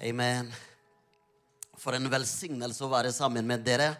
Amen. 0.00 0.46
For 1.76 1.92
en 1.92 2.06
velsignelse 2.08 2.80
å 2.86 2.88
være 2.88 3.10
sammen 3.12 3.44
med 3.44 3.60
dere. 3.66 3.90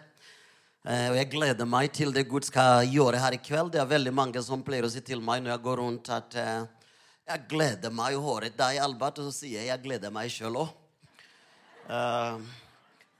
Eh, 0.81 1.11
Og 1.11 1.17
jeg 1.19 1.27
gleder 1.29 1.67
meg 1.69 1.91
til 1.93 2.09
det 2.15 2.23
Gud 2.25 2.47
skal 2.47 2.87
gjøre 2.89 3.19
her 3.21 3.35
i 3.37 3.37
kveld. 3.37 3.69
Det 3.75 3.81
er 3.83 3.85
veldig 3.85 4.13
mange 4.17 4.41
som 4.41 4.63
pleier 4.65 4.87
å 4.87 4.89
si 4.89 5.03
til 5.05 5.21
meg 5.21 5.43
når 5.43 5.51
jeg 5.53 5.63
går 5.67 5.77
rundt, 5.77 6.09
at 6.09 6.37
eh, 6.41 6.63
jeg 7.29 7.45
gleder 7.51 7.93
meg 7.93 8.17
å 8.17 8.23
høre 8.25 8.49
deg, 8.49 8.79
Albert. 8.81 9.21
Og 9.21 9.29
så 9.29 9.43
sier 9.43 9.59
jeg 9.59 9.69
jeg 9.69 9.83
gleder 9.83 10.09
meg 10.15 10.33
sjøl 10.33 10.57
òg. 10.63 10.73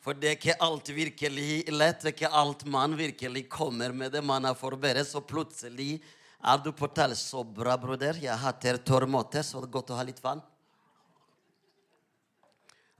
For 0.01 0.17
det 0.17 0.31
er 0.31 0.39
ikke 0.39 0.57
alt 0.65 0.89
virkelig 0.89 1.61
lett. 1.69 2.01
Det 2.01 2.09
er 2.09 2.15
ikke 2.15 2.33
alt 2.41 2.65
man 2.65 2.97
virkelig 2.97 3.45
kommer 3.45 3.93
med 3.93 4.15
det 4.17 4.23
man 4.25 4.49
har 4.49 4.57
forberedt. 4.57 5.11
Så 5.11 5.21
plutselig 5.21 5.99
er 6.41 6.65
du 6.65 6.71
på 6.73 6.89
tall 6.89 7.13
Så 7.13 7.45
bra, 7.45 7.77
broder. 7.77 8.17
Jeg 8.17 8.41
hater 8.41 8.81
tørrmåte, 8.81 9.45
så 9.45 9.61
det 9.61 9.69
er 9.69 9.77
godt 9.77 9.93
å 9.93 10.01
ha 10.01 10.07
litt 10.09 10.23
vann. 10.23 10.41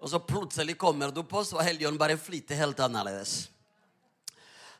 Og 0.01 0.09
så 0.09 0.19
plutselig 0.19 0.77
kommer 0.81 1.13
du 1.13 1.21
på, 1.23 1.43
så 1.45 1.61
Helligånden 1.61 2.01
bare 2.01 2.17
flyter 2.17 2.57
helt 2.57 2.79
annerledes. 2.81 3.51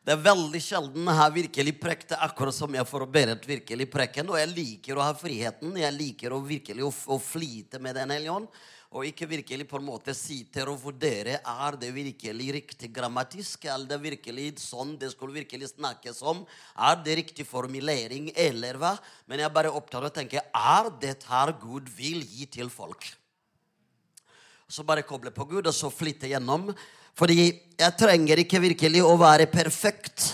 Det 0.02 0.16
er 0.16 0.24
veldig 0.26 0.60
sjelden 0.66 1.06
jeg 1.06 1.18
har 1.20 1.34
virkelig 1.36 1.76
prekt 1.78 2.16
akkurat 2.18 2.56
som 2.58 2.74
jeg 2.74 2.90
forberedt 2.90 3.46
virkelig 3.46 3.86
preken. 3.94 4.32
Og 4.34 4.40
jeg 4.40 4.50
liker 4.50 4.98
å 4.98 5.06
ha 5.06 5.14
friheten. 5.14 5.76
Jeg 5.78 5.94
liker 5.94 6.34
å 6.34 6.40
virkelig 6.42 6.88
å, 6.88 6.90
å 7.14 7.20
flyte 7.22 7.78
med 7.78 8.00
Den 8.00 8.16
hellige. 8.16 8.48
Og 8.92 9.06
ikke 9.08 9.30
virkelig 9.30 9.70
på 9.70 9.78
en 9.78 9.86
måte 9.88 10.16
si 10.18 10.42
til 10.52 10.74
og 10.74 10.82
vurdere 10.82 11.38
er 11.38 11.78
det 11.80 11.94
virkelig 11.96 12.50
riktig 12.58 12.90
grammatisk. 12.92 13.70
Er 13.70 13.86
det 13.88 14.02
virkelig 14.02 14.50
sånn 14.66 14.98
det 15.00 15.14
skulle 15.14 15.38
virkelig 15.38 15.70
snakkes 15.76 16.26
om? 16.28 16.42
Er 16.76 16.98
det 17.06 17.22
riktig 17.22 17.46
formulering, 17.48 18.34
eller 18.34 18.82
hva? 18.82 18.98
Men 19.30 19.40
jeg 19.40 19.52
er 19.52 19.58
bare 19.62 19.72
opptatt 19.72 20.02
av 20.02 20.10
å 20.10 20.18
tenke 20.18 20.44
er 20.44 20.92
dette 21.00 21.30
her 21.30 21.54
Gud 21.62 21.94
vil 21.94 22.26
gi 22.26 22.50
til 22.58 22.74
folk? 22.74 23.14
Så 24.72 24.86
bare 24.88 25.04
koble 25.04 25.34
på 25.36 25.44
Gud, 25.50 25.66
og 25.68 25.76
så 25.76 25.90
flytte 25.92 26.30
gjennom. 26.32 26.70
Fordi 27.20 27.50
jeg 27.52 27.96
trenger 28.00 28.40
ikke 28.40 28.62
virkelig 28.64 29.02
å 29.04 29.18
være 29.20 29.50
perfekt. 29.52 30.30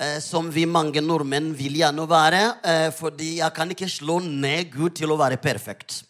Eh, 0.00 0.16
som 0.24 0.48
vi 0.50 0.64
mange 0.64 1.02
nordmenn 1.04 1.50
vil 1.54 1.76
gjerne 1.82 2.06
være. 2.08 2.40
Eh, 2.64 2.88
fordi 2.96 3.34
jeg 3.42 3.54
kan 3.54 3.74
ikke 3.74 3.90
slå 3.92 4.16
ned 4.24 4.72
Gud 4.72 4.96
til 4.96 5.12
å 5.12 5.18
være 5.20 5.36
perfekt. 5.36 6.00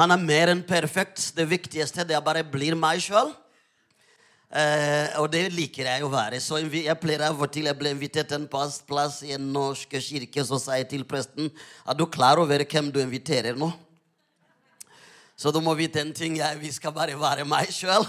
Han 0.00 0.16
er 0.16 0.22
mer 0.22 0.54
enn 0.54 0.64
perfekt. 0.64 1.28
Det 1.36 1.44
viktigste 1.50 2.08
det 2.08 2.16
er 2.16 2.24
bare 2.24 2.46
blir 2.46 2.78
meg 2.78 3.04
sjøl. 3.04 3.34
Eh, 4.50 5.20
og 5.20 5.28
det 5.30 5.44
liker 5.52 5.92
jeg 5.92 6.08
å 6.08 6.10
være. 6.10 6.40
Så 6.40 6.62
jeg 6.64 6.96
pleier 7.04 7.28
av 7.28 7.36
og 7.36 7.52
til 7.52 7.68
Jeg 7.68 7.78
ble 7.78 7.92
invitert 7.92 8.32
til 8.32 8.40
en 8.40 8.48
plass, 8.48 9.20
i 9.28 9.36
en 9.36 9.52
norsk 9.52 9.92
kirke. 10.00 10.40
Så 10.40 10.56
sa 10.56 10.80
jeg 10.80 10.88
til 10.88 11.04
presten 11.04 11.52
er 11.84 12.00
du 12.00 12.08
klar 12.08 12.40
over 12.40 12.64
hvem 12.64 12.88
du 12.88 12.98
inviterer 13.04 13.60
nå. 13.60 13.70
Så 15.40 15.48
du 15.50 15.56
må 15.64 15.72
vite 15.72 16.02
en 16.02 16.10
ting. 16.12 16.34
Jeg, 16.36 16.58
vi 16.60 16.68
skal 16.68 16.92
bare 16.92 17.14
være 17.16 17.46
meg 17.48 17.70
sjøl. 17.72 18.04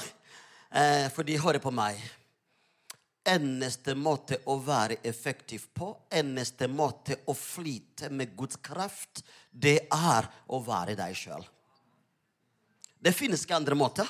Eh, 0.76 1.08
for 1.16 1.24
de 1.24 1.38
hører 1.40 1.64
på 1.64 1.72
meg. 1.72 2.00
Eneste 3.32 3.96
måte 3.96 4.42
å 4.52 4.58
være 4.60 4.98
effektiv 5.08 5.70
på, 5.78 5.94
eneste 6.12 6.68
måte 6.68 7.22
å 7.30 7.36
flyte 7.38 8.10
med 8.12 8.34
Guds 8.36 8.58
kraft, 8.66 9.22
det 9.52 9.78
er 9.94 10.28
å 10.50 10.60
være 10.66 10.96
deg 10.98 11.16
sjøl. 11.16 11.46
Det 13.00 13.14
finnes 13.16 13.46
ikke 13.46 13.60
andre 13.62 13.78
måter. 13.78 14.10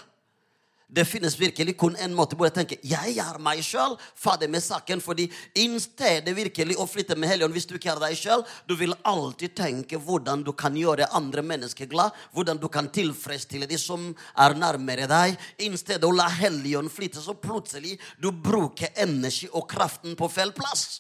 Det 0.92 1.06
finnes 1.08 1.38
virkelig 1.39 1.78
kun 1.80 1.95
en 2.03 2.16
måte 2.16 2.36
hvor 2.36 2.50
jeg 2.50 2.56
tenker 2.58 2.81
jeg 2.84 3.16
er 3.23 3.38
meg 3.39 3.61
sjøl. 3.64 3.95
Ferdig 4.20 4.50
med 4.52 4.64
saken. 4.64 5.02
fordi 5.02 5.30
i 5.56 5.67
stedet 5.80 6.36
virkelig 6.36 6.75
å 6.78 6.88
flytte 6.88 7.16
med 7.16 7.31
Helligånd 7.31 7.56
hvis 7.56 7.70
du 7.70 7.75
ikke 7.78 7.94
er 7.94 8.02
deg 8.03 8.17
sjøl, 8.20 8.44
du 8.67 8.75
vil 8.75 8.95
alltid 9.08 9.56
tenke 9.56 9.98
hvordan 9.98 10.44
du 10.44 10.52
kan 10.52 10.75
gjøre 10.75 11.08
andre 11.16 11.42
mennesker 11.42 11.88
glad. 11.88 12.11
Hvordan 12.33 12.59
du 12.59 12.67
kan 12.67 12.89
tilfredsstille 12.92 13.67
de 13.67 13.78
som 13.80 14.11
er 14.36 14.58
nærmere 14.58 15.08
deg. 15.08 15.38
I 15.64 15.72
stedet 15.78 16.03
å 16.03 16.11
la 16.16 16.28
Helligånd 16.28 16.92
flytte, 16.92 17.23
så 17.23 17.38
plutselig 17.39 17.95
du 18.20 18.32
bruker 18.32 18.92
energi 18.99 19.48
og 19.54 19.70
kraften 19.71 20.20
på 20.20 20.27
feil 20.32 20.52
plass 20.55 20.99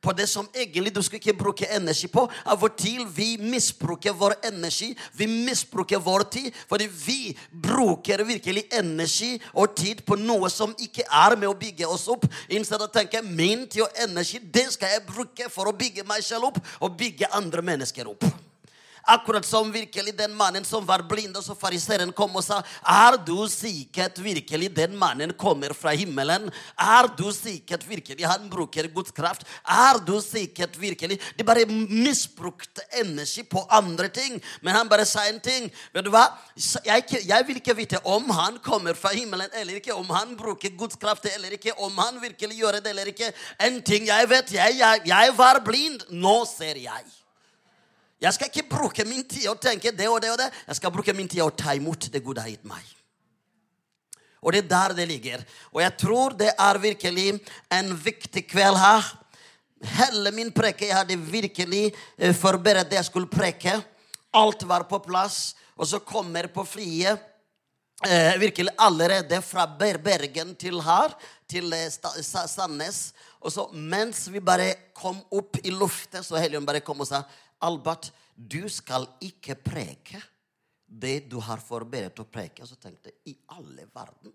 på 0.00 0.12
det 0.16 0.26
som 0.28 0.48
egentlig 0.54 0.94
du 0.94 1.02
skal 1.04 1.20
ikke 1.20 1.36
bruke 1.36 1.68
energi 1.76 2.08
på. 2.10 2.24
Av 2.44 2.64
og 2.64 2.76
til 2.80 3.04
vi 3.14 3.34
misbruker 3.40 4.16
vår 4.16 4.38
energi, 4.48 4.92
vi 5.16 5.28
misbruker 5.30 6.00
vår 6.02 6.26
tid. 6.32 6.50
Fordi 6.68 6.88
vi 6.88 7.36
bruker 7.52 8.24
virkelig 8.24 8.66
energi 8.80 9.34
og 9.54 9.76
tid 9.76 10.04
på 10.06 10.18
noe 10.20 10.50
som 10.52 10.74
ikke 10.78 11.04
er 11.06 11.36
med 11.36 11.50
å 11.50 11.56
bygge 11.58 11.88
oss 11.88 12.08
opp. 12.12 12.26
Istedenfor 12.48 12.88
å 12.88 12.94
tenke 13.00 13.24
min 13.24 13.66
tid 13.68 13.86
og 13.86 14.04
energi 14.04 14.40
det 14.40 14.70
skal 14.74 14.96
jeg 14.96 15.08
bruke 15.08 15.50
for 15.52 15.70
å 15.70 15.76
bygge 15.76 16.06
meg 16.08 16.24
selv 16.24 16.50
opp 16.52 16.62
og 16.80 16.96
bygge 16.98 17.30
andre 17.36 17.64
mennesker 17.64 18.08
opp. 18.10 18.24
Akkurat 19.10 19.44
som 19.46 19.72
virkelig 19.72 20.12
den 20.16 20.34
mannen 20.38 20.64
som 20.64 20.84
var 20.86 21.02
blind, 21.08 21.34
og 21.34 21.42
så 21.42 21.56
fariseeren 21.58 22.12
kom 22.14 22.36
og 22.38 22.44
sa 22.46 22.60
Er 22.86 23.16
du 23.18 23.48
sikkert 23.50 24.20
virkelig 24.22 24.68
den 24.76 24.94
mannen 24.98 25.32
kommer 25.34 25.74
fra 25.74 25.94
himmelen? 25.98 26.46
Er 26.78 27.08
du 27.18 27.26
sikkert 27.34 27.86
virkelig 27.88 28.28
han 28.28 28.46
bruker 28.50 28.86
Guds 28.94 29.10
kraft? 29.10 29.42
Er 29.66 29.98
du 30.06 30.20
sikkert 30.22 30.78
virkelig 30.78 31.18
De 31.36 31.46
bare 31.46 31.66
misbrukte 31.66 32.84
energi 33.02 33.42
på 33.42 33.64
andre 33.70 34.08
ting. 34.08 34.38
Men 34.62 34.74
han 34.78 34.88
bare 34.88 35.06
sa 35.08 35.26
en 35.26 35.40
ting. 35.42 35.70
Vet 35.94 36.06
du 36.06 36.12
hva? 36.14 36.28
Jeg, 36.86 37.26
jeg 37.26 37.46
vil 37.48 37.58
ikke 37.58 37.76
vite 37.76 38.02
om 38.06 38.30
han 38.30 38.60
kommer 38.62 38.94
fra 38.94 39.14
himmelen 39.14 39.50
eller 39.58 39.80
ikke, 39.80 39.94
om 39.94 40.10
han 40.14 40.36
bruker 40.38 40.76
Guds 40.78 40.98
kraft 41.00 41.26
eller 41.34 41.56
ikke, 41.56 41.74
om 41.82 41.98
han 41.98 42.20
virkelig 42.22 42.60
gjør 42.62 42.78
det 42.78 42.94
eller 42.94 43.10
ikke. 43.10 43.32
En 43.60 43.82
ting 43.82 44.06
jeg 44.06 44.30
vet, 44.30 44.54
jeg, 44.54 44.78
jeg, 44.78 45.02
jeg 45.10 45.34
var 45.38 45.64
blind. 45.66 46.06
Nå 46.10 46.44
ser 46.46 46.78
jeg. 46.78 47.19
Jeg 48.20 48.36
skal 48.36 48.50
ikke 48.50 48.68
bruke 48.68 49.04
min 49.08 49.24
tid 49.24 49.46
og 49.48 49.60
tenke 49.62 49.92
det 49.96 50.08
og 50.08 50.20
det 50.20 50.30
og 50.32 50.38
det. 50.42 50.50
Jeg 50.66 50.76
skal 50.76 50.92
bruke 50.92 51.14
min 51.16 51.28
tid 51.28 51.40
og 51.44 51.54
ta 51.56 51.72
imot 51.76 52.10
det 52.12 52.20
Gud 52.24 52.38
har 52.38 52.50
gitt 52.52 52.66
meg. 52.68 52.84
Og 54.40 54.52
det 54.52 54.64
er 54.64 54.68
der 54.68 54.94
det 54.96 55.08
ligger. 55.08 55.44
Og 55.72 55.80
jeg 55.82 55.96
tror 56.00 56.36
det 56.36 56.52
er 56.52 56.80
virkelig 56.80 57.32
en 57.72 57.90
viktig 57.96 58.44
kveld 58.48 58.76
her. 58.80 59.08
Hele 59.96 60.32
min 60.36 60.52
preke, 60.52 60.88
jeg 60.88 60.96
hadde 60.96 61.16
virkelig 61.16 61.86
eh, 62.18 62.36
forberedt 62.36 62.90
det 62.90 63.00
jeg 63.00 63.08
skulle 63.08 63.32
preke. 63.32 63.78
Alt 64.36 64.64
var 64.68 64.84
på 64.88 65.00
plass. 65.04 65.54
Og 65.80 65.88
så 65.88 66.00
kommer 66.04 66.48
på 66.52 66.64
frie 66.68 67.16
eh, 68.04 68.34
virkelig 68.40 68.72
allerede 68.76 69.40
fra 69.44 69.64
Bergen 69.64 70.54
til 70.60 70.80
her, 70.84 71.16
til 71.48 71.72
eh, 71.72 71.88
Sandnes. 71.88 73.14
Og 73.40 73.52
så 73.52 73.68
mens 73.72 74.26
vi 74.28 74.40
bare 74.44 74.74
kom 74.96 75.20
opp 75.32 75.56
i 75.64 75.72
luftet, 75.72 76.24
så 76.24 76.36
Helion 76.36 76.68
bare 76.68 76.84
kom 76.84 77.00
og 77.00 77.08
sa 77.08 77.24
Albert, 77.66 78.10
du 78.34 78.64
skal 78.72 79.06
ikke 79.24 79.56
preke 79.60 80.20
det 80.90 81.28
du 81.30 81.38
har 81.44 81.62
forberedt 81.62 82.22
å 82.22 82.28
preke. 82.28 82.66
Så 82.66 82.78
tenkte 82.80 83.12
jeg, 83.12 83.20
i 83.32 83.34
alle 83.56 83.86
verden. 83.94 84.34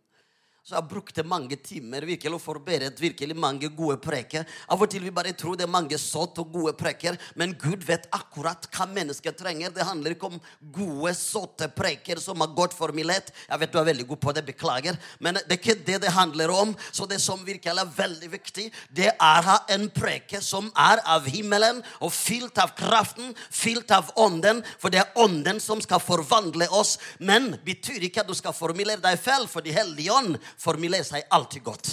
Så 0.65 0.73
jeg 0.73 0.89
brukte 0.89 1.21
mange 1.21 1.59
timer 1.61 2.07
virkelig 2.09 2.39
og 2.39 2.41
forberedt 2.41 2.97
virkelig 2.97 3.35
mange 3.37 3.67
gode 3.69 3.99
preker. 4.01 4.47
Av 4.73 4.81
og 4.81 4.89
til 4.89 5.03
vi 5.05 5.11
bare 5.13 5.35
tror 5.37 5.59
det 5.59 5.67
er 5.67 5.69
mange 5.69 5.99
sått 6.01 6.39
og 6.41 6.55
gode 6.55 6.71
preker, 6.73 7.19
men 7.37 7.51
Gud 7.61 7.83
vet 7.85 8.07
akkurat 8.09 8.65
hva 8.73 8.87
mennesket 8.89 9.37
trenger. 9.37 9.69
Det 9.69 9.85
handler 9.85 10.15
ikke 10.15 10.31
om 10.31 10.39
gode, 10.73 11.11
såtte 11.13 11.67
preker 11.69 12.17
som 12.17 12.41
har 12.41 12.49
gått 12.57 12.73
for 12.73 12.87
formulert. 12.87 13.29
Jeg 13.45 13.61
vet 13.61 13.75
du 13.75 13.77
er 13.77 13.85
veldig 13.91 14.07
god 14.09 14.21
på 14.23 14.33
det, 14.33 14.43
beklager. 14.47 14.97
Men 15.21 15.37
det 15.37 15.53
er 15.53 15.59
ikke 15.59 15.75
det 15.85 15.99
det 16.01 16.15
handler 16.15 16.55
om. 16.55 16.73
Så 16.89 17.05
det 17.05 17.21
som 17.21 17.45
virkelig 17.45 17.85
er 17.85 17.93
veldig 17.99 18.31
viktig, 18.33 18.65
det 18.89 19.11
er 19.13 19.21
å 19.21 19.45
ha 19.51 19.59
en 19.77 19.85
preke 19.93 20.41
som 20.41 20.71
er 20.73 21.03
av 21.05 21.29
himmelen 21.29 21.83
og 21.99 22.09
fylt 22.09 22.57
av 22.57 22.73
kraften, 22.73 23.35
fylt 23.53 23.93
av 23.93 24.09
ånden. 24.17 24.63
For 24.81 24.89
det 24.89 25.03
er 25.03 25.21
ånden 25.21 25.61
som 25.61 25.77
skal 25.85 26.01
forvandle 26.01 26.71
oss. 26.73 26.97
Men 27.21 27.53
betyr 27.69 28.09
ikke 28.09 28.25
at 28.25 28.33
du 28.33 28.33
skal 28.33 28.57
formulere 28.57 29.05
deg 29.05 29.21
feil, 29.21 29.45
for 29.45 29.61
De 29.61 29.77
hellige 29.77 30.09
ånd 30.09 30.41
formulerer 30.61 31.05
seg 31.07 31.25
alltid 31.33 31.63
godt. 31.65 31.91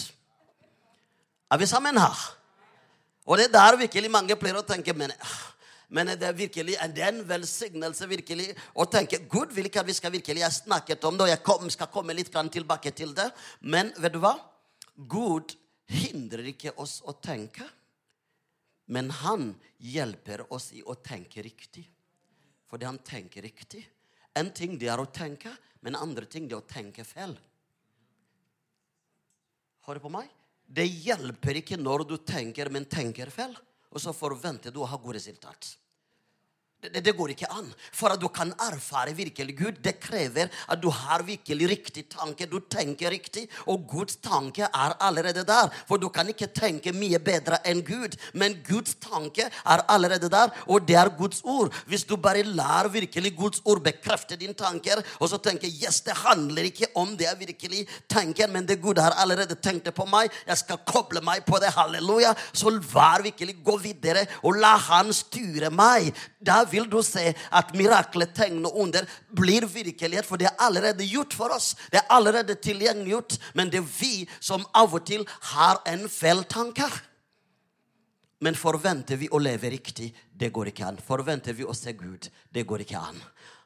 Er 1.53 1.61
vi 1.61 1.69
sammen 1.69 1.99
her? 2.01 2.21
Og 3.29 3.39
det 3.39 3.49
er 3.49 3.55
der 3.55 3.79
virkelig 3.79 4.11
mange 4.11 4.37
pleier 4.39 4.59
å 4.59 4.67
tenke 4.67 4.95
men, 4.97 5.13
men 5.93 6.11
det 6.17 6.27
er 6.27 6.35
virkelig 6.35 6.79
det 6.95 7.05
er 7.05 7.13
en 7.13 7.23
velsignelse 7.29 8.09
virkelig 8.11 8.49
å 8.75 8.87
tenke 8.91 9.21
Gud 9.31 9.53
vil 9.55 9.69
ikke 9.69 9.83
at 9.85 9.91
vi 9.91 9.95
skal 9.95 10.15
virkelig 10.15 10.43
Jeg 10.43 10.59
snakket 10.63 11.05
om 11.05 11.19
det, 11.19 11.27
og 11.27 11.31
jeg 11.31 11.43
kom, 11.45 11.69
skal 11.71 11.91
komme 11.93 12.17
litt 12.17 12.33
tilbake 12.33 12.91
til 12.91 13.15
det. 13.15 13.31
Men 13.61 13.93
vet 13.99 14.13
du 14.13 14.19
hva? 14.19 14.35
Gud 14.97 15.55
hindrer 15.93 16.49
ikke 16.51 16.73
oss 16.77 17.01
å 17.05 17.13
tenke. 17.13 17.69
Men 18.87 19.11
han 19.23 19.53
hjelper 19.79 20.47
oss 20.53 20.73
i 20.73 20.83
å 20.83 20.95
tenke 20.95 21.43
riktig. 21.43 21.85
Fordi 22.69 22.89
han 22.89 22.99
tenker 22.99 23.43
riktig. 23.43 23.85
En 24.35 24.51
ting 24.51 24.79
det 24.81 24.89
er 24.89 25.01
å 25.01 25.11
tenke, 25.13 25.53
men 25.85 25.97
andre 25.97 26.25
ting 26.27 26.49
det 26.49 26.57
er 26.57 26.63
å 26.63 26.69
tenke 26.69 27.05
feil. 27.05 27.37
Hører 29.87 30.03
på 30.03 30.11
meg? 30.15 30.31
Det 30.73 30.87
hjelper 30.87 31.59
ikke 31.61 31.79
når 31.81 32.07
du 32.09 32.17
tenker, 32.23 32.71
men 32.73 32.87
tenker 32.89 33.33
feil. 33.35 33.55
Og 33.93 34.01
så 34.01 34.15
forventer 34.17 34.73
du 34.73 34.81
å 34.81 34.89
ha 34.89 34.97
gode 34.97 35.19
resultat. 35.19 35.75
Det, 36.83 36.99
det, 36.99 37.13
går 37.15 37.31
ikke 37.31 37.47
an. 37.55 37.69
For 37.95 38.11
at 38.11 38.19
du 38.19 38.27
kan 38.35 38.49
erfare 38.59 39.13
virkelig 39.15 39.55
Gud, 39.55 39.77
det 39.85 40.01
krever 40.03 40.49
at 40.51 40.81
du 40.83 40.89
har 40.91 41.23
virkelig 41.23 41.69
riktig 41.71 42.09
tanke. 42.11 42.49
Du 42.51 42.59
tenker 42.59 43.13
riktig, 43.15 43.45
og 43.71 43.85
Guds 43.87 44.17
tanke 44.19 44.67
er 44.67 44.97
allerede 44.99 45.45
der. 45.47 45.71
For 45.87 46.03
du 46.03 46.09
kan 46.11 46.27
ikke 46.33 46.49
tenke 46.51 46.91
mye 46.97 47.21
bedre 47.23 47.61
enn 47.71 47.85
Gud, 47.87 48.17
men 48.35 48.57
Guds 48.67 48.97
tanke 48.99 49.47
er 49.47 49.85
allerede 49.95 50.31
der, 50.33 50.51
og 50.67 50.89
det 50.89 50.97
er 50.99 51.13
Guds 51.21 51.45
ord. 51.45 51.71
Hvis 51.87 52.03
du 52.03 52.17
bare 52.17 52.43
lar 52.43 52.91
virkelig 52.91 53.31
Guds 53.39 53.63
ord 53.63 53.85
bekrefte 53.87 54.41
dine 54.41 54.59
tanker, 54.59 55.05
og 55.21 55.31
så 55.31 55.39
tenker 55.39 55.71
yes, 55.71 56.03
det 56.03 56.19
handler 56.25 56.67
ikke 56.67 56.91
om 56.99 57.15
det 57.15 57.29
jeg 57.29 57.41
virkelig 57.45 57.87
tenker, 58.11 58.51
men 58.51 58.67
det 58.67 58.81
Gud 58.83 58.99
har 58.99 59.15
allerede 59.23 59.55
tenkt 59.55 59.93
på 59.95 60.09
meg, 60.11 60.35
jeg 60.51 60.59
skal 60.65 60.83
koble 60.83 61.23
meg 61.23 61.47
på 61.47 61.63
det, 61.63 61.71
halleluja, 61.79 62.35
så 62.51 62.75
vær 62.75 63.23
virkelig 63.23 63.61
gå 63.63 63.79
videre, 63.87 64.27
og 64.43 64.59
la 64.59 64.75
Han 64.83 65.13
styre 65.15 65.71
meg. 65.71 66.11
Da 66.43 66.65
vil 66.73 66.89
du 66.91 66.99
se 67.07 67.31
at 67.33 67.73
miraklet, 67.77 68.35
tegn 68.35 68.65
og 68.67 68.81
under 68.87 69.07
blir 69.31 69.67
virkelighet. 69.69 70.27
For 70.27 70.41
det 70.41 70.51
er 70.51 70.59
allerede 70.65 71.07
gjort 71.07 71.37
for 71.37 71.55
oss. 71.55 71.73
Det 71.93 72.01
er 72.01 72.11
allerede 72.17 72.57
tilgjengeliggjort. 72.59 73.39
Men 73.55 73.71
det 73.73 73.83
er 73.83 73.89
vi 73.89 74.27
som 74.41 74.67
av 74.75 74.95
og 74.97 75.07
til 75.09 75.27
har 75.53 75.83
en 75.93 76.09
feil 76.11 76.45
tanke. 76.51 76.89
Men 78.43 78.59
forventer 78.59 79.21
vi 79.21 79.29
å 79.31 79.39
leve 79.39 79.71
riktig? 79.71 80.09
Det 80.35 80.51
går 80.51 80.73
ikke 80.73 80.89
an. 80.89 80.99
Forventer 80.99 81.55
vi 81.55 81.67
å 81.69 81.75
se 81.79 81.95
Gud? 81.95 82.27
Det 82.51 82.65
går 82.67 82.83
ikke 82.83 82.99
an. 82.99 83.21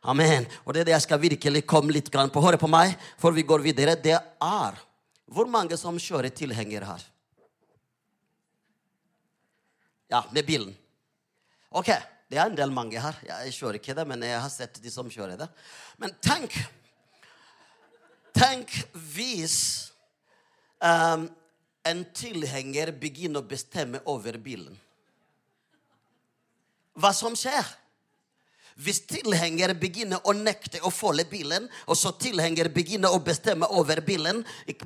Amen. 0.07 0.45
Og 0.67 0.75
det 0.75 0.83
er 0.83 0.91
det 0.91 0.95
jeg 0.99 1.07
skal 1.07 1.23
virkelig 1.23 1.65
komme 1.67 1.95
litt 1.97 2.11
på. 2.13 2.43
Hør 2.45 2.59
på 2.61 2.69
meg, 2.71 2.93
for 3.17 3.33
vi 3.33 3.47
går 3.47 3.65
videre. 3.65 3.97
Det 3.97 4.19
er 4.19 4.83
Hvor 5.27 5.49
mange 5.51 5.75
som 5.77 5.97
kjører 5.99 6.31
tilhenger 6.31 6.85
her? 6.87 7.01
Ja, 10.07 10.23
med 10.31 10.47
bilen. 10.47 10.77
Ok. 11.71 11.91
Det 12.27 12.39
er 12.39 12.49
en 12.51 12.59
del 12.59 12.73
mange 12.75 13.01
her. 13.01 13.19
Jeg 13.23 13.55
kjører 13.55 13.79
ikke 13.79 13.95
det, 13.95 14.05
men 14.09 14.25
jeg 14.27 14.41
har 14.43 14.51
sett 14.51 14.81
de 14.83 14.91
som 14.91 15.11
kjører 15.11 15.39
det. 15.45 15.49
Men 16.03 16.15
tenk 16.25 16.57
Tenk 18.37 18.69
hvis 19.15 19.55
um, 20.85 21.23
en 21.89 22.03
tilhenger 22.13 22.91
begynner 23.01 23.41
å 23.41 23.49
bestemme 23.49 24.03
over 24.13 24.37
bilen. 24.45 24.75
Hva 27.01 27.15
som 27.17 27.33
skjer? 27.39 27.65
Hvis 28.77 28.99
tilhenger 29.09 29.73
begynner 29.81 30.21
å 30.29 30.35
nekte 30.37 30.83
å 30.85 30.91
folde 30.93 31.25
bilen, 31.31 31.65
og 31.89 31.97
så 31.97 32.11
tilhenger 32.21 32.69
begynner 32.69 33.09
å 33.09 33.23
bestemme 33.25 33.65
over 33.73 34.03
bilen, 34.05 34.43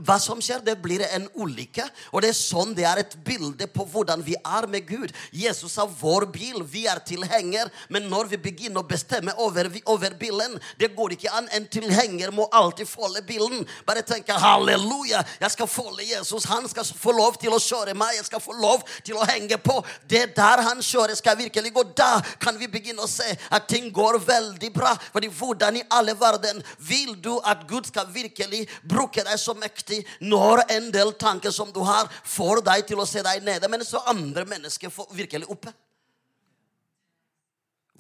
hva 0.07 0.15
som 0.23 0.39
skjer? 0.39 0.61
Det 0.63 0.77
blir 0.79 1.03
en 1.09 1.25
ulykke. 1.35 1.89
Og 2.15 2.23
det 2.23 2.31
er 2.31 2.39
sånn 2.39 2.71
det 2.79 2.85
er 2.87 3.01
et 3.03 3.17
bilde 3.27 3.67
på 3.67 3.83
hvordan 3.91 4.23
vi 4.23 4.37
er 4.39 4.69
med 4.71 4.87
Gud. 4.87 5.11
Jesus 5.35 5.75
har 5.81 5.91
vår 5.91 6.29
bil, 6.31 6.61
vi 6.63 6.85
er 6.87 7.01
tilhenger. 7.03 7.73
Men 7.91 8.07
når 8.13 8.31
vi 8.31 8.39
begynner 8.45 8.85
å 8.85 8.87
bestemme 8.87 9.35
over, 9.43 9.67
over 9.91 10.15
bilen, 10.21 10.55
det 10.79 10.93
går 10.95 11.17
ikke 11.17 11.35
an. 11.41 11.51
En 11.59 11.67
tilhenger 11.67 12.31
må 12.31 12.47
alltid 12.55 12.87
folde 12.87 13.25
bilen. 13.27 13.67
Bare 13.89 14.07
tenke 14.07 14.39
halleluja, 14.39 15.25
jeg 15.43 15.57
skal 15.57 15.71
folde 15.71 16.07
Jesus. 16.07 16.47
Han 16.53 16.71
skal 16.71 16.87
få 16.87 17.17
lov 17.17 17.41
til 17.43 17.59
å 17.59 17.61
kjøre 17.67 17.99
meg. 17.99 18.15
Jeg 18.21 18.29
skal 18.31 18.45
få 18.45 18.55
lov 18.55 18.87
til 19.03 19.19
å 19.19 19.27
henge 19.33 19.59
på. 19.59 19.81
Det 20.07 20.29
der 20.39 20.63
han 20.69 20.79
kjører, 20.79 21.19
skal 21.19 21.43
virkelig 21.43 21.75
gå. 21.75 21.87
Da 21.99 22.21
kan 22.39 22.55
vi 22.61 22.71
begynne 22.71 23.03
å 23.03 23.11
se 23.11 23.27
at 23.51 23.67
ting 23.67 23.80
ting 23.81 23.93
går 23.93 24.19
veldig 24.25 24.73
bra. 24.75 24.95
Fordi 25.13 25.31
hvordan 25.39 25.81
i 25.81 25.85
alle 25.97 26.15
verden 26.19 26.63
vil 26.79 27.15
du 27.23 27.33
at 27.45 27.67
Gud 27.69 27.89
skal 27.89 28.11
virkelig 28.13 28.67
bruke 28.85 29.25
deg 29.25 29.41
så 29.41 29.55
mektig 29.59 30.03
når 30.21 30.65
en 30.69 30.91
del 30.95 31.15
tanker 31.21 31.55
som 31.55 31.73
du 31.73 31.81
har, 31.87 32.11
får 32.25 32.65
deg 32.67 32.87
til 32.89 33.01
å 33.01 33.09
se 33.09 33.25
deg 33.25 33.45
nede, 33.47 33.71
men 33.71 33.85
så 33.87 34.03
andre 34.11 34.47
mennesker 34.49 34.93
får 34.93 35.11
virkelig 35.17 35.49
oppe? 35.51 35.73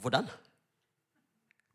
Hvordan? 0.00 0.28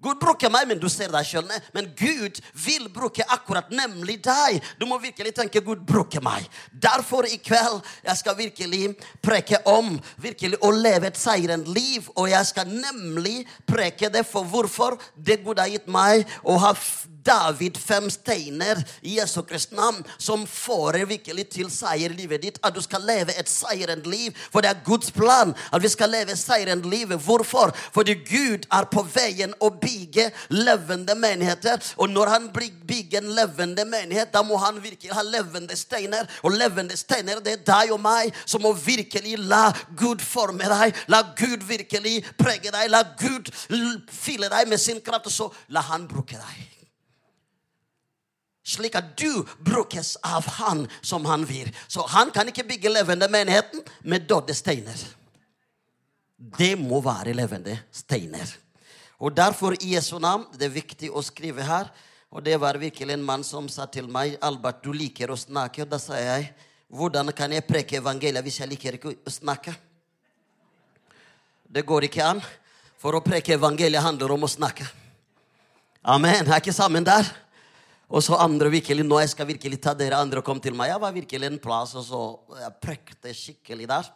Gud 0.05 0.19
bruker 0.21 0.51
meg, 0.53 0.67
men 0.69 0.81
du 0.81 0.85
ser 0.91 1.09
deg 1.13 1.25
sjøl. 1.25 1.49
Men 1.73 1.89
Gud 1.97 2.37
vil 2.65 2.85
bruke 2.93 3.25
akkurat 3.33 3.71
nemlig 3.73 4.19
deg. 4.25 4.61
Du 4.77 4.85
må 4.89 4.99
virkelig 5.01 5.33
tenke 5.37 5.63
Gud 5.65 5.81
bruker 5.87 6.21
meg. 6.25 6.45
Derfor 6.71 7.25
i 7.25 7.39
kveld 7.41 7.81
jeg 8.05 8.21
skal 8.21 8.37
virkelig 8.37 8.83
preke 9.25 9.61
om 9.69 9.95
virkelig 10.21 10.61
å 10.61 10.71
leve 10.75 11.09
et 11.09 11.19
seirende 11.19 11.73
liv. 11.73 12.05
Og 12.13 12.29
jeg 12.29 12.51
skal 12.51 12.69
nemlig 12.69 13.43
preke 13.65 14.11
det 14.13 14.25
for 14.29 14.45
hvorfor 14.45 14.99
det 15.15 15.41
Gud 15.45 15.61
har 15.61 15.71
gitt 15.73 15.89
meg 15.89 16.27
å 16.45 16.59
ha 16.61 16.75
David 17.25 17.77
fem 17.81 18.09
steiner 18.09 18.81
i 19.01 19.17
Jesu 19.19 19.41
Kristi 19.43 19.75
navn 19.75 20.03
som 20.17 20.45
får 20.47 20.99
virkelig 21.09 21.47
til 21.55 21.69
seier 21.73 22.13
i 22.13 22.17
livet 22.19 22.43
ditt. 22.43 22.59
At 22.63 22.75
du 22.75 22.81
skal 22.83 23.05
leve 23.05 23.33
et 23.33 23.49
seirende 23.49 24.09
liv. 24.09 24.35
For 24.53 24.61
det 24.61 24.71
er 24.71 24.83
Guds 24.85 25.11
plan 25.11 25.53
at 25.71 25.83
vi 25.83 25.91
skal 25.91 26.13
leve 26.13 26.35
seirende 26.37 26.89
liv. 26.89 27.13
Hvorfor? 27.25 27.73
Fordi 27.93 28.15
Gud 28.27 28.67
er 28.73 28.89
på 28.91 29.05
veien 29.15 29.55
å 29.59 29.71
bygge 29.73 30.29
levende 30.53 31.15
menigheter. 31.17 31.81
Og 31.97 32.09
når 32.13 32.33
han 32.35 32.49
bygger 32.53 33.21
en 33.21 33.33
levende 33.37 33.85
menighet, 33.89 34.33
da 34.33 34.43
må 34.45 34.59
han 34.61 34.81
virkelig 34.83 35.13
ha 35.15 35.25
levende 35.25 35.77
steiner. 35.77 36.29
Og 36.43 36.55
levende 36.55 36.97
steiner, 36.97 37.41
det 37.43 37.59
er 37.59 37.65
deg 37.65 37.95
og 37.95 38.01
meg 38.03 38.35
som 38.45 38.63
må 38.65 38.73
virkelig 38.77 39.39
la 39.49 39.67
Gud 39.97 40.23
forme 40.23 40.69
deg. 40.69 40.95
La 41.11 41.23
Gud 41.37 41.65
virkelig 41.67 42.21
prege 42.37 42.71
deg. 42.71 42.89
La 42.93 43.03
Gud 43.19 43.51
fylle 44.11 44.51
deg 44.51 44.69
med 44.69 44.81
sin 44.81 45.01
kraft, 45.01 45.29
og 45.29 45.35
så 45.35 45.51
la 45.73 45.85
han 45.89 46.07
bruke 46.09 46.37
deg 46.37 46.74
slik 48.65 48.97
at 48.97 49.13
du 49.17 49.45
brukes 49.61 50.15
av 50.25 50.47
han 50.57 50.87
som 51.05 51.25
han 51.29 51.45
vil. 51.45 51.69
Så 51.87 52.05
han 52.09 52.31
kan 52.33 52.49
ikke 52.49 52.65
bygge 52.65 52.91
levende 52.91 53.29
menigheten 53.31 53.85
med 54.03 54.25
døde 54.29 54.55
steiner. 54.57 54.97
Det 56.35 56.73
må 56.79 56.99
være 57.05 57.35
levende 57.37 57.77
steiner. 57.93 58.49
Og 59.21 59.31
derfor, 59.35 59.77
i 59.79 59.93
Jesu 59.95 60.17
navn, 60.19 60.47
det 60.57 60.67
er 60.67 60.79
viktig 60.81 61.13
å 61.13 61.23
skrive 61.23 61.63
her 61.63 61.93
Og 62.35 62.43
det 62.43 62.57
var 62.59 62.75
virkelig 62.75 63.13
en 63.13 63.23
mann 63.23 63.43
som 63.47 63.69
sa 63.69 63.85
til 63.85 64.09
meg, 64.11 64.37
'Albert, 64.41 64.83
du 64.83 64.91
liker 64.91 65.31
å 65.31 65.37
snakke.' 65.39 65.83
Og 65.83 65.89
da 65.89 65.97
sa 65.97 66.17
jeg, 66.19 66.53
'Hvordan 66.91 67.31
kan 67.31 67.51
jeg 67.51 67.67
preke 67.67 67.95
evangeliet 67.95 68.43
hvis 68.43 68.59
jeg 68.59 68.67
liker 68.67 68.93
ikke 68.93 69.15
å 69.15 69.31
snakke?' 69.31 69.75
Det 71.71 71.85
går 71.85 72.03
ikke 72.03 72.23
an. 72.23 72.41
For 72.97 73.13
å 73.13 73.23
preke 73.23 73.53
evangeliet 73.53 74.01
handler 74.01 74.31
om 74.31 74.43
å 74.43 74.47
snakke. 74.47 74.85
Amen. 76.03 76.47
Er 76.47 76.59
ikke 76.59 76.73
sammen 76.73 77.05
der? 77.05 77.44
Og 78.05 78.21
så 78.21 78.37
andre 78.37 78.69
virkelig, 78.69 79.05
nå 79.05 79.17
jeg 79.23 79.31
skal 79.31 79.47
virkelig 79.49 79.79
ta 79.81 79.95
dere 79.97 80.19
andre 80.21 80.41
og 80.41 80.45
komme 80.45 80.61
til 80.61 80.75
meg. 80.77 80.91
Jeg 80.91 81.01
var 81.01 81.13
virkelig 81.15 81.47
en 81.49 81.61
plass, 81.61 81.95
og 81.97 82.05
så 82.05 82.21
jeg 82.61 82.77
prøkte 82.83 83.33
skikkelig 83.33 83.89
der. 83.89 84.11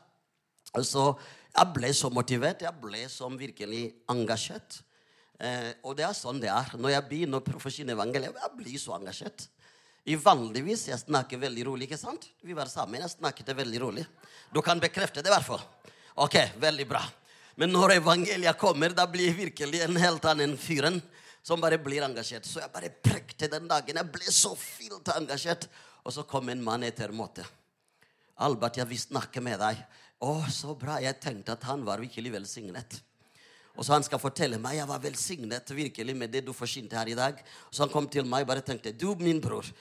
Og 0.77 0.85
så 0.85 1.11
Jeg 1.49 1.73
ble 1.73 1.89
så 1.97 2.11
motivert. 2.13 2.61
Jeg 2.61 2.77
ble 2.77 3.07
så 3.09 3.25
virkelig 3.33 3.95
engasjert. 4.07 4.83
Eh, 5.41 5.71
og 5.81 5.95
det 5.97 6.05
er 6.05 6.13
sånn 6.13 6.37
det 6.39 6.51
er. 6.53 6.75
Når 6.77 6.91
jeg 6.93 7.07
begynner 7.09 7.41
å 7.41 7.59
forkynne 7.59 7.95
evangeliet, 7.97 8.37
jeg 8.37 8.51
blir 8.55 8.77
så 8.77 8.93
engasjert. 8.93 9.47
I 10.05 10.15
Vanligvis 10.15 10.85
jeg 10.91 11.01
snakker 11.01 11.41
veldig 11.41 11.65
rolig. 11.65 11.87
ikke 11.89 11.97
sant? 11.97 12.29
Vi 12.45 12.53
var 12.53 12.69
sammen. 12.69 13.01
Jeg 13.01 13.15
snakket 13.17 13.49
veldig 13.57 13.81
rolig. 13.81 14.05
Du 14.53 14.61
kan 14.61 14.79
bekrefte 14.79 15.23
det, 15.23 15.31
i 15.31 15.33
hvert 15.33 15.49
fall. 15.49 15.65
Ok, 16.21 16.37
veldig 16.61 16.87
bra. 16.87 17.01
Men 17.57 17.73
når 17.73 17.97
evangeliet 17.97 18.61
kommer, 18.61 18.93
da 18.93 19.07
blir 19.09 19.31
jeg 19.31 19.39
virkelig 19.41 19.81
en 19.81 19.97
helt 19.97 20.25
annen 20.29 20.53
fyren 20.55 21.01
som 21.43 21.61
bare 21.61 21.79
blir 21.81 22.03
engasjert. 22.05 22.45
Så 22.45 22.61
jeg 22.61 22.71
bare 22.73 22.91
prekte 22.91 23.49
den 23.51 23.67
dagen. 23.69 23.99
Jeg 24.01 24.11
ble 24.13 24.33
så 24.33 24.55
filt 24.59 25.11
engasjert. 25.15 25.67
Og 26.05 26.15
så 26.15 26.23
kom 26.23 26.49
en 26.49 26.63
mann 26.63 26.85
etter 26.87 27.11
måte. 27.11 27.45
'Albert, 28.39 28.77
jeg 28.79 28.87
vil 28.87 28.99
snakke 28.99 29.41
med 29.43 29.59
deg.' 29.59 29.83
'Å, 30.23 30.47
så 30.51 30.75
bra.' 30.75 31.01
Jeg 31.03 31.19
tenkte 31.19 31.51
at 31.57 31.63
han 31.67 31.83
var 31.83 31.99
virkelig 31.99 32.31
velsignet. 32.31 33.01
Og 33.75 33.85
så 33.85 33.93
han 33.93 34.03
skal 34.03 34.19
fortelle 34.19 34.59
meg 34.59 34.75
jeg 34.79 34.87
var 34.87 34.99
velsignet 34.99 35.71
virkelig 35.71 36.15
med 36.15 36.31
det 36.31 36.45
du 36.47 36.53
forsynte 36.55 36.97
her 36.97 37.07
i 37.07 37.15
dag. 37.19 37.39
Så 37.71 37.83
han 37.83 37.91
kom 37.91 38.07
til 38.07 38.27
meg 38.27 38.43
og 38.43 38.51
bare 38.53 38.63
tenkte 38.63 38.95
'Du, 38.95 39.15
min 39.19 39.41
bror.' 39.41 39.73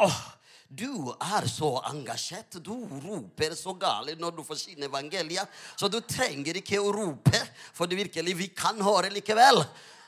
åh, 0.00 0.20
du 0.68 1.14
er 1.14 1.46
så 1.46 1.80
engasjert. 1.86 2.58
Du 2.62 2.74
roper 3.04 3.54
så 3.54 3.72
galt 3.78 4.18
når 4.18 4.34
du 4.36 4.42
forsyner 4.44 4.88
evangeliet. 4.88 5.48
Så 5.76 5.88
du 5.88 6.00
trenger 6.00 6.58
ikke 6.58 6.80
å 6.82 6.92
rope, 6.92 7.42
for 7.72 7.86
virkelig 7.86 8.34
vi 8.36 8.48
kan 8.48 8.80
høre 8.82 9.12
likevel. 9.14 9.62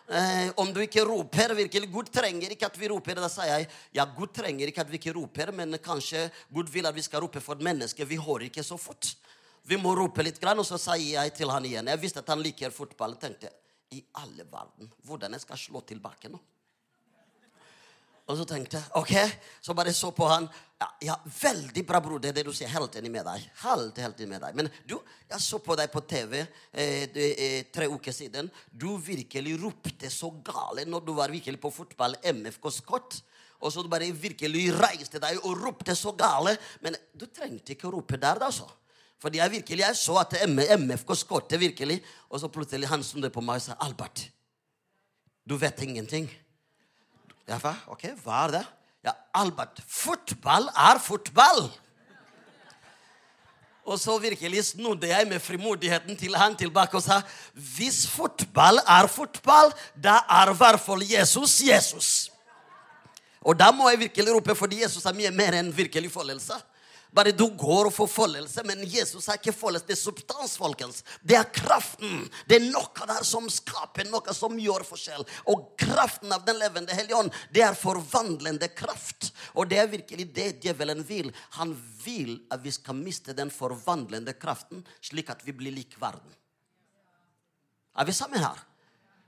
Eh, 0.09 0.50
om 0.57 0.71
du 0.73 0.79
ikke 0.81 1.03
roper 1.05 1.53
virkelig 1.53 1.91
Gud 1.93 2.07
trenger 2.09 2.55
ikke 2.55 2.69
at 2.71 2.77
vi 2.81 2.88
roper. 2.88 3.19
Da 3.21 3.29
sier 3.29 3.50
jeg 3.50 3.67
ja, 3.99 4.07
Gud 4.17 4.33
trenger 4.33 4.71
ikke 4.71 4.81
at 4.81 4.93
vi 4.93 4.97
ikke 5.00 5.12
roper, 5.19 5.53
men 5.53 5.77
kanskje 5.85 6.31
Gud 6.55 6.71
vil 6.73 6.88
at 6.88 6.97
vi 6.97 7.05
skal 7.05 7.27
rope 7.27 7.43
for 7.45 7.61
mennesker. 7.61 8.09
Vi 8.09 8.17
hører 8.17 8.47
ikke 8.49 8.65
så 8.65 8.81
fort. 8.81 9.12
Vi 9.69 9.77
må 9.77 9.93
rope 9.93 10.25
litt, 10.25 10.41
grann, 10.41 10.61
og 10.61 10.65
så 10.65 10.79
sier 10.81 11.19
jeg 11.19 11.35
til 11.37 11.50
han 11.53 11.65
igjen 11.69 11.91
Jeg 11.93 12.00
visste 12.00 12.23
at 12.23 12.31
han 12.33 12.41
liker 12.41 12.73
fotball. 12.73 13.19
tenkte 13.21 13.53
i 13.93 14.03
alle 14.21 14.45
verden, 14.49 14.88
hvordan 15.05 15.33
jeg 15.37 15.45
skal 15.45 15.61
slå 15.61 15.81
tilbake 15.85 16.29
nå? 16.33 16.41
Og 18.28 18.37
så 18.37 18.44
tenkte 18.44 18.76
jeg 18.76 18.97
ok, 18.99 19.12
så 19.64 19.75
bare 19.76 19.92
så 19.97 20.11
på 20.12 20.26
han. 20.28 20.47
Ja, 20.78 20.88
ja 21.08 21.14
veldig 21.40 21.82
bra, 21.88 22.00
bror. 22.04 22.20
Det 22.20 22.28
er 22.30 22.37
det 22.37 22.44
du 22.44 22.52
sier. 22.52 22.68
Helt 22.68 22.99
enig 23.00 23.11
med 23.14 23.25
deg. 23.25 23.44
Helt, 23.62 24.00
helt 24.04 24.18
enig 24.20 24.35
med 24.35 24.42
deg. 24.44 24.58
Men 24.58 24.68
du, 24.85 24.99
jeg 25.30 25.40
så 25.40 25.61
på 25.64 25.76
deg 25.80 25.88
på 25.92 26.02
TV 26.04 26.35
eh, 26.42 27.06
det, 27.14 27.28
eh, 27.32 27.62
tre 27.73 27.88
uker 27.88 28.12
siden. 28.12 28.50
Du 28.68 28.90
virkelig 29.00 29.56
ropte 29.62 30.11
så 30.12 30.28
gale 30.44 30.85
når 30.85 31.06
du 31.06 31.14
var 31.16 31.32
virkelig 31.32 31.61
på 31.62 31.73
fotball 31.73 32.18
MFK 32.35 32.68
Scott. 32.76 33.16
Og 33.64 33.73
så 33.73 33.82
du 33.82 33.88
bare 33.90 34.11
virkelig 34.12 34.66
reiste 34.76 35.18
deg 35.23 35.40
og 35.40 35.56
ropte 35.64 35.97
så 35.97 36.12
gale. 36.12 36.52
Men 36.85 36.99
du 37.16 37.25
trengte 37.32 37.73
ikke 37.75 37.88
å 37.88 37.94
rope 37.97 38.20
der, 38.20 38.37
da, 38.37 38.50
altså. 38.52 38.68
Fordi 39.18 39.40
jeg 39.40 39.50
virkelig 39.56 39.82
jeg 39.82 39.99
så 39.99 40.18
at 40.20 40.37
MFK 40.47 41.14
skåret 41.16 41.56
virkelig. 41.58 41.97
Og 42.28 42.44
så 42.44 42.52
plutselig 42.52 42.92
han 42.92 43.02
snudde 43.02 43.32
på 43.35 43.42
meg 43.42 43.62
og 43.62 43.64
sa 43.70 43.78
Albert, 43.88 44.28
du 45.49 45.56
vet 45.56 45.80
ingenting. 45.82 46.28
Jeg 47.49 47.62
hva? 47.62 47.75
ok, 47.88 48.11
hva 48.25 48.40
er 48.45 48.57
det? 48.59 48.64
Ja, 49.09 49.14
Albert, 49.40 49.81
fotball 49.88 50.69
er 50.69 50.99
fotball! 51.00 51.69
Og 53.88 53.97
så 53.97 54.19
virkelig 54.21 54.67
snudde 54.75 55.09
jeg 55.09 55.25
med 55.31 55.40
frimodigheten 55.40 56.17
til 56.21 56.37
han 56.37 56.57
tilbake 56.61 56.99
og 56.99 57.02
sa 57.02 57.23
hvis 57.57 58.02
fotball 58.12 58.83
er 58.85 59.09
fotball, 59.09 59.73
da 59.97 60.19
er 60.28 60.52
i 60.52 60.57
hvert 60.61 60.83
fall 60.85 61.05
Jesus 61.09 61.62
Jesus. 61.64 62.11
Og 63.40 63.57
da 63.57 63.71
må 63.73 63.88
jeg 63.88 64.02
virkelig 64.02 64.35
rope, 64.35 64.55
fordi 64.55 64.83
Jesus 64.83 65.07
er 65.09 65.17
mye 65.17 65.31
mer 65.33 65.57
enn 65.57 65.71
virkelig 65.73 66.11
foldelse. 66.12 66.59
Bare 67.15 67.33
du 67.33 67.47
går 67.57 67.88
og 67.88 67.95
får 67.95 68.09
foldelse, 68.12 68.62
men 68.69 68.83
Jesus 68.85 69.29
er 69.29 69.38
ikke 69.38 69.55
foldelse. 69.57 69.87
Det 69.88 69.97
er 69.97 70.00
substans, 70.00 70.57
folkens. 70.61 71.00
Det 71.25 71.38
er 71.38 71.49
kraften. 71.55 72.27
Det 72.49 72.59
er 72.59 72.67
noe 72.69 73.09
der 73.09 73.25
som 73.27 73.49
skaper 73.53 74.11
noe 74.11 74.35
som 74.37 74.59
gjør 74.61 74.85
forskjell. 74.88 75.25
Og 75.49 75.73
kraften 75.81 76.33
av 76.35 76.45
Den 76.49 76.61
levende 76.61 76.95
hellige 76.97 77.17
ånd, 77.17 77.33
det 77.53 77.65
er 77.65 77.79
forvandlende 77.79 78.69
kraft. 78.77 79.33
Og 79.55 79.69
det 79.71 79.81
er 79.81 79.91
virkelig 79.91 80.29
det 80.37 80.49
djevelen 80.65 81.03
vil. 81.09 81.33
Han 81.59 81.75
vil 82.05 82.38
at 82.53 82.62
vi 82.65 82.73
skal 82.73 82.97
miste 83.00 83.37
den 83.37 83.50
forvandlende 83.53 84.37
kraften, 84.37 84.85
slik 85.00 85.33
at 85.33 85.45
vi 85.47 85.57
blir 85.57 85.75
lik 85.75 85.97
verden. 86.00 86.37
Er 87.99 88.07
vi 88.07 88.15
sammen 88.15 88.38
her? 88.38 88.67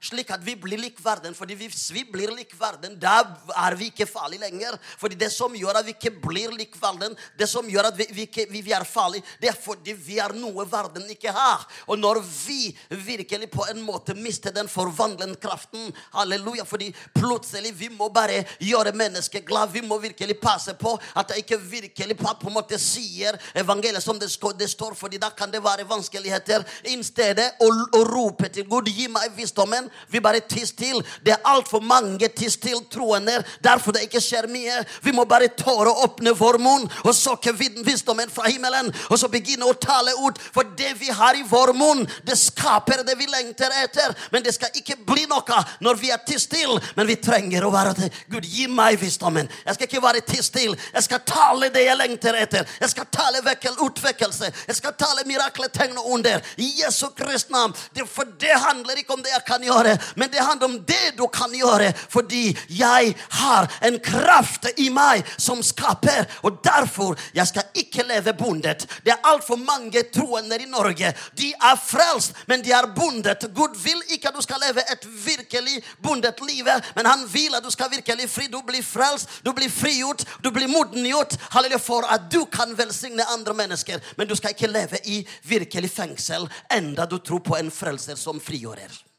Slik 0.00 0.30
at 0.32 0.40
vi 0.44 0.54
blir 0.56 0.80
lik 0.80 0.98
verden. 1.04 1.34
Fordi 1.36 1.54
hvis 1.60 1.90
vi 1.92 2.04
blir 2.08 2.32
lik 2.32 2.54
verden, 2.58 2.96
da 3.00 3.20
er 3.60 3.76
vi 3.76 3.90
ikke 3.90 4.08
farlige 4.08 4.46
lenger. 4.46 4.78
Fordi 4.98 5.18
det 5.20 5.28
som 5.32 5.52
gjør 5.56 5.80
at 5.80 5.86
vi 5.86 5.94
ikke 5.94 6.14
blir 6.22 6.54
lik 6.56 6.76
verden, 6.80 7.16
det 7.38 7.48
som 7.50 7.68
gjør 7.68 7.90
at 7.90 7.98
vi, 7.98 8.06
vi, 8.16 8.24
ikke, 8.28 8.46
vi, 8.50 8.62
er 8.72 8.86
farlige, 8.88 9.24
det 9.42 9.50
er 9.52 9.58
fordi 9.60 9.92
vi 9.92 10.16
er 10.22 10.32
noe 10.36 10.64
verden 10.70 11.04
ikke 11.12 11.34
har. 11.36 11.66
Og 11.86 12.00
når 12.00 12.22
vi 12.24 12.72
virkelig 12.88 13.50
på 13.52 13.66
en 13.70 13.82
måte 13.84 14.16
mister 14.16 14.54
den 14.56 14.68
forvandlende 14.68 15.36
kraften 15.40 15.92
Halleluja. 16.14 16.64
Fordi 16.64 16.90
plutselig 17.14 17.74
vi 17.76 17.90
må 17.92 18.08
bare 18.08 18.44
gjøre 18.58 18.94
mennesket 18.96 19.44
glad. 19.46 19.74
Vi 19.74 19.84
må 19.84 20.00
virkelig 20.00 20.38
passe 20.40 20.74
på 20.80 20.96
at 21.14 21.28
det 21.28 21.42
ikke 21.44 21.60
virkelig 21.60 22.16
på 22.16 22.32
en 22.48 22.54
måte 22.56 22.78
sier 22.80 23.36
evangeliet 23.54 24.02
som 24.02 24.18
det, 24.18 24.30
det 24.58 24.70
står, 24.70 24.94
fordi 24.96 25.20
da 25.20 25.30
kan 25.36 25.52
det 25.52 25.60
være 25.64 25.88
vanskeligheter. 25.88 26.64
I 26.88 26.96
stedet 27.04 27.50
å 27.60 27.70
rope 28.08 28.48
til 28.48 28.64
Gud, 28.68 28.88
gi 28.88 29.08
meg 29.12 29.34
visdommen 29.36 29.89
vi 30.08 30.20
bare 30.20 30.40
tisser 30.40 30.76
til. 30.76 31.02
Det 31.24 31.34
er 31.34 31.46
altfor 31.48 31.82
mange 31.84 32.28
tisser 32.28 32.60
til 32.60 32.80
troende. 32.92 33.40
Derfor 33.64 33.94
det 33.96 34.06
ikke 34.06 34.22
skjer 34.22 34.48
mye. 34.50 34.80
Vi 35.04 35.14
må 35.16 35.24
bare 35.28 35.50
tåre 35.58 35.92
å 35.92 36.06
åpne 36.06 36.34
vår 36.36 36.58
munn 36.62 36.86
og 37.04 37.12
søke 37.16 37.52
visdommen 37.56 38.30
fra 38.32 38.48
himmelen. 38.48 38.90
Og 39.10 39.20
så 39.20 39.30
begynne 39.32 39.68
å 39.68 39.76
tale 39.78 40.14
ut. 40.24 40.40
For 40.54 40.68
det 40.78 40.94
vi 41.00 41.10
har 41.14 41.38
i 41.38 41.44
vår 41.46 41.74
munn, 41.76 42.06
det 42.26 42.38
skaper 42.38 43.04
det 43.06 43.16
vi 43.18 43.28
lengter 43.30 43.72
etter. 43.82 44.14
Men 44.32 44.44
det 44.46 44.54
skal 44.56 44.74
ikke 44.76 44.98
bli 45.06 45.26
noe 45.30 45.60
når 45.84 46.00
vi 46.00 46.12
er 46.14 46.22
tiss 46.26 46.46
til. 46.50 46.76
Men 46.96 47.08
vi 47.08 47.18
trenger 47.20 47.66
å 47.66 47.72
være 47.74 47.94
til. 47.98 48.12
Gud, 48.30 48.46
gi 48.46 48.66
meg 48.70 48.98
visdommen. 49.00 49.48
Jeg 49.66 49.76
skal 49.76 49.90
ikke 49.90 50.04
være 50.04 50.24
tiss 50.26 50.50
til. 50.54 50.76
Jeg 50.94 51.06
skal 51.06 51.22
tale 51.26 51.70
det 51.74 51.84
jeg 51.86 51.98
lengter 51.98 52.38
etter. 52.40 52.68
Jeg 52.80 52.92
skal 52.94 53.08
tale 53.12 53.44
vekkel, 53.46 53.78
utvekkelse. 53.86 54.52
Jeg 54.68 54.78
skal 54.78 54.96
tale 55.00 55.26
mirakler, 55.28 55.72
tegn 55.74 55.98
og 56.00 56.10
under. 56.18 56.42
I 56.60 56.70
Jesu 56.82 57.08
Kristi 57.16 57.52
navn. 57.52 57.74
For 58.06 58.28
det 58.40 58.54
handler 58.66 59.00
ikke 59.00 59.16
om 59.16 59.22
det 59.24 59.32
jeg 59.32 59.44
kan 59.46 59.64
gjøre 59.64 59.79
gjøre, 59.80 59.98
men 60.16 60.30
det 60.30 60.44
handler 60.44 60.66
om 60.66 60.78
det 60.86 61.16
du 61.18 61.26
kan 61.32 61.52
gjøre, 61.54 61.92
fordi 62.10 62.56
jeg 62.68 63.14
har 63.40 63.68
en 63.82 63.98
kraft 64.00 64.68
i 64.76 64.88
meg 64.90 65.26
som 65.40 65.62
skaper. 65.62 66.26
Og 66.42 66.60
derfor 66.64 67.18
jeg 67.34 67.46
skal 67.46 67.68
ikke 67.74 68.06
leve 68.06 68.34
bondet. 68.38 68.86
Det 69.04 69.12
er 69.12 69.26
altfor 69.30 69.56
mange 69.56 70.02
troende 70.12 70.58
i 70.60 70.68
Norge. 70.70 71.12
De 71.36 71.52
er 71.52 71.80
frelst, 71.80 72.34
men 72.46 72.62
de 72.62 72.72
er 72.72 72.90
bondet. 72.96 73.48
Gud 73.54 73.76
vil 73.82 74.00
ikke 74.10 74.30
at 74.30 74.36
du 74.36 74.42
skal 74.44 74.62
leve 74.66 74.84
et 74.92 75.06
virkelig 75.24 75.82
bondet 76.02 76.40
liv, 76.46 76.68
men 76.96 77.06
han 77.06 77.26
vil 77.32 77.54
at 77.56 77.64
du 77.64 77.70
skal 77.70 77.90
virkelig 77.90 78.30
fri. 78.30 78.48
Du 78.50 78.60
blir 78.66 78.82
frelst, 78.84 79.28
du 79.44 79.52
blir 79.52 79.70
frigjort, 79.70 80.24
du 80.42 80.50
blir 80.50 80.70
modengjort 80.70 81.36
halleluja, 81.50 81.78
for 81.80 82.06
at 82.08 82.30
du 82.32 82.44
kan 82.50 82.74
velsigne 82.78 83.24
andre 83.32 83.54
mennesker. 83.54 84.00
Men 84.16 84.28
du 84.28 84.36
skal 84.36 84.54
ikke 84.54 84.70
leve 84.70 85.00
i 85.04 85.22
virkelig 85.48 85.90
fengsel 85.90 86.48
enda 86.72 87.06
du 87.06 87.18
tror 87.18 87.44
på 87.44 87.56
en 87.56 87.70
frelser 87.70 88.18
som 88.18 88.40
frigjører. 88.40 89.09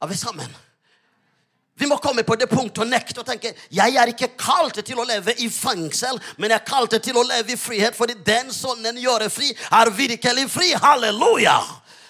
Er 0.00 0.08
vi 0.08 0.16
sammen? 0.16 0.56
Vi 1.80 1.86
må 1.86 1.96
komme 1.96 2.22
på 2.28 2.36
det 2.36 2.48
punktet 2.50 2.82
og 2.84 2.90
nekte 2.90 3.22
og 3.22 3.26
tenke 3.28 3.54
jeg 3.72 3.94
er 3.96 4.10
ikke 4.12 4.34
kalt 4.40 4.82
til 4.84 4.98
å 5.00 5.06
leve 5.08 5.32
i 5.40 5.48
fengsel, 5.48 6.18
men 6.36 6.52
jeg 6.52 6.60
er 6.60 6.66
kalt 6.68 6.96
til 7.00 7.16
å 7.16 7.24
leve 7.24 7.54
i 7.54 7.60
frihet, 7.60 7.96
fordi 7.96 8.18
den 8.26 8.52
sønnen 8.52 9.00
gjør 9.00 9.24
fri, 9.32 9.48
er 9.72 9.92
virkelig 9.96 10.44
fri. 10.52 10.74
Halleluja! 10.76 11.56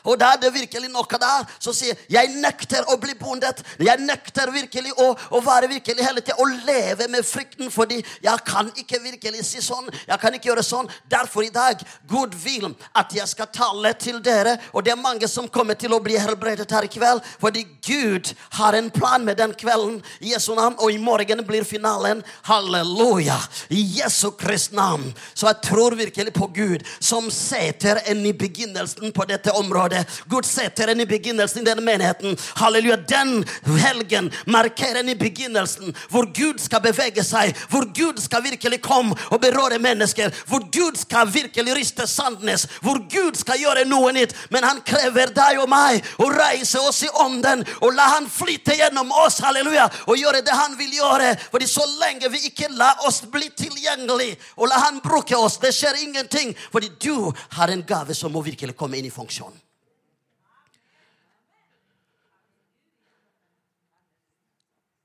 Og 0.05 0.19
da 0.21 0.33
er 0.35 0.43
det 0.43 0.53
virkelig 0.55 0.91
noe 0.93 1.21
der 1.21 1.47
som 1.59 1.75
sier 1.77 1.99
jeg 2.11 2.33
nekter 2.41 2.87
å 2.91 2.97
bli 3.01 3.15
bondet. 3.19 3.63
Jeg 3.79 4.01
nekter 4.05 4.51
virkelig 4.55 4.95
å, 4.99 5.11
å 5.37 5.41
være 5.45 5.71
virkelig 5.71 6.07
hele 6.07 6.23
tida 6.25 6.39
og 6.41 6.55
leve 6.67 7.09
med 7.13 7.27
frykten, 7.27 7.71
fordi 7.73 8.01
jeg 8.25 8.45
kan 8.47 8.71
ikke 8.79 9.01
virkelig 9.03 9.45
si 9.49 9.63
sånn. 9.65 9.91
Jeg 10.09 10.21
kan 10.23 10.35
ikke 10.35 10.51
gjøre 10.51 10.65
sånn. 10.67 10.91
Derfor 11.11 11.45
i 11.47 11.53
dag 11.55 11.81
Gud 12.09 12.35
vil 12.41 12.71
at 12.97 13.13
jeg 13.15 13.29
skal 13.31 13.51
tale 13.53 13.93
til 14.01 14.21
dere. 14.25 14.57
Og 14.73 14.85
det 14.85 14.95
er 14.95 15.01
mange 15.01 15.29
som 15.31 15.49
kommer 15.51 15.79
til 15.79 15.95
å 15.97 16.03
bli 16.03 16.19
helbredet 16.21 16.71
her 16.71 16.87
i 16.87 16.93
kveld, 16.93 17.25
fordi 17.43 17.67
Gud 17.87 18.33
har 18.59 18.77
en 18.79 18.91
plan 18.93 19.25
med 19.25 19.41
den 19.41 19.55
kvelden. 19.59 20.01
I 20.21 20.35
Jesu 20.35 20.53
navn. 20.55 20.79
Og 20.81 20.93
i 20.95 21.01
morgen 21.01 21.45
blir 21.47 21.67
finalen. 21.67 22.23
Halleluja. 22.49 23.39
I 23.71 23.83
Jesu 24.01 24.31
Kristi 24.39 24.77
navn. 24.77 25.11
Så 25.35 25.49
jeg 25.49 25.61
tror 25.65 25.97
virkelig 25.99 26.33
på 26.37 26.47
Gud, 26.55 26.85
som 27.01 27.31
setter 27.33 28.01
en 28.11 28.25
i 28.27 28.33
begynnelsen 28.37 29.13
på 29.13 29.27
dette 29.29 29.53
området 29.57 29.90
det. 29.91 30.05
Gud 30.31 30.47
setter 30.49 30.93
en 30.93 31.03
i 31.03 31.09
begynnelsen 31.09 31.63
i 31.63 31.67
denne 31.69 31.85
menigheten. 31.85 32.37
Halleluja. 32.61 32.97
Den 33.11 33.45
helgen 33.81 34.31
markerer 34.47 35.03
en 35.03 35.13
i 35.13 35.17
begynnelsen 35.19 35.95
hvor 36.11 36.29
Gud 36.37 36.61
skal 36.63 36.83
bevege 36.85 37.25
seg. 37.27 37.55
Hvor 37.71 37.89
Gud 37.97 38.21
skal 38.23 38.45
virkelig 38.47 38.81
komme 38.85 39.17
og 39.31 39.41
berøre 39.43 39.81
mennesker. 39.83 40.33
Hvor 40.49 40.65
Gud 40.73 40.99
skal 41.01 41.31
virkelig 41.33 41.77
riste 41.77 42.07
Sandnes. 42.07 42.67
Hvor 42.85 43.03
Gud 43.11 43.39
skal 43.41 43.61
gjøre 43.61 43.87
noe 43.89 44.13
nytt. 44.17 44.35
Men 44.51 44.67
han 44.67 44.83
krever 44.87 45.35
deg 45.37 45.63
og 45.63 45.71
meg 45.71 46.05
å 46.21 46.31
reise 46.33 46.81
oss 46.81 47.03
i 47.07 47.13
ånden 47.23 47.65
og 47.81 47.95
la 47.97 48.11
han 48.17 48.29
flyte 48.31 48.77
gjennom 48.79 49.13
oss. 49.25 49.41
Halleluja. 49.45 49.89
Og 50.07 50.19
gjøre 50.19 50.45
det 50.47 50.57
han 50.57 50.79
vil 50.79 50.95
gjøre. 51.01 51.35
Fordi 51.51 51.69
så 51.71 51.87
lenge 52.01 52.31
vi 52.33 52.47
ikke 52.51 52.71
lar 52.79 53.03
oss 53.07 53.23
bli 53.31 53.51
tilgjengelig 53.57 54.35
og 54.57 54.69
la 54.71 54.81
han 54.87 55.01
bruke 55.05 55.37
oss, 55.37 55.59
det 55.63 55.73
skjer 55.75 56.03
ingenting. 56.05 56.55
Fordi 56.73 56.93
du 57.01 57.33
har 57.57 57.73
en 57.73 57.85
gave 57.87 58.15
som 58.15 58.33
må 58.33 58.43
virkelig 58.45 58.77
komme 58.77 59.01
inn 59.01 59.09
i 59.09 59.15
funksjon. 59.15 59.55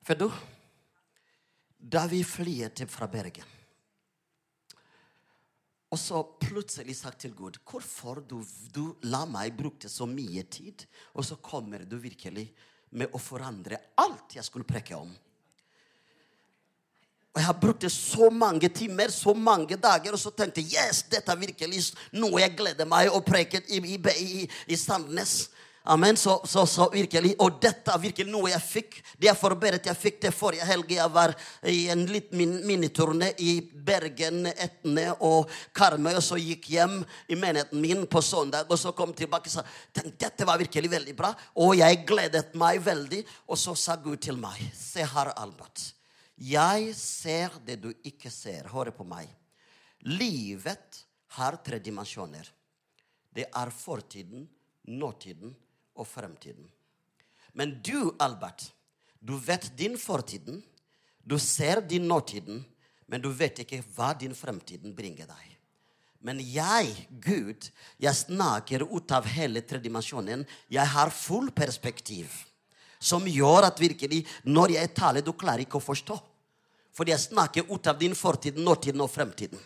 For 0.06 0.18
du, 0.20 0.30
da 1.78 2.06
vi 2.10 2.22
flyet 2.26 2.84
fra 2.92 3.08
Bergen 3.10 3.56
og 5.96 6.00
så 6.02 6.22
plutselig 6.42 6.98
sagt 6.98 7.22
til 7.24 7.36
Gud 7.36 7.60
Hvorfor 7.64 8.20
du, 8.28 8.42
du 8.76 8.96
la 9.08 9.24
meg 9.30 9.56
bruke 9.56 9.90
så 9.90 10.08
mye 10.10 10.44
tid, 10.52 10.84
og 11.14 11.24
så 11.24 11.38
kommer 11.40 11.86
du 11.88 11.96
virkelig 12.02 12.50
med 12.96 13.14
å 13.16 13.22
forandre 13.22 13.80
alt 14.02 14.36
jeg 14.36 14.44
skulle 14.44 14.68
preke 14.68 14.98
om? 14.98 15.14
Og 17.36 17.40
Jeg 17.40 17.48
har 17.48 17.60
brukt 17.60 17.86
så 17.92 18.30
mange 18.32 18.70
timer, 18.72 19.12
så 19.12 19.34
mange 19.36 19.76
dager, 19.76 20.16
og 20.16 20.20
så 20.20 20.32
tenkte 20.32 20.64
jeg 20.64 20.76
yes, 20.80 21.02
dette 21.12 21.32
er 21.32 21.40
virkelig 21.40 21.82
noe 22.16 22.40
jeg 22.44 22.56
gleder 22.56 22.88
meg 22.88 23.12
å 23.12 23.20
preke 23.24 23.60
i, 23.68 23.82
i, 23.96 23.98
i, 24.00 24.46
i 24.72 24.80
Sandnes. 24.80 25.50
Amen. 25.88 26.18
Så, 26.18 26.42
så, 26.46 26.66
så, 26.66 26.90
virkelig, 26.94 27.36
Og 27.40 27.60
dette 27.62 27.94
er 27.94 28.02
virkelig 28.02 28.32
noe 28.32 28.50
jeg 28.50 28.64
fikk. 28.66 28.96
Det 29.22 29.28
jeg 29.28 29.38
forberedt, 29.38 29.86
jeg 29.86 30.00
fikk 30.00 30.16
det 30.24 30.32
forrige 30.34 30.66
helg. 30.66 30.90
Jeg 30.96 31.12
var 31.14 31.34
i 31.70 31.84
en 31.94 32.06
liten 32.10 32.40
min, 32.40 32.56
miniturné 32.66 33.30
i 33.46 33.60
Bergen, 33.62 34.48
Etne 34.50 35.12
og 35.28 35.52
Karmøy. 35.78 36.16
Og 36.16 36.24
så 36.26 36.40
gikk 36.42 36.72
hjem 36.74 36.96
i 37.30 37.38
menigheten 37.38 37.84
min 37.84 38.02
på 38.10 38.22
søndag 38.26 38.72
og 38.72 38.80
så 38.82 38.96
kom 38.98 39.14
tilbake 39.14 39.52
og 39.52 39.54
sa 39.60 39.66
Tenk, 39.94 40.16
dette 40.18 40.48
var 40.50 40.58
virkelig 40.58 40.90
veldig 40.96 41.14
bra. 41.20 41.30
Og 41.62 41.76
jeg 41.78 42.02
gledet 42.10 42.56
meg 42.58 42.82
veldig. 42.86 43.22
Og 43.54 43.60
så 43.62 43.76
sa 43.78 44.00
Gud 44.02 44.24
til 44.26 44.40
meg, 44.42 44.58
se 44.74 45.06
her, 45.06 45.36
Albert. 45.38 45.92
Jeg 46.36 46.96
ser 46.98 47.54
det 47.68 47.78
du 47.84 47.92
ikke 48.04 48.32
ser. 48.34 48.72
Hør 48.74 48.90
på 48.96 49.06
meg. 49.06 49.30
Livet 50.10 51.04
har 51.38 51.60
tre 51.62 51.78
dimensjoner. 51.78 52.50
Det 53.36 53.46
er 53.54 53.70
fortiden, 53.70 54.48
nåtiden 54.90 55.54
og 55.96 56.08
fremtiden. 56.08 56.68
Men 57.56 57.78
du, 57.84 58.12
Albert, 58.20 58.70
du 59.20 59.38
vet 59.40 59.72
din 59.78 59.98
fortiden, 59.98 60.62
du 61.24 61.40
ser 61.40 61.82
din 61.82 62.08
nåtiden, 62.08 62.64
men 63.08 63.22
du 63.22 63.32
vet 63.34 63.64
ikke 63.64 63.82
hva 63.96 64.14
din 64.18 64.36
fremtiden 64.36 64.94
bringer 64.96 65.30
deg. 65.30 65.56
Men 66.26 66.40
jeg, 66.42 66.90
Gud, 67.22 67.68
jeg 68.02 68.18
snakker 68.18 68.82
ut 68.90 69.12
av 69.14 69.28
hele 69.30 69.62
tredimensjonen. 69.62 70.42
Jeg 70.74 70.90
har 70.90 71.14
full 71.14 71.52
perspektiv. 71.54 72.32
Som 72.98 73.28
gjør 73.30 73.68
at 73.68 73.82
virkelig, 73.82 74.24
når 74.42 74.74
jeg 74.80 74.94
taler, 74.98 75.22
du 75.22 75.36
klarer 75.38 75.66
ikke 75.66 75.78
å 75.78 75.86
forstå. 75.86 76.18
Fordi 76.96 77.14
jeg 77.14 77.26
snakker 77.28 77.70
ut 77.70 77.88
av 77.92 78.00
din 78.00 78.16
fortid, 78.18 78.58
nåtiden 78.58 79.04
og 79.06 79.12
fremtiden. 79.14 79.62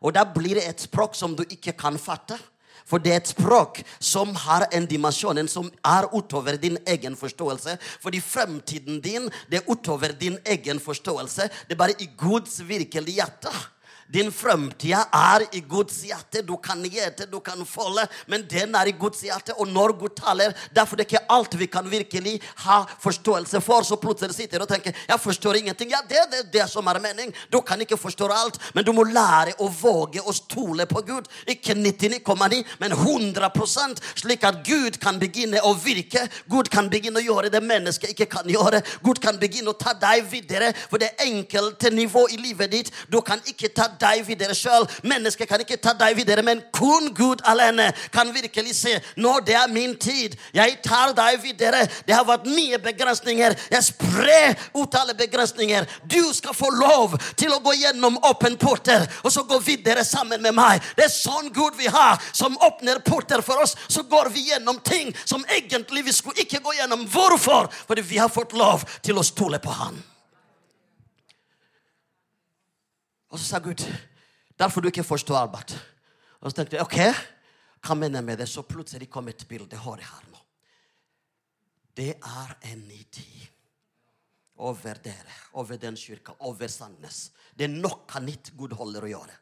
Og 0.00 0.14
da 0.16 0.24
blir 0.24 0.56
det 0.56 0.64
et 0.64 0.86
språk 0.86 1.16
som 1.18 1.34
du 1.36 1.42
ikke 1.44 1.74
kan 1.76 1.98
fatte. 2.00 2.38
For 2.86 3.02
det 3.02 3.12
er 3.12 3.20
et 3.20 3.32
språk 3.34 3.80
som 3.98 4.34
har 4.46 4.68
en 4.72 4.86
dimensjon 4.86 5.48
som 5.50 5.70
er 5.84 6.06
utover 6.14 6.58
din 6.62 6.78
egen 6.86 7.16
forståelse. 7.18 7.78
Fordi 8.02 8.20
fremtiden 8.22 9.00
din 9.02 9.30
det 9.50 9.60
er 9.60 9.70
utover 9.70 10.14
din 10.14 10.38
egen 10.46 10.80
forståelse. 10.80 11.50
Det 11.66 11.74
er 11.74 11.82
bare 11.82 11.98
i 11.98 12.08
Guds 12.16 12.60
virkelige 12.68 13.18
hjerte. 13.18 13.50
Din 14.12 14.30
fremtid 14.32 14.94
er 14.94 15.44
i 15.52 15.60
Guds 15.66 15.98
hjerte. 16.06 16.42
Du 16.46 16.56
kan 16.62 16.82
gjete, 16.84 17.26
du 17.26 17.40
kan 17.40 17.58
folde, 17.66 18.06
men 18.30 18.44
den 18.50 18.74
er 18.78 18.86
i 18.86 18.94
Guds 18.94 19.24
hjerte. 19.26 19.56
Og 19.58 19.66
når 19.68 19.96
Gud 19.98 20.14
taler, 20.18 20.54
derfor 20.74 20.96
det 20.96 21.06
er 21.06 21.10
ikke 21.10 21.32
alt 21.34 21.56
vi 21.58 21.66
kan 21.66 21.90
virkelig 21.90 22.36
ha 22.62 22.84
forståelse 23.02 23.60
for. 23.60 23.82
Så 23.82 23.98
plutselig 23.98 24.36
sitter 24.36 24.62
du 24.62 24.66
og 24.66 24.70
tenker 24.70 24.94
jeg 25.08 25.20
forstår 25.20 25.58
ingenting. 25.58 25.90
Ja, 25.90 26.04
det 26.06 26.20
er 26.20 26.30
det, 26.30 26.44
det, 26.54 26.68
som 26.70 26.86
er 26.86 27.00
mening. 27.02 27.34
Du 27.52 27.60
kan 27.60 27.80
ikke 27.82 27.98
forstå 27.98 28.28
alt, 28.30 28.60
men 28.74 28.86
du 28.86 28.92
må 28.94 29.04
lære 29.08 29.56
å 29.58 29.68
våge 29.68 30.22
å 30.22 30.34
stole 30.34 30.86
på 30.86 31.02
Gud. 31.06 31.26
Ikke 31.50 31.74
99,9, 31.74 32.62
men 32.78 32.94
100 32.94 33.50
slik 34.14 34.44
at 34.46 34.62
Gud 34.66 35.00
kan 35.02 35.18
begynne 35.18 35.62
å 35.66 35.74
virke. 35.74 36.22
Gud 36.50 36.70
kan 36.70 36.90
begynne 36.90 37.20
å 37.20 37.26
gjøre 37.26 37.50
det 37.50 37.62
mennesket 37.64 38.14
ikke 38.14 38.30
kan 38.38 38.48
gjøre. 38.50 38.82
Gud 39.02 39.20
kan 39.22 39.38
begynne 39.40 39.74
å 39.74 39.78
ta 39.78 39.96
deg 39.98 40.26
videre, 40.30 40.72
for 40.90 41.02
det 41.02 41.14
enkelte 41.26 41.90
nivå 41.90 42.26
i 42.30 42.38
livet 42.40 42.70
ditt. 42.70 42.92
Du 43.10 43.20
kan 43.26 43.42
ikke 43.50 43.72
ta 43.74 43.90
deg 44.00 44.24
videre 44.26 44.54
sjøl. 44.56 44.86
Mennesket 45.06 45.48
kan 45.48 45.62
ikke 45.62 45.78
ta 45.82 45.94
deg 45.98 46.16
videre, 46.18 46.44
men 46.46 46.62
kun 46.74 47.10
Gud 47.16 47.42
alene 47.48 47.90
kan 48.14 48.32
virkelig 48.34 48.74
se 48.78 48.96
når 49.16 49.44
det 49.46 49.56
er 49.58 49.72
min 49.72 49.96
tid. 50.00 50.36
Jeg 50.54 50.78
tar 50.84 51.14
deg 51.16 51.40
videre. 51.42 51.84
Det 52.06 52.14
har 52.14 52.26
vært 52.28 52.48
mye 52.50 52.80
begrensninger. 52.82 53.56
Jeg 53.72 53.88
sprer 53.88 54.56
ut 54.76 54.98
alle 54.98 55.16
begrensninger. 55.18 55.86
Du 56.04 56.20
skal 56.34 56.56
få 56.56 56.70
lov 56.74 57.16
til 57.36 57.52
å 57.54 57.60
gå 57.64 57.76
gjennom 57.80 58.18
åpen 58.26 58.58
porter 58.60 59.06
og 59.22 59.32
så 59.32 59.44
gå 59.48 59.58
videre 59.64 60.04
sammen 60.04 60.42
med 60.42 60.56
meg. 60.56 60.82
Det 60.96 61.06
er 61.06 61.12
sånn 61.12 61.52
Gud 61.54 61.78
vi 61.78 61.88
har, 61.92 62.20
som 62.32 62.56
åpner 62.66 63.02
porter 63.06 63.44
for 63.44 63.62
oss. 63.62 63.76
Så 63.88 64.06
går 64.08 64.32
vi 64.34 64.48
gjennom 64.50 64.80
ting 64.84 65.14
som 65.24 65.44
egentlig 65.48 66.06
vi 66.06 66.16
skulle 66.16 66.46
ikke 66.46 66.62
gå 66.64 66.76
gjennom. 66.80 67.06
Hvorfor? 67.10 67.70
Fordi 67.86 68.04
vi 68.06 68.20
har 68.22 68.32
fått 68.32 68.56
lov 68.56 68.84
til 69.02 69.18
å 69.18 69.26
stole 69.26 69.62
på 69.62 69.74
Han. 69.76 70.15
Og 73.36 73.40
så 73.40 73.50
sa 73.50 73.58
Gud 73.60 73.82
derfor 74.56 74.80
du 74.80 74.88
ikke 74.88 75.04
forstår 75.04 75.36
Albert. 75.36 75.74
Og 76.40 76.48
så 76.48 76.56
tenkte 76.56 76.78
jeg 76.78 76.86
ok, 76.86 77.24
hva 77.84 77.96
mener 78.00 78.22
jeg 78.22 78.24
med 78.30 78.38
det? 78.40 78.46
Så 78.48 78.62
plutselig 78.64 79.10
kom 79.12 79.28
et 79.28 79.44
bilde. 79.48 79.76
Hør 79.76 80.00
her 80.00 80.22
nå. 80.32 80.40
Det 81.96 82.14
er 82.16 82.54
en 82.70 82.86
ny 82.88 83.02
tid 83.12 83.44
over 84.56 84.96
dere, 85.04 85.36
over 85.52 85.76
den 85.76 85.98
kirka, 86.00 86.32
over 86.48 86.72
Sandnes. 86.72 87.26
Det 87.52 87.68
er 87.68 87.74
noe 87.76 88.24
nytt 88.24 88.54
Gud 88.56 88.72
holder 88.72 89.04
å 89.04 89.10
gjøre. 89.10 89.36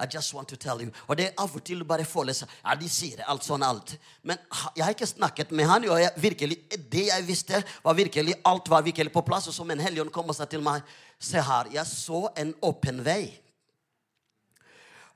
I 0.00 0.06
just 0.06 0.32
want 0.34 0.48
to 0.48 0.56
tell 0.56 0.80
you. 0.80 0.90
Og 1.08 1.18
det 1.18 1.26
er 1.28 1.42
av 1.42 1.52
og 1.52 1.62
til 1.64 1.82
bare 1.84 2.06
føles 2.08 2.40
Ja, 2.42 2.74
de 2.78 2.88
sier 2.88 3.20
det, 3.20 3.26
alt 3.28 3.44
sånn 3.44 3.62
alt. 3.62 3.92
Men 4.24 4.40
jeg 4.76 4.84
har 4.84 4.94
ikke 4.94 5.08
snakket 5.10 5.52
med 5.52 5.68
han. 5.68 5.84
Og 5.90 6.00
jeg, 6.00 6.12
virkelig, 6.24 6.56
det 6.92 7.04
jeg 7.10 7.26
visste, 7.28 7.60
var 7.84 7.98
virkelig 7.98 8.38
alt 8.48 8.70
var 8.72 8.86
virkelig 8.86 9.12
på 9.12 9.24
plass. 9.26 9.50
Og 9.50 9.56
som 9.56 9.70
en 9.70 9.82
helgen 9.84 10.12
kom 10.14 10.32
og 10.32 10.38
sa 10.38 10.48
til 10.48 10.64
meg 10.64 10.86
Se 11.20 11.36
her, 11.44 11.68
jeg 11.68 11.84
så 11.84 12.30
en 12.40 12.54
åpen 12.64 13.02
vei. 13.04 13.26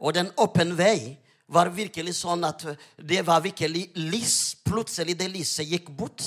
Og 0.05 0.13
den 0.13 0.29
åpen 0.37 0.75
vei 0.77 1.15
var 1.49 1.71
virkelig 1.73 2.19
sånn 2.19 2.45
at 2.45 2.67
det 3.01 3.23
var 3.25 3.41
virkelig 3.45 3.87
lys. 3.97 4.37
Plutselig 4.69 5.17
det 5.17 5.31
lyset 5.33 5.71
gikk 5.71 5.89
bort. 5.97 6.27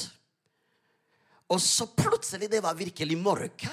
Og 1.53 1.61
så 1.61 1.85
plutselig 1.93 2.49
det 2.49 2.63
var 2.65 2.73
virkelig 2.79 3.19
mørke. 3.21 3.69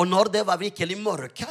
Og 0.00 0.08
når 0.08 0.32
det 0.32 0.46
var 0.48 0.58
virkelig 0.58 0.96
mørke 0.98 1.46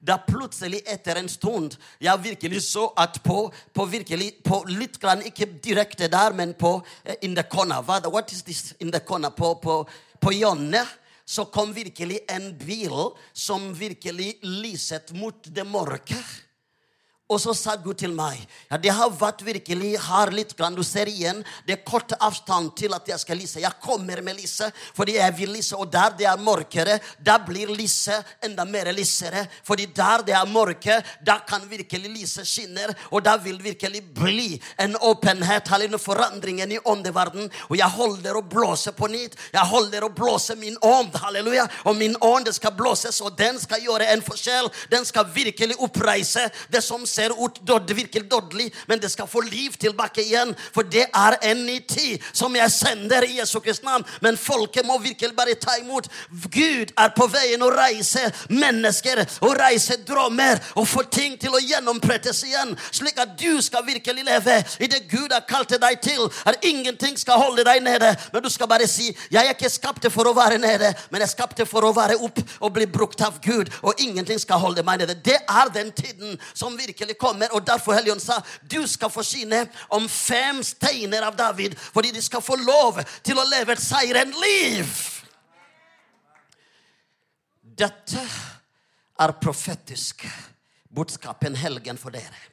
da 0.00 0.16
plutselig, 0.24 0.80
etter 0.88 1.18
en 1.20 1.28
stund, 1.28 1.76
jeg 2.00 2.22
virkelig 2.24 2.62
så 2.64 2.86
at 2.98 3.18
på, 3.24 3.50
på 3.74 3.84
virkelig, 3.84 4.32
på 4.44 4.62
litt 4.68 4.96
grann, 5.00 5.22
Ikke 5.26 5.46
direkte 5.46 6.08
der, 6.08 6.32
men 6.32 6.54
på 6.54 6.78
uh, 6.80 7.14
in 7.22 7.34
the 7.36 7.44
corner. 7.44 7.82
What 8.08 8.32
is 8.32 8.42
this 8.42 8.74
in 8.80 8.90
the 8.90 9.00
corner? 9.00 9.30
På, 9.30 9.54
på, 9.54 9.84
på 10.20 10.32
hjørnet 10.32 10.88
så 11.30 11.44
kom 11.44 11.74
virkelig 11.74 12.24
en 12.28 12.50
bil 12.58 12.96
som 13.32 13.70
virkelig 13.78 14.38
lyset 14.42 15.12
mot 15.14 15.36
det 15.44 15.66
mørke. 15.66 16.16
Og 17.30 17.38
så 17.38 17.54
sa 17.54 17.76
Gud 17.78 18.00
til 18.00 18.14
meg 18.16 18.40
ja, 18.70 18.78
det 18.80 18.90
har 18.94 19.10
vært 19.14 19.44
virkelig 19.46 19.94
her 20.02 20.32
litt. 20.34 20.56
Grann. 20.58 20.74
Du 20.74 20.82
ser 20.84 21.06
igjen 21.08 21.44
det 21.66 21.76
er 21.76 21.84
kort 21.86 22.12
avstand 22.18 22.72
til 22.78 22.94
at 22.96 23.06
jeg 23.08 23.22
skal 23.22 23.38
lyse. 23.38 23.60
Jeg 23.62 23.78
kommer 23.82 24.18
med 24.24 24.40
lyset 24.40 24.74
fordi 24.96 25.16
jeg 25.18 25.36
vil 25.38 25.52
lyse. 25.54 25.76
Og 25.78 25.90
der 25.92 26.16
det 26.18 26.26
er 26.26 26.40
mørkere, 26.42 26.98
da 27.18 27.38
blir 27.42 27.70
lyset 27.70 28.26
enda 28.44 28.66
mer 28.66 28.90
lysere. 28.94 29.44
Fordi 29.66 29.86
der 29.94 30.24
det 30.26 30.34
er 30.34 30.50
mørke, 30.50 30.96
da 31.26 31.38
kan 31.46 31.68
virkelig 31.70 32.10
lyset 32.16 32.48
skinne. 32.48 32.88
Og 33.10 33.22
da 33.24 33.36
vil 33.38 33.60
virkelig 33.62 34.02
bli 34.14 34.60
en 34.80 34.96
åpenhet, 34.96 35.70
en 35.70 35.98
forandringen 35.98 36.72
i 36.72 36.80
åndeverden. 36.84 37.50
Og 37.68 37.76
jeg 37.78 37.94
holder 37.94 38.40
å 38.40 38.42
blåse 38.42 38.92
på 38.96 39.06
nytt. 39.12 39.38
Jeg 39.52 39.66
holder 39.70 40.04
å 40.04 40.12
blåse 40.14 40.56
min 40.58 40.78
ånd. 40.82 41.14
Halleluja. 41.22 41.68
Og 41.86 41.96
min 41.96 42.16
ånd 42.20 42.50
skal 42.54 42.74
blåses, 42.74 43.20
og 43.20 43.36
den 43.38 43.58
skal 43.60 43.82
gjøre 43.84 44.10
en 44.10 44.24
forskjell. 44.24 44.70
Den 44.90 45.06
skal 45.06 45.28
virkelig 45.30 45.78
oppreise 45.78 46.48
det 46.72 46.82
som 46.84 47.06
ser 47.06 47.19
ser 47.20 47.34
ut 47.36 47.60
det 47.86 47.96
virkelig 47.96 48.30
dårlig, 48.30 48.70
men 48.86 49.00
det 49.00 49.10
skal 49.12 49.28
få 49.28 49.42
liv 49.44 49.76
tilbake 49.80 50.22
igjen. 50.24 50.54
For 50.74 50.86
det 50.86 51.06
er 51.06 51.36
en 51.50 51.64
ny 51.66 51.78
tid 51.88 52.22
som 52.32 52.54
jeg 52.56 52.72
sender 52.72 53.26
i 53.26 53.38
Jesu 53.38 53.58
Kristi 53.60 53.86
navn. 53.86 54.06
Men 54.24 54.38
folket 54.40 54.86
må 54.86 54.98
virkelig 55.02 55.36
bare 55.36 55.56
ta 55.60 55.76
imot. 55.80 56.08
Gud 56.50 56.92
er 56.96 57.12
på 57.16 57.26
veien 57.30 57.62
å 57.64 57.70
reise 57.74 58.22
mennesker 58.50 59.22
og 59.44 59.56
reise 59.58 59.98
drømmer 60.06 60.60
og 60.80 60.88
få 60.88 61.04
ting 61.12 61.36
til 61.40 61.54
å 61.54 61.62
gjennomprettes 61.62 62.42
igjen, 62.48 62.74
slik 62.94 63.18
at 63.20 63.36
du 63.40 63.60
skal 63.64 63.84
virkelig 63.86 64.24
leve 64.26 64.56
i 64.80 64.88
det 64.90 65.04
Gud 65.10 65.32
har 65.34 65.44
kalt 65.48 65.74
deg 65.80 66.00
til. 66.04 66.26
At 66.48 66.64
ingenting 66.66 67.18
skal 67.20 67.40
holde 67.40 67.64
deg 67.66 67.82
nede, 67.84 68.14
men 68.32 68.44
du 68.44 68.50
skal 68.50 68.68
bare 68.70 68.86
si 68.88 69.10
'Jeg 69.30 69.46
er 69.46 69.54
ikke 69.54 69.70
skapt 69.70 70.06
for 70.12 70.24
å 70.24 70.34
være 70.34 70.58
nede, 70.58 70.94
men 71.10 71.20
jeg 71.20 71.28
er 71.28 71.36
skapt 71.36 71.60
for 71.68 71.84
å 71.84 71.94
være 71.94 72.16
opp 72.20 72.38
og 72.60 72.72
bli 72.72 72.86
brukt 72.86 73.20
av 73.20 73.40
Gud', 73.40 73.70
og 73.82 73.94
ingenting 73.98 74.38
skal 74.38 74.58
holde 74.58 74.82
meg 74.82 75.00
nede. 75.00 75.14
Det 75.14 75.38
er 75.48 75.68
den 75.74 75.92
tiden 75.92 76.38
som 76.54 76.76
virkelig 76.78 77.09
virkelig 77.10 77.18
kommer. 77.18 77.52
Og 77.54 77.66
derfor 77.66 77.94
Helligånd 77.94 78.20
sa 78.20 78.42
du 78.62 78.86
skal 78.86 79.10
få 79.10 79.20
forsyne 79.20 79.66
om 79.90 80.08
fem 80.08 80.62
steiner 80.62 81.22
av 81.22 81.36
David, 81.36 81.76
fordi 81.76 82.12
de 82.12 82.22
skal 82.22 82.42
få 82.42 82.56
lov 82.56 83.00
til 83.22 83.38
å 83.38 83.48
leve 83.48 83.72
et 83.72 83.82
seirende 83.82 84.36
liv. 84.40 84.86
Dette 87.62 88.20
er 89.20 89.40
profetisk 89.40 90.26
budskap 90.90 91.44
en 91.44 91.56
helgen 91.56 91.98
for 91.98 92.10
dere. 92.10 92.49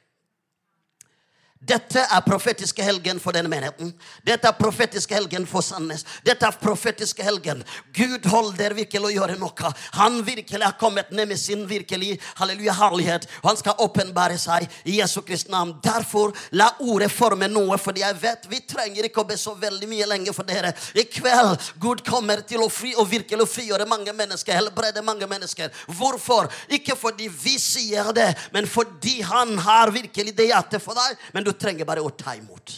Dette 1.58 2.04
er 2.06 2.22
profetiske 2.22 2.84
helgen 2.86 3.18
for 3.18 3.34
denne 3.34 3.50
menigheten. 3.50 3.90
Dette 4.22 4.46
er 4.46 4.54
profetiske 4.54 5.16
helgen 5.16 5.42
for 5.48 5.64
Sandnes. 5.66 6.04
Dette 6.22 6.46
er 6.46 6.54
profetiske 6.60 7.24
helgen. 7.26 7.64
Gud 7.96 8.28
holder 8.30 8.76
virkelig 8.78 9.08
å 9.08 9.10
gjøre 9.10 9.34
noe. 9.40 9.72
Han 9.98 10.20
virkelig 10.22 10.62
har 10.62 10.76
kommet 10.78 11.10
ned 11.10 11.26
med 11.32 11.40
sin 11.40 11.64
virkelig 11.66 12.20
halleluja 12.38 12.76
herlighet. 12.78 13.26
Han 13.42 13.58
skal 13.58 13.82
åpenbare 13.82 14.36
seg 14.38 14.68
i 14.84 15.00
Jesu 15.00 15.18
Kristi 15.26 15.50
navn. 15.50 15.74
Derfor 15.82 16.30
la 16.54 16.68
ordet 16.78 17.10
forme 17.10 17.50
noe, 17.50 17.74
for 17.82 17.98
jeg 17.98 18.14
vet 18.22 18.46
vi 18.52 18.62
trenger 18.62 19.10
ikke 19.10 19.24
å 19.24 19.28
be 19.32 19.40
så 19.40 19.56
veldig 19.58 19.90
mye 19.90 20.06
lenger 20.06 20.38
for 20.38 20.46
dere. 20.46 20.70
I 20.94 21.08
kveld 21.10 21.58
Gud 21.82 22.04
kommer 22.06 22.44
til 22.46 22.62
å 22.62 22.70
fri 22.70 22.94
og 22.94 23.10
virkelig 23.10 23.48
frigjøre 23.50 23.88
mange 23.90 24.14
mennesker, 24.14 24.54
helbrede 24.60 25.02
mange 25.02 25.26
mennesker. 25.26 25.74
Hvorfor? 25.98 26.46
Ikke 26.70 26.94
fordi 26.94 27.26
vi 27.32 27.58
sier 27.58 28.14
det, 28.14 28.30
men 28.54 28.70
fordi 28.70 29.18
han 29.26 29.56
har 29.66 29.90
virkelig 29.90 30.36
det 30.38 30.50
hjertet 30.52 30.86
for 30.86 30.94
deg. 30.94 31.18
Men 31.34 31.47
du 31.48 31.56
trenger 31.56 31.88
bare 31.88 32.04
å 32.04 32.12
ta 32.12 32.34
imot. 32.36 32.74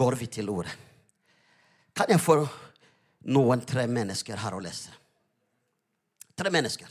Går 0.00 0.16
vi 0.20 0.28
til 0.30 0.48
ordet? 0.52 0.72
Kan 1.96 2.12
jeg 2.14 2.22
få 2.22 2.38
noen 3.34 3.64
tre 3.68 3.84
mennesker 3.90 4.38
her 4.40 4.56
å 4.56 4.62
lese? 4.62 4.94
Tre 6.38 6.52
mennesker. 6.52 6.88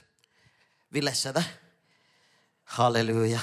Vi 0.93 1.01
leser 1.01 1.33
det. 1.33 1.45
Halleluja. 2.75 3.39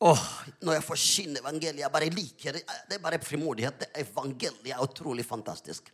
Åh, 0.00 0.20
når 0.64 0.78
jeg 0.78 0.84
forkynner 0.86 1.42
evangeliet, 1.42 1.82
jeg 1.82 1.92
bare 1.92 2.12
liker 2.14 2.56
det. 2.56 2.62
Det 2.88 2.96
er 2.96 3.02
bare 3.04 3.18
frimodighet. 3.20 3.82
Det 3.82 3.90
evangeliet 4.06 4.72
er 4.72 4.84
utrolig 4.86 5.26
fantastisk. 5.28 5.90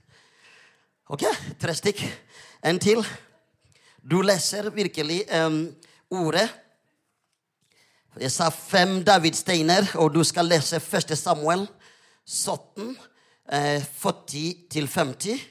Ok, 1.10 1.24
tre 1.58 1.74
stykk. 1.74 2.04
En 2.70 2.78
til. 2.82 3.02
Du 4.10 4.20
leser 4.22 4.68
virkelig 4.70 5.24
um, 5.34 5.56
ordet. 6.14 6.46
Jeg 8.16 8.30
sa 8.32 8.48
fem 8.54 9.00
Davidsteiner, 9.04 9.90
og 10.00 10.14
du 10.14 10.22
skal 10.24 10.46
lese 10.48 10.78
1. 10.80 11.10
Samuel 11.18 11.66
17, 12.24 12.94
eh, 13.52 13.82
40-50. 14.00 15.42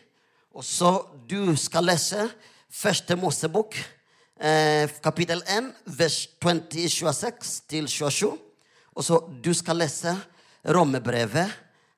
Og 0.56 0.64
så 0.66 0.94
du 1.30 1.52
skal 1.60 1.86
lese 1.92 2.24
1. 2.72 3.14
Mosebok, 3.22 3.76
eh, 4.40 4.90
kapittel 5.04 5.44
1, 5.46 5.70
vers 6.00 6.18
20, 6.42 6.88
26 6.90 7.88
27. 7.92 8.32
Og 8.96 9.04
så 9.04 9.20
du 9.44 9.52
skal 9.54 9.78
lese 9.84 10.16
Rommebrevet 10.66 11.52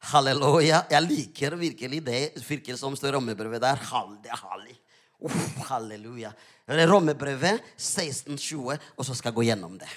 Halleluja. 0.10 0.82
Jeg 0.92 1.02
liker 1.08 1.56
virkelig 1.56 2.02
det 2.06 2.20
virkelig 2.50 2.78
som 2.82 2.96
står 2.98 3.14
i 3.14 3.16
rommebrevet 3.16 3.62
der. 3.62 3.76
Hall- 3.94 4.18
Det. 4.24 4.77
Uff, 5.20 5.58
halleluja. 5.70 6.34
Rommebrevet 6.68 7.64
1620, 7.76 8.78
og 8.98 9.06
så 9.06 9.16
skal 9.18 9.32
jeg 9.32 9.38
gå 9.40 9.48
gjennom 9.48 9.80
det. 9.82 9.90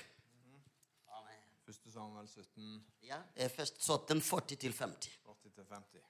Første 1.67 1.93
Samuel 1.93 2.29
17, 2.29 2.81
Ja, 3.11 3.19
eh, 3.35 3.51
først 3.51 3.83
17, 3.83 4.21
40 4.21 4.57
til 4.57 4.73
50. 4.73 5.19
40-50. 5.27 6.01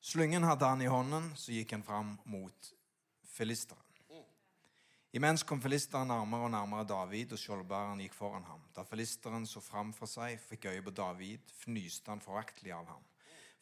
Slyngen 0.00 0.42
hadde 0.42 0.66
han 0.66 0.82
i 0.82 0.88
hånden, 0.90 1.30
så 1.36 1.52
gikk 1.52 1.76
han 1.76 1.84
fram 1.86 2.18
mot 2.24 2.72
filisteren. 3.36 3.78
Imens 5.12 5.42
kom 5.44 5.60
filisteren 5.60 6.08
nærmere 6.08 6.46
og 6.46 6.50
nærmere 6.54 6.88
David, 6.88 7.34
og 7.36 7.38
skjoldbæreren 7.38 8.00
gikk 8.00 8.14
foran 8.16 8.46
ham. 8.48 8.62
Da 8.72 8.82
filisteren 8.88 9.44
så 9.46 9.60
fram 9.60 9.92
for 9.92 10.08
seg, 10.08 10.38
fikk 10.40 10.70
øye 10.70 10.82
på 10.86 10.94
David, 10.96 11.52
fnyste 11.60 12.08
han 12.08 12.24
foraktelig 12.24 12.72
av 12.72 12.86
ham. 12.88 13.02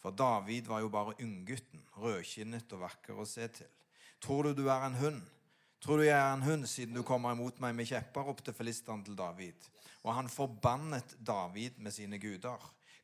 For 0.01 0.17
David 0.17 0.71
var 0.71 0.81
jo 0.81 0.89
bare 0.93 1.17
unggutten, 1.21 1.83
rødkinnet 2.01 2.73
og 2.73 2.87
vakker 2.87 3.21
å 3.21 3.29
se 3.29 3.47
til. 3.53 3.69
Tror 4.21 4.49
du 4.49 4.63
du 4.63 4.67
er 4.69 4.87
en 4.87 4.99
hund? 5.01 5.21
Tror 5.81 6.01
du 6.01 6.05
jeg 6.05 6.17
er 6.17 6.35
en 6.35 6.45
hund 6.45 6.67
siden 6.69 6.97
du 6.97 7.03
kommer 7.07 7.37
imot 7.37 7.61
meg 7.61 7.77
med 7.77 7.89
kjepper? 7.89 8.25
ropte 8.27 8.53
filisteren 8.57 9.05
til 9.05 9.17
David. 9.17 9.57
Og 10.05 10.13
han 10.17 10.29
forbannet 10.33 11.17
David 11.21 11.81
med 11.81 11.93
sine 11.93 12.21
guder. 12.21 12.61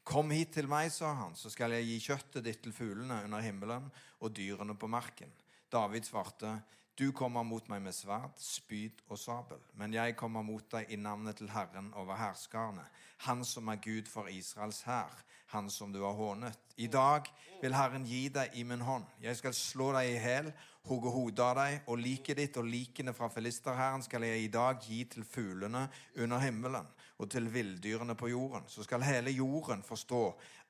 Kom 0.06 0.30
hit 0.30 0.52
til 0.54 0.68
meg, 0.70 0.92
sa 0.94 1.10
han, 1.18 1.34
så 1.34 1.50
skal 1.50 1.74
jeg 1.74 1.88
gi 1.88 1.96
kjøttet 2.04 2.44
ditt 2.46 2.60
til 2.62 2.72
fuglene 2.76 3.24
under 3.26 3.42
himmelen 3.42 3.88
og 4.22 4.32
dyrene 4.36 4.76
på 4.78 4.88
marken. 4.88 5.32
David 5.72 6.06
svarte, 6.06 6.52
du 6.98 7.10
kommer 7.12 7.44
mot 7.44 7.66
meg 7.68 7.82
med 7.84 7.92
sverd, 7.92 8.36
spyd 8.40 9.02
og 9.10 9.18
sabel, 9.20 9.60
men 9.76 9.92
jeg 9.92 10.16
kommer 10.16 10.44
mot 10.44 10.64
deg 10.72 10.88
i 10.92 10.96
navnet 10.96 11.36
til 11.36 11.50
Herren 11.52 11.92
over 11.94 12.16
herskarene, 12.16 12.86
Han 13.18 13.44
som 13.44 13.68
er 13.68 13.80
Gud 13.80 14.08
for 14.08 14.28
Israels 14.28 14.82
hær, 14.82 15.12
Han 15.46 15.70
som 15.70 15.92
du 15.92 16.02
har 16.02 16.12
hånet. 16.12 16.58
I 16.76 16.86
dag 16.86 17.28
vil 17.62 17.74
Herren 17.74 18.04
gi 18.04 18.28
deg 18.28 18.50
i 18.54 18.62
min 18.62 18.80
hånd. 18.80 19.04
Jeg 19.20 19.36
skal 19.36 19.54
slå 19.54 19.92
deg 19.92 20.10
i 20.10 20.18
hæl, 20.18 20.52
hugge 20.84 21.10
hodet 21.10 21.44
av 21.44 21.56
deg, 21.56 21.80
og 21.86 21.98
liket 21.98 22.36
ditt 22.36 22.56
og 22.56 22.68
likene 22.68 23.14
fra 23.14 23.28
filisterhæren 23.28 24.02
skal 24.02 24.24
jeg 24.24 24.44
i 24.44 24.52
dag 24.52 24.80
gi 24.82 25.04
til 25.04 25.24
fuglene 25.24 25.88
under 26.16 26.38
himmelen 26.38 26.88
og 27.18 27.30
til 27.30 27.48
villdyrene 27.52 28.14
på 28.14 28.28
jorden. 28.28 28.64
Så 28.68 28.84
skal 28.84 29.04
hele 29.04 29.30
jorden 29.30 29.82
forstå 29.82 30.24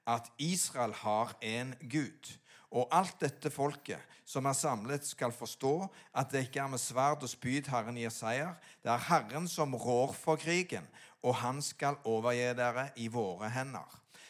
at 0.07 0.31
Israel 0.39 0.93
har 0.93 1.35
en 1.43 1.75
Gud. 1.91 2.37
Og 2.77 2.91
alt 2.93 3.17
dette 3.23 3.51
folket 3.53 4.03
som 4.27 4.47
er 4.47 4.57
samlet, 4.59 5.07
skal 5.07 5.33
forstå 5.33 5.75
at 6.19 6.33
det 6.33 6.47
ikke 6.47 6.65
er 6.65 6.73
med 6.73 6.83
sverd 6.83 7.23
og 7.25 7.31
spyd 7.31 7.71
Herren 7.73 7.97
gir 7.97 8.12
seier. 8.12 8.57
Det 8.83 8.91
er 8.93 9.07
Herren 9.09 9.47
som 9.49 9.77
rår 9.79 10.12
for 10.19 10.41
krigen, 10.41 10.85
og 11.23 11.39
han 11.41 11.62
skal 11.62 11.97
overgi 12.05 12.51
dere 12.59 12.91
i 13.01 13.07
våre 13.12 13.49
hender. 13.55 13.87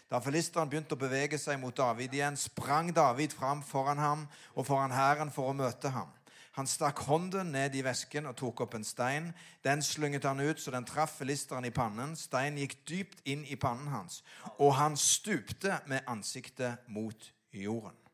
Da 0.06 0.20
filisteren 0.22 0.70
begynte 0.70 0.94
å 0.94 1.00
bevege 1.00 1.38
seg 1.40 1.58
mot 1.58 1.74
David 1.74 2.14
igjen, 2.14 2.36
sprang 2.38 2.92
David 2.94 3.34
fram 3.34 3.64
foran 3.66 3.98
ham 3.98 4.28
og 4.54 4.68
foran 4.68 4.94
hæren 4.94 5.32
for 5.34 5.50
å 5.50 5.56
møte 5.56 5.90
ham. 5.90 6.12
Han 6.56 6.68
stakk 6.70 7.02
hånden 7.04 7.50
ned 7.52 7.74
i 7.76 7.82
vesken 7.84 8.30
og 8.30 8.38
tok 8.38 8.62
opp 8.64 8.78
en 8.78 8.86
stein. 8.86 9.32
Den 9.66 9.82
slynget 9.84 10.24
han 10.24 10.40
ut, 10.40 10.62
så 10.62 10.72
den 10.72 10.86
traff 10.88 11.18
filisteren 11.18 11.66
i 11.68 11.74
pannen. 11.74 12.14
Steinen 12.16 12.62
gikk 12.62 12.78
dypt 12.88 13.20
inn 13.28 13.44
i 13.44 13.58
pannen 13.60 13.90
hans, 13.92 14.22
og 14.56 14.76
han 14.78 14.96
stupte 14.96 15.82
med 15.90 16.06
ansiktet 16.08 16.86
mot 16.88 17.32
jorden. 17.52 18.05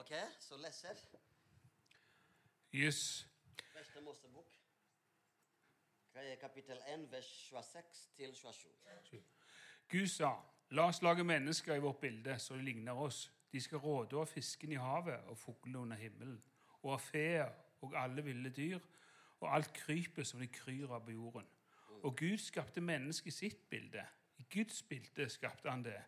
Ok, 0.00 0.12
så 0.38 0.56
leser 0.56 0.88
Yes. 2.74 3.28
Første 3.72 4.00
Mosebok. 4.00 4.46
Kapittel 6.40 6.78
1, 6.88 7.12
vers 7.12 7.24
26 7.24 8.08
til 8.16 8.34
27. 8.34 9.22
Gud 9.88 10.06
sa, 10.06 10.30
la 10.70 10.86
oss 10.88 11.02
lage 11.02 11.24
mennesker 11.24 11.74
i 11.74 11.78
vårt 11.78 12.00
bilde, 12.00 12.38
så 12.38 12.54
de 12.54 12.62
ligner 12.62 12.92
oss. 12.92 13.32
De 13.52 13.60
skal 13.60 13.78
råde 13.78 14.16
over 14.16 14.24
fisken 14.24 14.72
i 14.72 14.74
havet 14.74 15.20
og 15.26 15.38
fuglene 15.38 15.78
under 15.78 15.96
himmelen, 15.96 16.44
og 16.82 16.92
av 16.92 16.98
feer 16.98 17.52
og 17.80 17.94
alle 17.96 18.24
ville 18.24 18.50
dyr, 18.50 18.78
og 19.40 19.54
alt 19.54 19.72
krypet 19.72 20.26
som 20.26 20.40
de 20.40 20.48
kryr 20.48 20.88
av 20.88 21.04
på 21.04 21.10
jorden. 21.10 21.48
Og 22.02 22.16
Gud 22.16 22.38
skapte 22.38 22.80
mennesket 22.80 23.26
i 23.26 23.36
sitt 23.36 23.70
bilde. 23.70 24.06
I 24.38 24.46
Guds 24.54 24.82
bilde 24.82 25.28
skapte 25.28 25.70
han 25.70 25.84
det. 25.84 26.00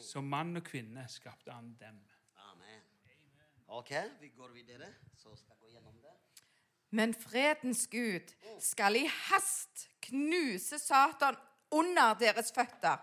Som 0.00 0.24
mann 0.24 0.56
og 0.56 0.64
kvinne 0.64 1.06
skapte 1.08 1.52
han 1.52 1.76
dem. 1.80 2.02
Ok, 3.66 3.90
vi 4.20 4.28
går 4.28 4.48
videre. 4.54 4.86
Så 5.16 5.36
skal 5.36 5.56
gå 5.60 5.72
gjennom 5.72 5.94
det. 6.02 6.12
Men 6.90 7.14
fredens 7.14 7.86
Gud 7.90 8.34
skal 8.60 8.96
i 8.96 9.06
hast 9.28 9.88
knuse 10.04 10.78
Satan 10.78 11.36
under 11.74 12.14
deres 12.20 12.52
føtter. 12.54 13.00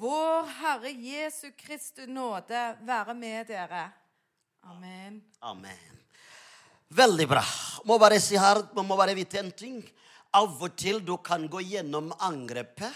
Vår 0.00 0.46
Herre 0.60 0.92
Jesu 0.92 1.50
Kristi 1.56 2.06
nåde 2.06 2.62
være 2.86 3.14
med 3.14 3.48
dere. 3.48 3.88
Amen. 4.68 5.20
Amen. 5.40 6.00
Veldig 6.88 7.26
bra. 7.28 7.42
Må 7.84 7.98
bare 7.98 8.20
si 8.20 8.36
her, 8.40 8.62
man 8.76 8.88
må 8.88 8.96
bare 8.98 9.14
vite 9.16 9.40
en 9.40 9.52
ting. 9.52 9.80
Av 10.36 10.62
og 10.62 10.76
til 10.78 11.00
du 11.02 11.16
kan 11.24 11.48
gå 11.50 11.62
gjennom 11.64 12.12
angrepet, 12.22 12.92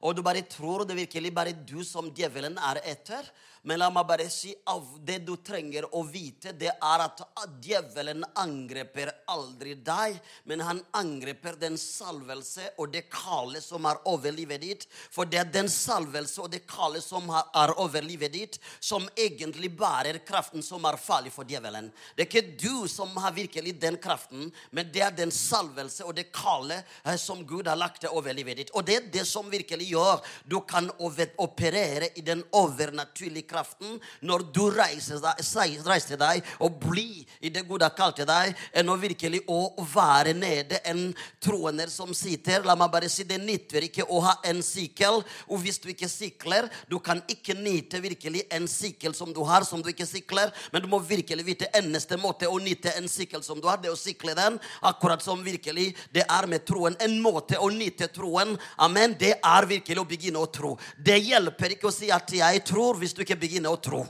og 0.00 0.14
du 0.14 0.22
bare 0.22 0.44
tror 0.46 0.84
det 0.86 0.96
virkelig 0.98 1.34
bare 1.34 1.56
du 1.66 1.82
som 1.86 2.12
djevelen 2.14 2.58
er 2.70 2.82
etter. 2.86 3.26
Men 3.66 3.80
la 3.82 3.88
meg 3.90 4.06
bare 4.06 4.28
si 4.30 4.52
av 4.70 4.84
det 5.04 5.18
du 5.26 5.34
trenger 5.44 5.88
å 5.96 6.04
vite, 6.06 6.54
det 6.56 6.70
er 6.70 7.02
at 7.02 7.22
djevelen 7.60 8.22
angriper 8.38 9.10
aldri 9.28 9.74
deg, 9.84 10.18
men 10.48 10.62
han 10.62 10.80
angriper 10.96 11.58
den 11.58 11.76
salvelse 11.80 12.70
og 12.78 12.92
det 12.94 13.06
kallet 13.10 13.64
som 13.64 13.88
er 13.90 13.98
over 14.08 14.34
livet 14.34 14.62
ditt. 14.62 14.86
For 15.12 15.28
det 15.28 15.42
er 15.42 15.50
den 15.52 15.68
salvelse 15.72 16.44
og 16.44 16.52
det 16.54 16.62
kallet 16.70 17.04
som 17.04 17.28
er 17.34 17.74
over 17.82 18.04
livet 18.04 18.32
ditt, 18.36 18.60
som 18.80 19.08
egentlig 19.18 19.72
bærer 19.76 20.20
kraften 20.28 20.64
som 20.64 20.86
er 20.88 21.00
farlig 21.02 21.34
for 21.34 21.48
djevelen. 21.48 21.90
Det 22.14 22.24
er 22.24 22.30
ikke 22.30 22.56
du 22.62 22.86
som 22.88 23.10
har 23.18 23.34
virkelig 23.36 23.74
den 23.82 23.98
kraften, 24.00 24.52
men 24.70 24.94
det 24.94 25.02
er 25.04 25.18
den 25.18 25.34
salvelse 25.34 26.06
og 26.06 26.14
det 26.16 26.28
kallet 26.32 26.86
eh, 27.04 27.18
som 27.18 27.42
Gud 27.46 27.66
har 27.66 27.76
lagt 27.76 28.06
over 28.08 28.32
livet 28.32 28.62
ditt. 28.62 28.72
Og 28.78 28.86
det 28.86 28.96
er 29.00 29.12
det 29.18 29.26
som 29.28 29.50
virkelig 29.50 29.87
gjør 29.90 30.22
du 30.48 30.60
kan 30.68 30.90
operere 30.98 32.10
i 32.16 32.24
den 32.24 32.42
overnaturlige 32.56 33.48
kraften 33.48 33.98
når 34.20 34.46
du 34.54 34.64
reiser 34.74 36.16
deg, 36.18 36.44
og 36.62 36.78
blir 36.82 37.24
i 37.40 37.50
det 37.52 37.64
Gud 37.68 37.82
har 37.84 37.94
kalt 37.96 38.20
deg, 38.26 38.54
enn 38.72 38.90
å 38.90 38.96
virkelig 38.98 39.42
å 39.50 39.60
være 39.92 40.34
nede 40.36 40.80
en 40.88 41.08
troende 41.42 41.88
som 41.92 42.12
sitter. 42.16 42.64
La 42.66 42.76
meg 42.78 42.92
bare 42.92 43.10
si 43.12 43.26
det 43.28 43.40
nytter 43.42 43.88
ikke 43.88 44.06
å 44.08 44.20
ha 44.24 44.36
en 44.48 44.62
sykkel, 44.64 45.22
og 45.48 45.62
hvis 45.62 45.80
du 45.82 45.90
ikke 45.92 46.10
sykler, 46.10 46.68
du 46.90 46.98
kan 47.04 47.22
ikke 47.30 47.56
nyte 47.58 48.00
virkelig 48.02 48.44
en 48.54 48.68
sykkel 48.70 49.14
som 49.16 49.32
du 49.34 49.42
har, 49.46 49.66
som 49.68 49.82
du 49.82 49.90
ikke 49.92 50.08
sykler, 50.08 50.52
men 50.72 50.84
du 50.84 50.90
må 50.90 51.00
virkelig 51.04 51.46
vite 51.46 51.70
eneste 51.78 52.18
måte 52.20 52.48
å 52.48 52.58
nyte 52.62 52.94
en 52.98 53.08
sykkel 53.10 53.44
som 53.46 53.60
du 53.60 53.68
har, 53.70 53.80
det 53.80 53.90
er 53.90 53.96
å 53.96 54.00
sykle 54.00 54.34
den, 54.38 54.58
akkurat 54.86 55.22
som 55.24 55.42
virkelig 55.44 55.90
det 56.14 56.24
er 56.24 56.48
med 56.50 56.66
troen. 56.68 56.96
En 57.04 57.18
måte 57.22 57.58
å 57.60 57.70
nyte 57.72 58.10
troen, 58.14 58.56
amen, 58.76 59.16
det 59.18 59.34
er 59.36 59.68
virkelig 59.68 59.77
å 59.98 60.06
begynne 60.08 60.38
å 60.38 60.46
tro. 60.46 60.76
Det 60.96 61.18
hjelper 61.18 61.76
ikke 61.76 61.88
å 61.90 61.94
si 61.94 62.10
at 62.10 62.32
jeg 62.32 62.64
tror, 62.64 62.98
hvis 62.98 63.14
du 63.14 63.22
ikke 63.22 63.38
begynner 63.38 63.72
å 63.72 63.82
tro. 63.82 64.06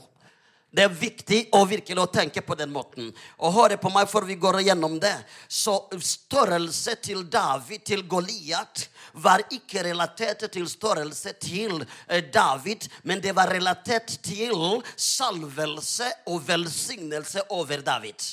Det 0.69 0.85
er 0.85 0.93
viktig 0.93 1.39
å 1.57 1.63
virkelig 1.65 2.05
tenke 2.13 2.43
på 2.45 2.55
den 2.59 2.69
måten. 2.69 3.09
Og 3.41 3.55
høre 3.57 3.79
på 3.81 3.89
meg 3.93 4.09
før 4.11 4.27
vi 4.29 4.37
går 4.37 4.61
gjennom 4.67 4.99
det. 5.01 5.15
Så 5.49 5.79
størrelse 5.97 6.99
til 7.01 7.23
David, 7.31 7.87
til 7.89 8.05
Goliat, 8.05 8.85
var 9.17 9.47
ikke 9.49 9.87
relatert 9.87 10.45
til 10.53 10.69
størrelse 10.69 11.33
til 11.41 11.81
eh, 12.07 12.21
David, 12.21 12.85
men 13.09 13.25
det 13.25 13.33
var 13.37 13.49
relatert 13.49 14.19
til 14.23 14.83
salvelse 14.93 16.11
og 16.29 16.45
velsignelse 16.51 17.49
over 17.57 17.81
David. 17.81 18.29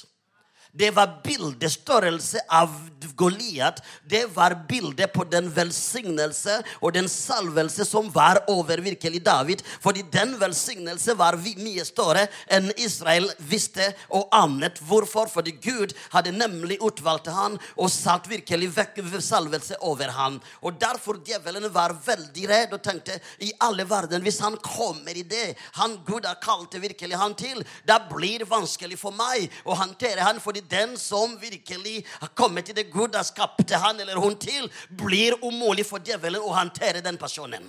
Det 0.77 0.91
var 0.91 1.21
bildestørrelse 1.23 2.41
av 2.51 2.73
Goliat. 3.15 3.79
Det 4.03 4.25
var 4.35 4.57
bildet 4.67 5.13
på 5.13 5.23
den 5.29 5.47
velsignelse 5.55 6.57
og 6.81 6.95
den 6.97 7.07
salvelse 7.09 7.85
som 7.87 8.09
var 8.11 8.41
over 8.51 8.81
virkelig 8.83 9.21
David. 9.23 9.61
Fordi 9.79 10.03
den 10.11 10.33
velsignelse 10.39 11.15
var 11.15 11.37
mye 11.39 11.85
større 11.87 12.25
enn 12.51 12.71
Israel 12.75 13.29
visste 13.39 13.87
og 14.09 14.27
anet. 14.35 14.81
Hvorfor? 14.83 15.29
Fordi 15.31 15.53
Gud 15.63 15.93
hadde 16.11 16.35
nemlig 16.35 16.81
utvalgt 16.83 17.31
han 17.31 17.55
og 17.75 17.91
satt 17.93 18.27
virkelig 18.29 18.73
vekk 18.75 18.99
salvelse 19.23 19.79
over 19.85 20.11
han. 20.11 20.41
Og 20.61 20.75
derfor 20.81 21.21
djevelen 21.23 21.69
var 21.73 21.95
veldig 22.05 22.49
redd 22.51 22.75
og 22.75 22.83
tenkte 22.83 23.19
i 23.39 23.53
alle 23.63 23.87
verden 23.87 24.23
hvis 24.25 24.41
han 24.43 24.57
kommer 24.59 25.15
i 25.15 25.23
det 25.23 25.53
han 25.79 25.95
Gud 26.05 26.25
har 26.27 26.39
kalt 26.43 26.75
virkelig 26.81 27.15
han 27.15 27.35
til, 27.37 27.61
da 27.87 27.99
blir 28.09 28.43
det 28.43 28.49
vanskelig 28.49 28.97
for 28.99 29.15
meg 29.15 29.47
å 29.63 29.77
håndtere 29.77 30.25
han. 30.25 30.41
fordi 30.43 30.64
den 30.69 30.97
som 30.99 31.37
virkelig 31.41 32.05
har 32.19 32.33
kommet 32.37 32.65
til 32.65 32.77
det 32.77 32.89
Gud 32.93 33.15
har 33.15 33.25
skapt 33.27 33.71
han 33.71 33.99
eller 33.99 34.19
hun 34.21 34.37
til, 34.39 34.69
blir 34.89 35.37
umulig 35.43 35.85
for 35.87 36.03
djevelen 36.03 36.43
å 36.43 36.53
håndtere 36.55 37.03
den 37.05 37.17
personen. 37.21 37.65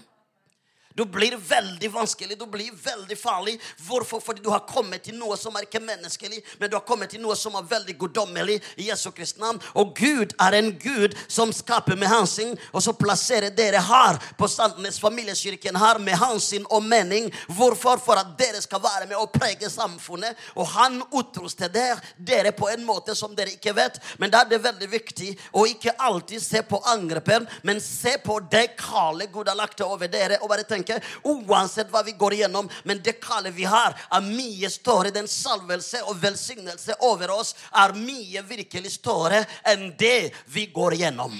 Du 0.96 1.04
blir 1.04 1.36
veldig 1.36 1.90
vanskelig, 1.92 2.38
du 2.38 2.46
blir 2.46 2.72
veldig 2.72 3.18
farlig. 3.18 3.58
Hvorfor? 3.84 4.20
Fordi 4.24 4.40
du 4.42 4.48
har 4.50 4.62
kommet 4.68 5.02
til 5.04 5.18
noe 5.18 5.36
som 5.36 5.56
er 5.56 5.66
ikke 5.66 5.82
menneskelig, 5.84 6.40
men 6.56 6.70
du 6.70 6.76
har 6.78 6.86
kommet 6.88 7.10
til 7.12 7.20
noe 7.20 7.36
som 7.36 7.54
er 7.58 7.66
veldig 7.68 7.98
guddommelig 8.00 8.56
i 8.80 8.88
Jesu 8.88 9.10
Kristi 9.12 9.42
navn. 9.42 9.60
Og 9.76 9.92
Gud 9.98 10.32
er 10.40 10.56
en 10.56 10.70
Gud 10.80 11.12
som 11.28 11.52
skaper 11.52 11.98
med 12.00 12.08
hensyn, 12.08 12.54
og 12.72 12.80
så 12.84 12.94
plasserer 12.96 13.52
dere 13.52 13.82
her 13.84 14.16
på 14.38 14.48
Sandnes 14.48 14.96
familiekirken 15.02 15.76
her 15.76 16.00
med 16.00 16.16
hensyn 16.16 16.64
og 16.70 16.86
mening. 16.88 17.28
Hvorfor? 17.58 18.00
For 18.00 18.16
at 18.16 18.32
dere 18.40 18.62
skal 18.64 18.80
være 18.80 19.10
med 19.10 19.20
og 19.20 19.34
prege 19.34 19.68
samfunnet. 19.68 20.32
Og 20.56 20.64
han 20.78 21.02
utruster 21.10 21.68
der, 21.72 22.00
dere 22.16 22.54
på 22.56 22.70
en 22.72 22.86
måte 22.88 23.12
som 23.18 23.36
dere 23.36 23.52
ikke 23.52 23.76
vet. 23.76 24.00
Men 24.16 24.32
da 24.32 24.46
er 24.46 24.54
det 24.54 24.62
veldig 24.64 24.88
viktig 24.96 25.34
å 25.52 25.66
ikke 25.68 25.98
alltid 26.08 26.40
se 26.40 26.64
på 26.64 26.80
angrepen, 26.88 27.44
men 27.68 27.84
se 27.84 28.16
på 28.24 28.40
det 28.48 28.78
kallet 28.80 29.28
Gud 29.32 29.52
har 29.52 29.60
lagt 29.60 29.84
over 29.84 30.08
dere. 30.08 30.40
og 30.40 30.48
bare 30.48 30.64
tenke 30.64 30.85
uansett 31.24 31.90
hva 31.90 32.02
vi 32.06 32.12
går 32.12 32.38
igjennom, 32.38 32.70
men 32.84 33.02
det 33.04 33.18
kallet 33.20 33.54
vi 33.56 33.64
har, 33.64 33.96
er 34.10 34.24
mye 34.24 34.70
større. 34.70 35.10
Den 35.14 35.28
salvelse 35.28 36.02
og 36.06 36.20
velsignelse 36.22 36.98
over 37.08 37.34
oss 37.34 37.54
er 37.72 37.96
mye 37.98 38.42
virkelig 38.46 38.96
større 38.98 39.44
enn 39.66 39.90
det 39.98 40.32
vi 40.52 40.66
går 40.74 40.98
igjennom. 41.00 41.36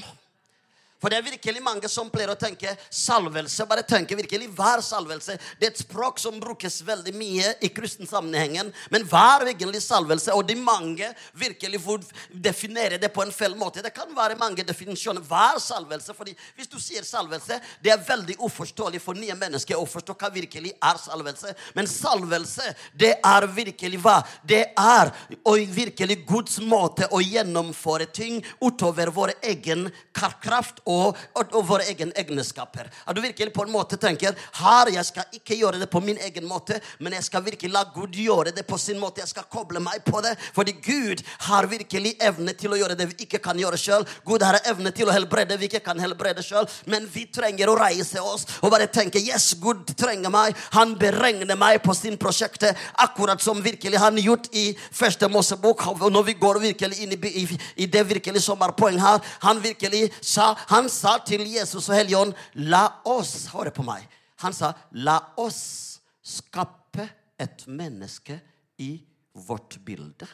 For 1.07 1.15
det 1.15 1.21
er 1.21 1.27
virkelig 1.37 1.61
mange 1.63 1.87
som 1.87 2.09
pleier 2.11 2.33
å 2.33 2.35
tenke 2.35 2.73
salvelse. 2.91 3.63
Bare 3.71 3.85
tenke 3.87 4.17
virkelig, 4.19 4.49
Hva 4.59 4.73
er 4.75 4.81
salvelse? 4.83 5.37
Det 5.61 5.69
er 5.69 5.71
et 5.71 5.79
språk 5.79 6.19
som 6.19 6.41
brukes 6.43 6.81
veldig 6.83 7.13
mye 7.15 7.53
i 7.63 7.69
kristen 7.71 8.09
sammenhengen. 8.11 8.73
Men 8.91 9.05
hva 9.07 9.37
er 9.37 9.53
egentlig 9.53 9.85
salvelse? 9.85 10.35
Og 10.35 10.43
de 10.49 10.57
mange 10.59 11.07
virkelig 11.39 11.79
får 11.85 12.09
definere 12.33 12.99
det 12.99 13.13
på 13.15 13.23
en 13.23 13.31
feil 13.31 13.55
måte. 13.55 13.85
Det 13.87 13.93
kan 13.95 14.11
være 14.17 14.35
mange 14.41 14.65
definisjoner. 14.67 15.23
Hva 15.23 15.53
er 15.53 15.63
salvelse? 15.63 16.11
Fordi 16.11 16.35
Hvis 16.57 16.73
du 16.75 16.81
sier 16.83 17.07
salvelse, 17.07 17.61
det 17.85 17.95
er 17.95 18.03
veldig 18.03 18.41
uforståelig 18.43 18.99
for 19.05 19.15
nye 19.15 19.39
mennesker 19.39 19.79
å 19.79 19.87
forstå 19.87 20.19
hva 20.19 20.33
virkelig 20.35 20.75
er 20.75 20.99
salvelse. 20.99 21.55
Men 21.79 21.87
salvelse, 21.87 22.75
det 22.99 23.13
er 23.23 23.47
virkelig 23.47 24.03
hva? 24.03 24.17
Det 24.43 24.65
er 24.75 25.15
og 25.45 25.71
virkelig 25.71 26.19
Guds 26.27 26.59
måte 26.59 27.07
å 27.15 27.23
gjennomføre 27.23 28.11
ting 28.11 28.43
utover 28.59 29.15
vår 29.15 29.37
egen 29.55 29.87
kraft 30.11 30.83
og, 30.83 30.96
og, 30.97 31.21
og 31.47 31.63
våre 31.69 31.87
egne 31.91 32.15
egenskaper. 32.17 32.91
At 33.07 33.17
du 33.17 33.23
virkelig 33.25 33.53
på 33.55 33.67
en 33.67 33.73
måte 33.73 33.99
tenker 34.01 34.37
her, 34.61 34.93
jeg 34.95 35.05
skal 35.09 35.39
ikke 35.39 35.59
gjøre 35.59 35.81
det 35.83 35.91
på 35.93 36.03
min 36.05 36.19
egen 36.29 36.47
måte, 36.49 36.81
men 37.01 37.17
jeg 37.17 37.27
skal 37.29 37.45
virkelig 37.47 37.73
la 37.73 37.85
Gud 37.95 38.17
gjøre 38.17 38.55
det 38.57 38.67
på 38.67 38.79
sin 38.81 39.01
måte. 39.01 39.23
Jeg 39.23 39.33
skal 39.33 39.49
koble 39.53 39.81
meg 39.83 40.05
på 40.07 40.21
det. 40.25 40.35
Fordi 40.57 40.77
Gud 40.85 41.23
har 41.49 41.69
virkelig 41.71 42.17
evne 42.23 42.55
til 42.59 42.75
å 42.75 42.81
gjøre 42.81 42.97
det 42.99 43.09
vi 43.13 43.27
ikke 43.27 43.41
kan 43.45 43.59
gjøre 43.59 43.81
sjøl. 43.81 44.07
Gud 44.27 44.45
har 44.47 44.59
evne 44.67 44.93
til 44.95 45.09
å 45.09 45.15
helbrede 45.15 45.59
vi 45.61 45.71
ikke 45.71 45.83
kan 45.85 46.01
helbrede 46.03 46.45
sjøl. 46.45 46.69
Men 46.91 47.09
vi 47.13 47.27
trenger 47.33 47.71
å 47.71 47.79
reise 47.79 48.23
oss 48.23 48.47
og 48.61 48.73
bare 48.75 48.89
tenke 48.93 49.23
yes, 49.23 49.53
Gud 49.61 49.87
trenger 49.99 50.33
meg. 50.33 50.57
Han 50.77 50.97
beregner 51.01 51.59
meg 51.59 51.81
på 51.85 51.95
sin 51.97 52.19
prosjekt, 52.21 52.65
akkurat 53.03 53.43
som 53.43 53.63
virkelig 53.65 54.01
han 54.01 54.19
gjort 54.21 54.51
i 54.57 54.69
første 54.91 55.29
Mosebok. 55.33 55.85
Når 56.13 56.29
vi 56.29 56.37
går 56.41 56.61
virkelig 56.63 57.01
inn 57.03 57.15
i, 57.17 57.21
i, 57.43 57.47
i 57.85 57.89
det 57.91 58.05
virkelig 58.09 58.43
som 58.45 58.63
er 58.65 58.75
poeng 58.77 58.99
her, 59.01 59.23
han 59.45 59.63
virkelig 59.63 60.11
sa 60.21 60.53
han 60.69 60.76
sa 60.93 61.17
til 61.25 61.47
Jesus 61.49 61.89
og 61.89 61.97
Helligånd, 61.97 62.35
la 62.69 62.85
oss 63.09 63.49
Hør 63.53 63.73
på 63.73 63.85
meg. 63.87 64.05
Han 64.45 64.53
sa, 64.53 64.75
la 64.93 65.17
oss 65.41 66.01
skape 66.27 67.07
et 67.41 67.65
menneske 67.69 68.37
i 68.83 68.99
vårt 69.47 69.79
bilde. 69.85 70.29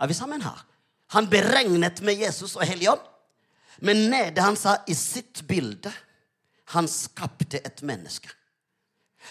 Er 0.00 0.10
vi 0.10 0.16
sammen 0.16 0.42
her? 0.42 0.64
Han 1.14 1.28
beregnet 1.30 2.02
med 2.02 2.18
Jesus 2.18 2.56
og 2.58 2.66
Helligånd. 2.66 3.04
Men 3.84 4.08
nede 4.10 4.42
han 4.42 4.56
sa 4.58 4.78
i 4.88 4.94
sitt 4.96 5.44
bilde. 5.48 5.92
Han 6.74 6.88
skapte 6.90 7.60
et 7.62 7.82
menneske. 7.86 8.30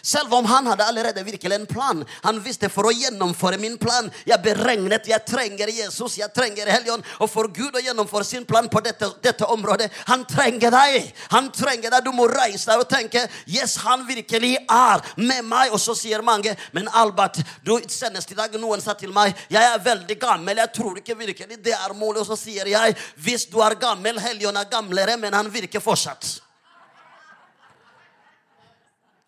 Selv 0.02 0.34
om 0.34 0.46
han 0.46 0.68
hadde 0.68 0.86
allerede 0.86 1.24
virkelig 1.24 1.56
en 1.56 1.66
plan. 1.66 2.04
Han 2.24 2.40
visste 2.44 2.70
for 2.70 2.90
å 2.90 2.94
gjennomføre 2.94 3.60
min 3.62 3.78
plan. 3.82 4.10
Jeg 4.28 4.42
beregnet 4.44 5.08
jeg 5.10 5.26
trenger 5.28 5.72
Jesus, 5.72 6.18
jeg 6.20 6.34
trenger 6.36 6.70
Helligånd. 6.70 7.06
Og 7.20 7.30
for 7.32 7.50
Gud 7.54 7.76
å 7.76 7.84
gjennomføre 7.84 8.28
sin 8.28 8.46
plan 8.46 8.70
på 8.70 8.82
dette, 8.86 9.10
dette, 9.24 9.46
området 9.46 9.90
Han 10.08 10.26
trenger 10.30 10.74
deg. 10.74 11.12
Han 11.34 11.52
trenger 11.54 11.94
deg. 11.94 12.06
Du 12.06 12.12
må 12.16 12.28
reise 12.32 12.70
deg 12.70 12.84
og 12.84 12.90
tenke 12.90 13.26
Yes, 13.48 13.78
han 13.86 14.06
virkelig 14.08 14.56
er 14.62 15.04
med 15.18 15.46
meg. 15.46 15.74
Og 15.74 15.82
så 15.82 15.96
sier 15.98 16.26
mange 16.26 16.56
Men 16.76 16.90
Albert, 16.94 17.42
du, 17.66 17.76
senest 17.90 18.32
i 18.32 18.40
dag 18.40 18.56
noen 18.60 18.82
sa 18.84 18.96
til 18.98 19.14
meg 19.16 19.36
Jeg 19.52 19.64
er 19.64 19.84
veldig 19.86 20.20
gammel. 20.22 20.64
Jeg 20.64 20.74
tror 20.76 21.02
ikke 21.02 21.18
virkelig 21.20 21.62
det 21.64 21.76
er 21.76 21.98
mulig. 21.98 22.22
Og 22.24 22.30
så 22.30 22.40
sier 22.40 22.70
jeg 22.70 22.98
hvis 23.22 23.48
du 23.50 23.62
er 23.64 23.78
gammel, 23.80 24.20
Helligånd 24.22 24.58
er 24.60 24.70
gamlere, 24.72 25.18
men 25.20 25.34
han 25.34 25.52
virker 25.52 25.84
fortsatt. 25.84 26.45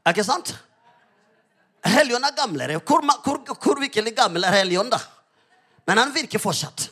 Er 0.07 0.15
ikke 0.15 0.23
sant? 0.23 0.53
Helion 1.83 2.23
er 2.23 2.35
gamlere. 2.35 2.79
Hvor, 2.79 3.03
hvor, 3.25 3.41
hvor 3.59 3.79
virkelig 3.81 4.13
gammel 4.15 4.47
er 4.47 4.55
Helion 4.55 4.87
da? 4.91 5.01
Men 5.87 5.99
han 5.99 6.13
virker 6.15 6.39
fortsatt. 6.39 6.87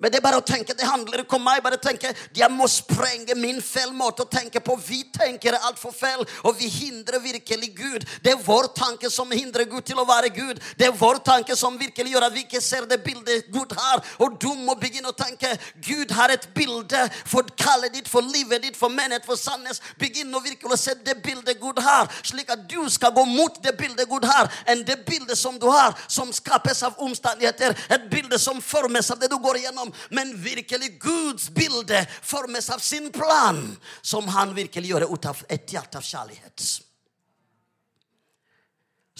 Men 0.00 0.08
det 0.12 0.16
er 0.16 0.24
bare 0.24 0.38
å 0.40 0.44
tenke, 0.44 0.72
det 0.72 0.86
handler 0.88 1.20
ikke 1.22 1.36
om 1.36 1.44
meg. 1.44 1.62
bare 1.62 1.76
tenke, 1.76 2.14
Jeg 2.34 2.50
må 2.50 2.66
sprenge 2.68 3.34
min 3.36 3.60
feil 3.60 3.92
måte 3.92 4.24
å 4.24 4.28
tenke 4.28 4.60
på. 4.60 4.76
Vi 4.80 5.04
tenker 5.12 5.52
altfor 5.60 5.92
feil, 5.92 6.24
og 6.44 6.56
vi 6.56 6.68
hindrer 6.68 7.20
virkelig 7.20 7.74
Gud. 7.76 8.06
Det 8.22 8.32
er 8.32 8.40
vår 8.40 8.72
tanke 8.74 9.10
som 9.10 9.30
hindrer 9.30 9.64
Gud 9.68 9.84
til 9.84 9.98
å 10.00 10.06
være 10.08 10.30
Gud. 10.32 10.60
Det 10.78 10.86
er 10.86 10.96
vår 10.96 11.20
tanke 11.24 11.56
som 11.56 11.76
virkelig 11.78 12.14
gjør 12.14 12.26
at 12.26 12.32
vi 12.32 12.46
ikke 12.46 12.62
ser 12.64 12.86
det 12.88 13.02
bildet 13.04 13.50
Gud 13.52 13.74
har. 13.76 14.00
Og 14.18 14.38
du 14.40 14.48
må 14.54 14.74
begynne 14.80 15.12
å 15.12 15.16
tenke 15.16 15.52
Gud 15.84 16.10
har 16.16 16.32
et 16.32 16.48
bilde 16.54 17.04
for 17.26 17.44
kallet 17.60 17.92
ditt, 17.92 18.08
for 18.08 18.24
livet 18.24 18.62
ditt, 18.62 18.76
for 18.76 18.88
menighet, 18.88 19.26
for 19.28 19.36
sannhet. 19.36 19.82
Begynn 20.00 20.32
å 20.32 20.40
virkelig 20.40 20.80
se 20.80 20.96
det 21.04 21.18
bildet 21.22 21.60
Gud 21.60 21.78
har, 21.84 22.08
slik 22.24 22.48
at 22.50 22.64
du 22.70 22.88
skal 22.88 23.12
gå 23.12 23.26
mot 23.28 23.60
det 23.62 23.76
bildet 23.76 24.08
Gud 24.08 24.24
har, 24.24 24.48
enn 24.64 24.80
det 24.86 25.02
bildet 25.04 25.36
som 25.36 25.60
du 25.60 25.68
har, 25.68 25.92
som 26.08 26.32
skapes 26.32 26.82
av 26.88 26.96
omstendigheter. 27.04 27.76
Et 27.92 28.08
bilde 28.10 28.40
som 28.40 28.64
formes 28.64 29.12
av 29.12 29.20
det 29.20 29.28
du 29.28 29.36
går 29.36 29.60
igjennom 29.60 29.89
men 30.10 30.32
virkelig 30.42 30.94
Guds 31.02 31.48
bilde 31.54 32.04
formes 32.22 32.70
av 32.70 32.78
sin 32.84 33.10
plan, 33.12 33.62
som 34.02 34.28
han 34.28 34.54
virkelig 34.56 34.92
gjør 34.92 35.08
ut 35.12 35.28
av 35.30 35.44
et 35.48 35.72
hjerte 35.72 36.00
av 36.00 36.06
kjærlighet. 36.06 36.66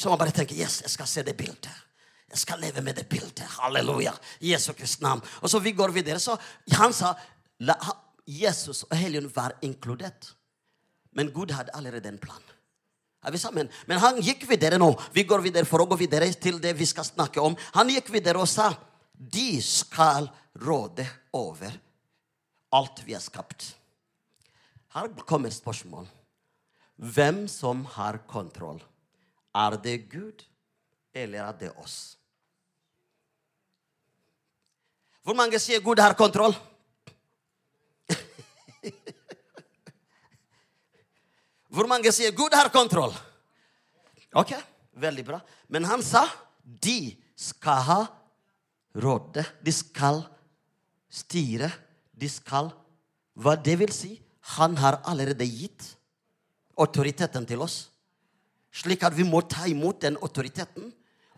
Så 0.00 0.08
man 0.08 0.20
bare 0.20 0.32
tenker 0.32 0.56
yes, 0.56 0.80
jeg 0.84 0.92
skal 0.94 1.08
se 1.10 1.24
det 1.26 1.36
bildet. 1.36 1.72
Jeg 2.30 2.44
skal 2.44 2.60
leve 2.62 2.82
med 2.86 2.94
det 2.96 3.08
bildet. 3.10 3.42
Halleluja. 3.58 4.12
Jesu 4.40 4.72
Kristi 4.72 5.02
navn. 5.02 5.22
Og 5.42 5.50
så 5.50 5.58
vi 5.58 5.72
går 5.74 5.90
videre. 5.90 6.20
Så 6.22 6.36
han 6.78 6.94
sa 6.94 7.10
la, 7.66 7.74
Jesus 8.24 8.84
og 8.86 8.94
Helligånd 8.96 9.32
var 9.34 9.56
inkludert. 9.66 10.30
Men 11.12 11.32
Gud 11.34 11.50
hadde 11.50 11.74
allerede 11.74 12.08
en 12.08 12.20
plan. 12.22 12.42
Er 13.26 13.34
vi 13.34 13.38
sammen? 13.42 13.68
Men 13.86 13.98
han 14.00 14.20
gikk 14.24 14.46
videre 14.48 14.78
nå. 14.80 14.92
Vi 15.12 15.26
går 15.28 15.42
videre 15.44 15.68
for 15.68 15.82
å 15.82 15.88
gå 15.90 15.98
videre 16.00 16.30
til 16.40 16.60
det 16.62 16.72
vi 16.78 16.86
skal 16.88 17.04
snakke 17.04 17.42
om. 17.42 17.56
Han 17.74 17.90
gikk 17.92 18.08
videre 18.14 18.40
og 18.40 18.48
sa 18.48 18.70
de 19.20 19.60
skal 19.62 20.30
råde 20.56 21.04
over 21.36 21.74
alt 22.72 23.02
vi 23.04 23.12
har 23.12 23.20
skapt. 23.20 23.76
Her 24.94 25.08
kommer 25.28 25.50
spørsmål. 25.52 26.08
Hvem 26.96 27.48
som 27.48 27.84
har 27.96 28.18
kontroll? 28.28 28.80
Er 29.54 29.76
det 29.82 30.08
Gud, 30.10 30.44
eller 31.12 31.38
er 31.44 31.52
det 31.58 31.70
oss? 31.76 32.16
Hvor 35.22 35.34
mange 35.36 35.58
sier 35.60 35.80
Gud 35.84 35.98
har 36.00 36.14
kontroll? 36.16 36.54
Hvor 41.74 41.86
mange 41.90 42.12
sier 42.12 42.32
Gud 42.32 42.54
har 42.56 42.68
kontroll? 42.72 43.12
Ok, 44.32 44.54
veldig 44.96 45.24
bra. 45.26 45.40
Men 45.68 45.84
han 45.84 46.02
sa 46.02 46.24
de 46.64 47.16
skal 47.36 47.82
ha 47.84 48.06
råde. 48.94 49.44
De 49.62 49.72
skal 49.72 50.22
styre. 51.10 51.70
De 52.12 52.28
skal 52.28 52.72
Hva 53.40 53.54
det 53.56 53.76
vil 53.80 53.92
si? 53.94 54.18
Han 54.58 54.74
har 54.76 54.98
allerede 55.08 55.46
gitt 55.46 55.84
autoriteten 56.76 57.46
til 57.46 57.62
oss. 57.62 57.86
Slik 58.74 59.04
at 59.06 59.14
vi 59.16 59.24
må 59.24 59.40
ta 59.48 59.66
imot 59.70 60.02
den 60.02 60.18
autoriteten 60.20 60.90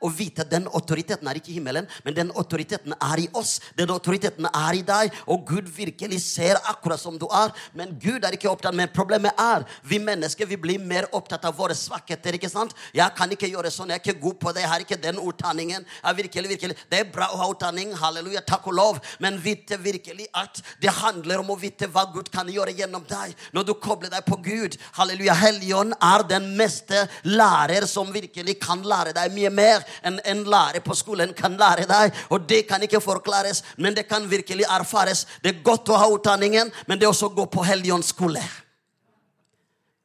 og 0.02 0.14
vite 0.18 0.44
at 0.44 0.50
den 0.50 0.66
autoriteten 0.74 1.28
er 1.28 1.38
ikke 1.38 1.52
i 1.52 1.56
himmelen, 1.58 1.88
men 2.04 2.16
den 2.16 2.32
autoriteten 2.36 2.94
er 2.98 3.22
i 3.22 3.28
oss. 3.38 3.58
Den 3.78 3.90
autoriteten 3.94 4.48
er 4.48 4.78
i 4.78 4.82
deg, 4.86 5.12
og 5.26 5.46
Gud 5.48 5.70
virkelig 5.76 6.20
ser 6.24 6.60
akkurat 6.70 7.00
som 7.00 7.18
du 7.18 7.26
er. 7.30 7.52
Men 7.78 7.94
Gud 8.02 8.24
er 8.24 8.36
ikke 8.36 8.50
opptatt. 8.50 8.74
Men 8.76 8.90
problemet 8.94 9.38
er 9.40 9.66
vi 9.86 10.00
mennesker 10.02 10.48
vi 10.48 10.58
blir 10.60 10.82
mer 10.82 11.08
opptatt 11.12 11.44
av 11.48 11.56
våre 11.56 11.76
svakheter. 11.78 12.34
ikke 12.34 12.50
sant? 12.50 12.74
Jeg 12.94 13.14
kan 13.16 13.30
ikke 13.32 13.50
gjøre 13.50 13.70
sånn, 13.70 13.92
jeg 13.92 14.00
er 14.00 14.04
ikke 14.04 14.22
god 14.22 14.38
på 14.40 14.52
det, 14.52 14.64
jeg 14.64 14.72
har 14.72 14.84
ikke 14.84 15.00
den 15.02 15.20
utdanningen. 15.22 15.86
Virkelig, 16.16 16.48
virkelig, 16.48 16.76
Det 16.90 16.98
er 17.00 17.12
bra 17.12 17.28
å 17.32 17.38
ha 17.40 17.48
utdanning, 17.50 17.92
halleluja, 17.96 18.42
takk 18.46 18.66
og 18.66 18.74
lov, 18.74 19.00
men 19.20 19.38
vite 19.40 19.78
virkelig 19.80 20.26
at 20.34 20.60
det 20.80 20.90
handler 20.90 21.40
om 21.40 21.52
å 21.54 21.58
vite 21.58 21.88
hva 21.88 22.04
Gud 22.12 22.30
kan 22.32 22.48
gjøre 22.48 22.74
gjennom 22.76 23.04
deg. 23.08 23.34
Når 23.52 23.64
du 23.64 23.74
kobler 23.74 24.10
deg 24.10 24.24
på 24.26 24.36
Gud, 24.42 24.76
halleluja, 24.98 25.34
Helligånd 25.42 25.94
er 26.02 26.26
den 26.28 26.52
meste 26.56 27.06
lærer 27.24 27.86
som 27.88 28.12
virkelig 28.12 28.58
kan 28.62 28.82
lære 28.82 29.14
deg 29.16 29.32
mye 29.34 29.50
mer 29.50 29.86
en, 30.04 30.20
en 30.24 30.44
lærer 30.44 30.84
på 30.84 30.96
skolen 30.98 31.34
kan 31.36 31.56
lære 31.60 31.86
deg. 31.90 32.18
Og 32.30 32.48
det 32.48 32.64
kan 32.68 32.82
ikke 32.82 33.00
forklares, 33.00 33.64
men 33.76 33.96
det 33.96 34.08
kan 34.08 34.30
virkelig 34.30 34.66
erfares. 34.70 35.26
Det 35.44 35.54
er 35.54 35.64
godt 35.64 35.92
å 35.92 36.00
ha 36.00 36.10
utdanningen, 36.12 36.72
men 36.86 36.98
det 36.98 37.06
er 37.06 37.14
også 37.14 37.32
å 37.32 37.36
gå 37.36 37.48
på 37.52 37.64
Helligåndsskole. 37.66 38.42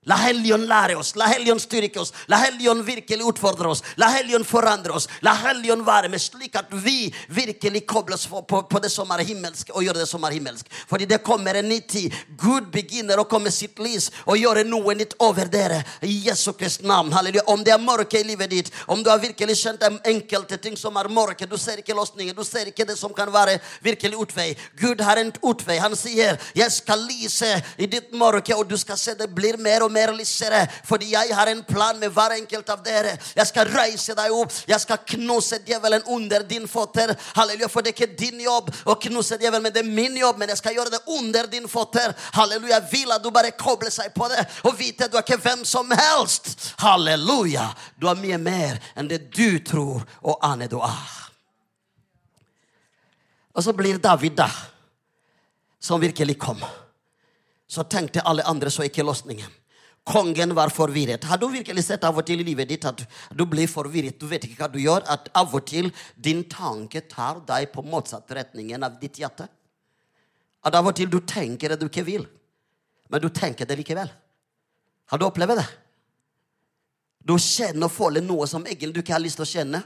La 0.07 0.15
Helligånd 0.15 0.63
lære 0.69 0.95
oss, 0.95 1.15
la 1.19 1.27
Helligånd 1.27 1.59
styrke 1.59 1.99
oss, 1.99 2.13
la 2.31 2.37
Helligånd 2.39 2.85
virkelig 2.87 3.25
utfordre 3.27 3.67
oss. 3.73 3.81
La 3.99 4.07
Helligånd 4.13 4.47
forandre 4.47 4.93
oss, 4.95 5.09
la 5.25 5.33
Helligånd 5.35 5.83
være 5.83 6.07
med, 6.13 6.21
slik 6.23 6.55
at 6.55 6.71
vi 6.71 7.09
virkelig 7.27 7.81
kobles 7.89 8.23
på, 8.31 8.39
på, 8.47 8.61
på 8.71 8.79
det 8.79 8.91
som 8.93 9.11
er 9.11 9.25
himmelsk, 9.27 9.73
og 9.75 9.83
gjør 9.83 9.99
det 9.99 10.05
som 10.07 10.23
er 10.23 10.37
himmelsk. 10.37 10.69
Fordi 10.87 11.09
det 11.11 11.19
kommer 11.27 11.59
en 11.59 11.67
ny 11.67 11.81
tid. 11.83 12.15
Gud 12.39 12.69
begynner 12.71 13.19
å 13.19 13.25
komme 13.27 13.51
sitt 13.51 13.81
lys 13.83 14.07
og 14.23 14.39
gjøre 14.39 14.63
noe 14.67 14.95
nytt 14.95 15.17
over 15.27 15.51
dere. 15.51 15.81
I 16.07 16.13
Jesu 16.29 16.53
Kristi 16.55 16.87
navn. 16.87 17.11
Halleluja. 17.11 17.43
Om 17.51 17.67
det 17.67 17.75
er 17.75 17.83
mørke 17.83 18.21
i 18.21 18.27
livet 18.29 18.51
ditt, 18.53 18.71
om 18.87 19.03
du 19.03 19.11
har 19.11 19.19
virkelig 19.19 19.59
kjent 19.59 19.83
enkelte 20.07 20.61
ting 20.63 20.79
som 20.79 20.95
er 20.95 21.11
mørke, 21.11 21.49
du 21.49 21.57
ser 21.59 21.83
ikke 21.83 21.95
løsninger, 21.97 22.37
du 22.37 22.47
ser 22.47 22.71
ikke 22.71 22.87
det 22.87 22.95
som 22.99 23.11
kan 23.15 23.27
være 23.33 23.59
virkelig 23.83 24.23
utvei. 24.23 24.47
Gud 24.79 25.03
har 25.03 25.19
en 25.19 25.35
utvei. 25.43 25.81
Han 25.83 25.99
sier, 25.99 26.39
'Jeg 26.55 26.71
skal 26.71 27.03
lyse 27.11 27.51
i 27.77 27.85
ditt 27.85 28.11
mørke', 28.13 28.55
og 28.55 28.69
du 28.69 28.77
skal 28.77 28.97
se 28.97 29.13
det 29.13 29.33
blir 29.35 29.57
mer 29.57 29.83
og 29.83 29.91
mer 29.91 29.96
mer 29.97 30.13
lysere, 30.15 30.63
fordi 30.85 31.11
jeg 31.15 31.33
har 31.35 31.51
en 31.51 31.63
plan 31.67 31.97
med 31.99 32.13
hver 32.13 32.37
enkelt 32.37 32.69
av 32.73 32.83
dere. 32.85 33.15
Jeg 33.35 33.49
skal 33.49 33.71
reise 33.73 34.15
deg 34.17 34.35
opp. 34.35 34.53
Jeg 34.69 34.79
skal 34.83 35.01
knuse 35.15 35.59
djevelen 35.65 36.05
under 36.13 36.45
din 36.47 36.67
føtter. 36.69 37.15
Halleluja, 37.37 37.69
for 37.71 37.83
det 37.83 37.93
er 37.93 37.97
ikke 37.97 38.19
din 38.19 38.45
jobb 38.45 38.71
å 38.85 38.97
knuse 39.07 39.39
djevelen, 39.41 39.67
men 39.67 39.75
det 39.75 39.83
er 39.83 39.91
min 39.91 40.17
jobb. 40.19 40.39
Men 40.41 40.53
jeg 40.53 40.61
skal 40.61 40.77
gjøre 40.77 40.93
det 40.93 41.03
under 41.17 41.49
din 41.51 41.67
føtter. 41.71 42.15
Halleluja. 42.37 42.77
Jeg 42.77 42.89
vil 42.91 43.13
at 43.15 43.23
du 43.23 43.31
bare 43.33 43.53
kobler 43.57 43.93
seg 43.93 44.11
på 44.13 44.27
det 44.31 44.43
og 44.67 44.75
vite 44.77 45.07
at 45.07 45.13
du 45.13 45.17
er 45.17 45.25
ikke 45.25 45.39
hvem 45.41 45.63
som 45.65 45.91
helst. 45.95 46.73
Halleluja. 46.83 47.69
Du 47.97 48.09
er 48.11 48.19
mye 48.19 48.39
mer 48.41 48.81
enn 48.95 49.09
det 49.09 49.23
du 49.33 49.59
tror 49.65 50.03
og 50.21 50.43
aner 50.45 50.69
du 50.71 50.77
er. 50.83 51.15
Og 53.57 53.63
så 53.65 53.73
blir 53.73 53.97
David, 53.97 54.35
da, 54.37 54.51
som 55.81 56.01
virkelig 56.01 56.37
kom. 56.37 56.61
Så 57.67 57.83
tenkte 57.89 58.21
alle 58.21 58.45
andre 58.45 58.69
så 58.71 58.85
ikke 58.85 59.05
løsningen. 59.05 59.49
Kongen 60.07 60.53
var 60.55 60.71
forvirret. 60.71 61.25
Har 61.27 61.37
du 61.37 61.49
virkelig 61.51 61.83
sett 61.83 62.05
av 62.07 62.15
og 62.15 62.23
til 62.27 62.39
i 62.39 62.45
livet 62.47 62.69
ditt 62.69 62.85
at 62.87 63.01
du 63.35 63.43
blir 63.49 63.67
forvirret? 63.67 64.15
Du 64.15 64.27
vet 64.29 64.45
ikke 64.47 64.61
hva 64.61 64.69
du 64.71 64.79
gjør. 64.79 65.03
At 65.03 65.27
av 65.35 65.51
og 65.51 65.65
til 65.67 65.89
din 66.15 66.45
tanke 66.47 67.01
tar 67.11 67.41
deg 67.47 67.67
på 67.73 67.83
motsatt 67.83 68.31
retningen 68.37 68.87
av 68.87 68.95
ditt 69.01 69.19
hjerte. 69.19 69.49
At 70.63 70.79
av 70.79 70.87
og 70.87 70.95
til 70.95 71.11
du 71.11 71.19
tenker 71.27 71.73
det 71.73 71.81
du 71.81 71.89
ikke 71.89 72.05
vil, 72.07 72.23
men 73.11 73.23
du 73.23 73.27
tenker 73.31 73.67
det 73.67 73.77
likevel. 73.79 74.09
Har 75.11 75.19
du 75.19 75.27
opplevd 75.27 75.59
det? 75.59 75.67
Du 77.27 77.35
kjenner 77.35 77.87
og 77.87 77.93
føler 77.93 78.23
noe 78.23 78.47
som 78.47 78.63
egentlig 78.63 78.95
du 78.95 79.03
ikke 79.03 79.15
har 79.15 79.23
lyst 79.23 79.39
til 79.39 79.47
å 79.47 79.51
kjenne. 79.51 79.83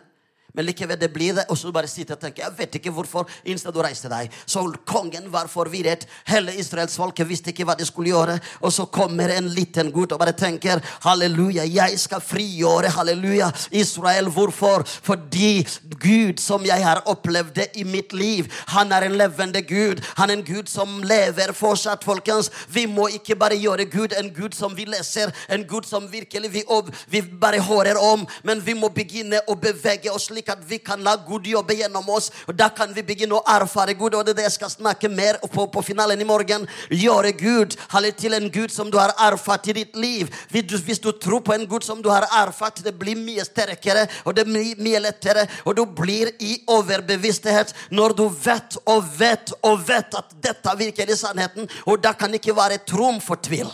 Men 0.53 0.67
likevel, 0.67 0.99
det 0.99 1.11
blir 1.13 1.35
det. 1.37 1.45
Og 1.49 1.57
så 1.57 1.71
bare 1.71 1.87
sitter 1.87 2.17
og 2.17 2.21
tenker 2.21 2.43
jeg 2.43 2.57
vet 2.57 2.75
ikke 2.79 2.91
hvorfor. 2.93 3.29
Innstedet 3.45 3.75
du 3.75 3.81
reiste 3.83 4.09
deg. 4.11 4.31
Så 4.45 4.63
kongen 4.87 5.29
var 5.31 5.49
forvirret. 5.51 6.07
Hele 6.27 6.53
Israels 6.59 6.97
folket 6.99 7.29
visste 7.29 7.53
ikke 7.53 7.65
hva 7.67 7.77
de 7.79 7.87
skulle 7.87 8.11
gjøre. 8.11 8.37
Og 8.61 8.73
så 8.73 8.87
kommer 8.91 9.31
en 9.35 9.49
liten 9.55 9.91
gutt 9.93 10.11
og 10.11 10.21
bare 10.21 10.35
tenker 10.37 10.81
halleluja, 11.05 11.63
jeg 11.67 11.99
skal 11.99 12.23
frigjøre 12.23 12.91
halleluja 12.95 13.51
Israel. 13.71 14.29
Hvorfor? 14.31 14.83
Fordi 14.85 15.63
Gud 16.01 16.41
som 16.41 16.65
jeg 16.67 16.83
har 16.83 17.03
opplevd 17.09 17.53
det 17.55 17.67
i 17.79 17.85
mitt 17.87 18.13
liv, 18.13 18.49
han 18.73 18.91
er 18.91 19.07
en 19.07 19.17
levende 19.19 19.61
Gud. 19.67 20.01
Han 20.17 20.29
er 20.29 20.39
en 20.39 20.45
Gud 20.45 20.69
som 20.71 20.99
lever 21.07 21.53
fortsatt, 21.55 22.03
folkens. 22.03 22.51
Vi 22.71 22.85
må 22.89 23.07
ikke 23.15 23.37
bare 23.39 23.59
gjøre 23.59 23.87
Gud 23.91 24.15
en 24.17 24.33
Gud 24.35 24.55
som 24.57 24.75
vi 24.75 24.85
leser, 24.89 25.31
en 25.49 25.63
Gud 25.67 25.87
som 25.87 26.09
virkelig 26.11 26.51
vi, 26.53 26.63
vi 27.11 27.21
bare 27.21 27.61
hører 27.63 27.99
om, 28.01 28.25
men 28.43 28.61
vi 28.65 28.75
må 28.77 28.89
begynne 28.93 29.41
å 29.47 29.55
bevege 29.59 30.11
oss 30.11 30.29
litt 30.31 30.40
slik 30.41 30.49
at 30.49 30.63
vi 30.67 30.79
kan 30.79 31.01
la 31.03 31.15
Gud 31.17 31.45
jobbe 31.45 31.75
gjennom 31.75 32.09
oss. 32.09 32.31
Og 32.47 32.55
Da 32.55 32.69
kan 32.69 32.93
vi 32.93 33.03
begynne 33.03 33.35
å 33.35 33.43
erfare 33.45 33.93
Gud, 33.93 34.13
og 34.15 34.25
det 34.25 34.33
er 34.33 34.41
det 34.41 34.43
jeg 34.49 34.57
skal 34.59 34.69
snakke 34.69 35.09
mer 35.09 35.39
på, 35.39 35.67
på 35.67 35.81
finalen 35.81 36.21
i 36.21 36.25
morgen. 36.25 36.67
Gjøre 36.89 37.31
Gud 37.37 37.75
til 38.17 38.33
en 38.33 38.49
Gud 38.49 38.71
som 38.71 38.89
du 38.91 38.97
har 38.97 39.13
erfart 39.17 39.67
i 39.67 39.73
ditt 39.73 39.95
liv. 39.95 40.29
Hvis 40.49 40.99
du 40.99 41.11
tror 41.11 41.41
på 41.41 41.53
en 41.53 41.67
Gud 41.67 41.83
som 41.83 42.01
du 42.01 42.09
har 42.09 42.23
erfart, 42.23 42.83
det 42.83 42.97
blir 42.97 43.15
mye 43.15 43.43
sterkere, 43.45 44.07
og 44.25 44.35
det 44.35 44.45
blir 44.45 44.75
mye 44.77 44.99
lettere. 44.99 45.47
Og 45.65 45.75
du 45.75 45.85
blir 45.85 46.33
i 46.39 46.61
overbevissthet 46.67 47.73
når 47.91 48.15
du 48.17 48.27
vet 48.29 48.77
og 48.85 49.05
vet 49.17 49.53
og 49.63 49.79
vet 49.87 50.15
at 50.15 50.35
dette 50.41 50.75
virker 50.77 51.09
i 51.09 51.17
sannheten. 51.17 51.69
Og 51.85 52.01
da 52.01 52.13
kan 52.13 52.33
ikke 52.33 52.55
være 52.55 52.81
et 52.81 52.93
rom 52.93 53.21
for 53.21 53.41
tvil. 53.41 53.69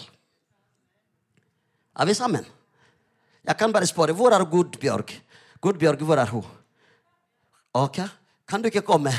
Er 1.97 2.05
vi 2.05 2.13
sammen? 2.13 2.45
Jeg 3.47 3.55
kan 3.57 3.71
bare 3.71 3.87
spørre 3.87 4.13
hvor 4.13 4.35
er 4.35 4.43
Gud, 4.45 4.75
Bjørg? 4.79 5.13
Gudbjørg, 5.67 6.03
hvor 6.07 6.21
er 6.21 6.31
hun? 6.31 6.47
Ok, 7.77 8.01
Kan 8.47 8.61
du 8.63 8.69
ikke 8.69 8.85
komme? 8.87 9.11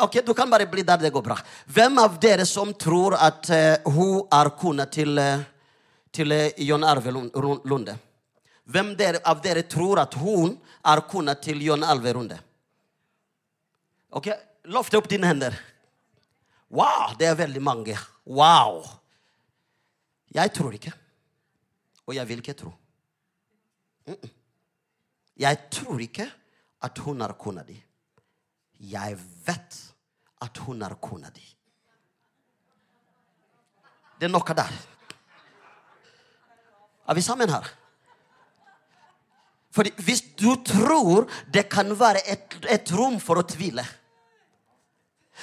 Ok, 0.00 0.20
Du 0.24 0.34
kan 0.34 0.50
bare 0.50 0.66
bli 0.66 0.82
der. 0.86 0.96
Det 0.96 1.10
går 1.10 1.22
bra. 1.22 1.36
Hvem 1.66 1.98
av 1.98 2.18
dere 2.22 2.46
som 2.46 2.70
tror 2.74 3.16
at 3.18 3.50
uh, 3.50 3.90
hun 3.92 4.28
er 4.30 4.50
kona 4.54 4.86
til, 4.86 5.18
til 6.14 6.34
John 6.62 6.84
Arve 6.86 7.10
Lunde? 7.64 7.96
Hvem 8.68 8.92
av 9.24 9.40
dere 9.42 9.62
tror 9.64 9.98
at 10.02 10.14
hun 10.14 10.52
er 10.84 11.00
kona 11.08 11.34
til 11.40 11.62
John 11.64 11.84
Alve 11.84 12.12
Lunde? 12.12 12.38
Ok, 14.10 14.28
Løft 14.68 14.94
opp 14.94 15.08
dine 15.08 15.26
hender. 15.26 15.54
Wow, 16.68 17.14
det 17.18 17.30
er 17.30 17.36
veldig 17.38 17.62
mange. 17.64 17.94
Wow. 18.28 18.82
Jeg 20.34 20.52
tror 20.52 20.74
ikke. 20.76 20.92
Og 22.04 22.14
jeg 22.14 22.28
vil 22.28 22.42
ikke 22.44 22.52
tro. 22.52 22.72
Mm 24.06 24.14
-mm. 24.14 24.37
Jeg 25.38 25.68
tror 25.70 26.00
ikke 26.02 26.26
at 26.82 26.98
hun 27.04 27.22
er 27.22 27.34
kona 27.38 27.62
di. 27.66 27.76
Jeg 28.90 29.18
vet 29.46 29.78
at 30.42 30.60
hun 30.66 30.82
er 30.82 30.94
kona 31.02 31.30
di. 31.34 31.44
Det 34.18 34.26
er 34.26 34.32
noe 34.32 34.56
der. 34.56 34.72
Er 37.08 37.14
vi 37.14 37.22
sammen 37.22 37.50
her? 37.50 37.66
Fordi 39.70 39.92
hvis 40.02 40.22
du 40.40 40.56
tror 40.66 41.28
det 41.54 41.68
kan 41.70 41.92
være 41.98 42.24
et, 42.26 42.58
et 42.66 42.92
rom 42.98 43.20
for 43.22 43.38
å 43.38 43.46
tvile 43.46 43.84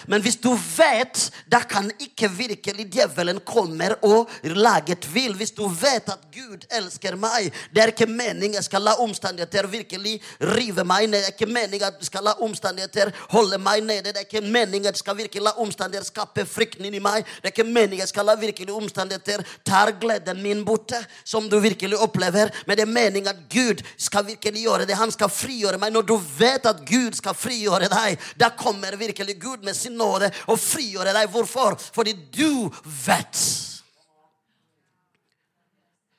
men 0.08 0.21
hvis 0.21 0.38
du 0.41 0.51
vet, 0.53 1.31
da 1.51 1.62
kan 1.65 1.88
ikke 1.99 2.29
virkelig 2.31 2.86
djevelen 2.93 3.39
komme 3.47 3.89
og 4.05 4.29
lage 4.43 4.95
tvil. 5.01 5.36
Hvis 5.39 5.53
du 5.55 5.65
vet 5.67 6.10
at 6.12 6.27
Gud 6.34 6.65
elsker 6.77 7.15
meg, 7.19 7.51
det 7.73 7.84
er 7.84 7.93
ikke 7.93 8.10
meningen 8.10 8.60
jeg 8.60 8.67
skal 8.67 8.84
la 8.86 8.95
omstendigheter 9.01 9.67
virkelig 9.71 10.17
rive 10.55 10.86
meg 10.88 11.08
ned. 11.10 11.23
Det 11.25 11.31
er 11.31 11.38
ikke 11.38 11.51
meningen 11.51 11.88
at 11.88 12.01
jeg 12.01 12.10
skal 12.10 12.27
la 12.27 12.36
omstendigheter 12.45 13.12
holde 13.34 13.60
meg 13.62 13.84
nede. 13.86 14.12
Det 14.12 14.21
er 14.21 14.27
ikke 14.27 14.43
meningen 14.43 14.89
at 14.89 14.97
jeg 14.97 15.03
skal 15.05 15.17
virkelig 15.17 15.45
la 15.47 15.55
omstendigheter 15.63 16.10
skape 16.12 16.45
frykten 16.49 16.86
inni 16.88 17.01
meg. 17.03 17.25
Det 17.39 17.49
er 17.49 17.55
ikke 17.55 17.67
meningen 17.67 18.03
jeg 18.03 18.12
skal 18.12 18.29
la 18.29 18.36
virkelig 18.39 18.75
omstendigheter 18.75 19.45
ta 19.65 19.86
gleden 20.01 20.41
min 20.43 20.63
borte, 20.65 20.99
som 21.23 21.49
du 21.49 21.58
virkelig 21.63 21.97
opplever. 22.01 22.51
Men 22.67 22.77
det 22.77 22.86
er 22.86 22.93
meningen 22.93 23.31
at 23.31 23.41
Gud 23.51 23.84
skal 23.97 24.27
virkelig 24.27 24.65
gjøre 24.67 24.86
det. 24.89 24.99
Han 24.99 25.13
skal 25.13 25.31
frigjøre 25.31 25.79
meg. 25.81 25.93
Når 25.95 26.08
du 26.12 26.15
vet 26.38 26.67
at 26.67 26.84
Gud 26.88 27.15
skal 27.17 27.38
frigjøre 27.38 27.89
deg, 27.91 28.19
da 28.39 28.51
kommer 28.58 28.97
virkelig 28.99 29.39
Gud 29.41 29.65
med 29.65 29.75
sin 29.86 29.98
nåde 30.00 30.32
og 30.52 30.60
frigjøre 30.62 31.13
deg. 31.15 31.32
Hvorfor? 31.34 31.80
Fordi 31.95 32.17
du 32.34 32.67
vet. 33.06 33.75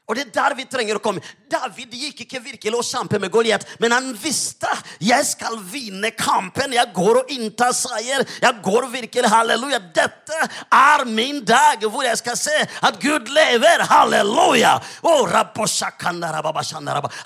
Og 0.07 0.15
det 0.15 0.29
er 0.29 0.35
der 0.37 0.55
vi 0.55 0.65
trenger 0.71 1.01
å 1.01 1.03
komme. 1.03 1.23
David 1.51 1.95
gikk 1.99 2.21
ikke 2.23 2.39
virkelig 2.43 2.79
og 2.79 2.87
kjempe 2.87 3.19
med 3.19 3.31
Goliat, 3.35 3.65
men 3.83 3.91
han 3.91 4.13
visste 4.15 4.71
jeg 5.03 5.25
skal 5.27 5.57
vinne 5.67 6.13
kampen. 6.15 6.75
Jeg 6.77 6.93
går 6.95 7.21
og 7.23 7.33
inntar 7.35 7.73
seier. 7.75 8.23
Jeg 8.43 8.61
går 8.63 8.87
virkelig, 8.93 9.31
halleluja. 9.33 9.81
Dette 9.97 10.39
er 10.71 11.05
min 11.11 11.41
dag 11.47 11.83
hvor 11.91 12.07
jeg 12.07 12.21
skal 12.21 12.39
se 12.39 12.55
at 12.57 13.01
Gud 13.03 13.33
lever. 13.35 13.83
Halleluja! 13.91 14.77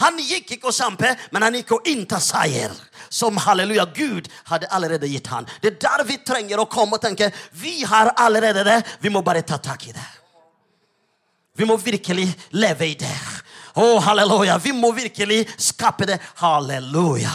Han 0.01 0.23
gikk 0.25 0.57
ikke 0.57 0.71
og 0.71 0.77
kjempe, 0.77 1.13
men 1.35 1.45
han 1.45 1.59
gikk 1.61 1.75
og 1.77 1.91
innta 1.91 2.21
seier. 2.25 2.73
Som 3.13 3.37
halleluja, 3.45 3.85
Gud 3.97 4.31
hadde 4.49 4.71
allerede 4.73 5.11
gitt 5.11 5.29
han. 5.33 5.49
Det 5.61 5.75
er 5.75 5.81
der 5.85 6.07
vi 6.09 6.21
trenger 6.25 6.65
å 6.65 6.69
komme 6.71 6.97
og 6.97 7.05
tenke 7.05 7.29
vi 7.61 7.83
har 7.85 8.15
allerede 8.17 8.65
det. 8.65 8.81
Vi 9.05 9.13
må 9.13 9.25
bare 9.27 9.45
ta 9.45 9.61
tak 9.61 9.89
i 9.89 9.93
det. 9.93 10.20
Vi 11.61 11.67
må 11.69 11.77
virkelig 11.77 12.25
leve 12.57 12.87
i 12.89 12.95
det. 12.97 13.17
Å, 13.77 13.85
oh, 13.85 13.99
halleluja. 14.01 14.57
Vi 14.65 14.73
må 14.73 14.95
virkelig 14.97 15.43
skape 15.61 16.07
det. 16.09 16.17
Halleluja. 16.41 17.35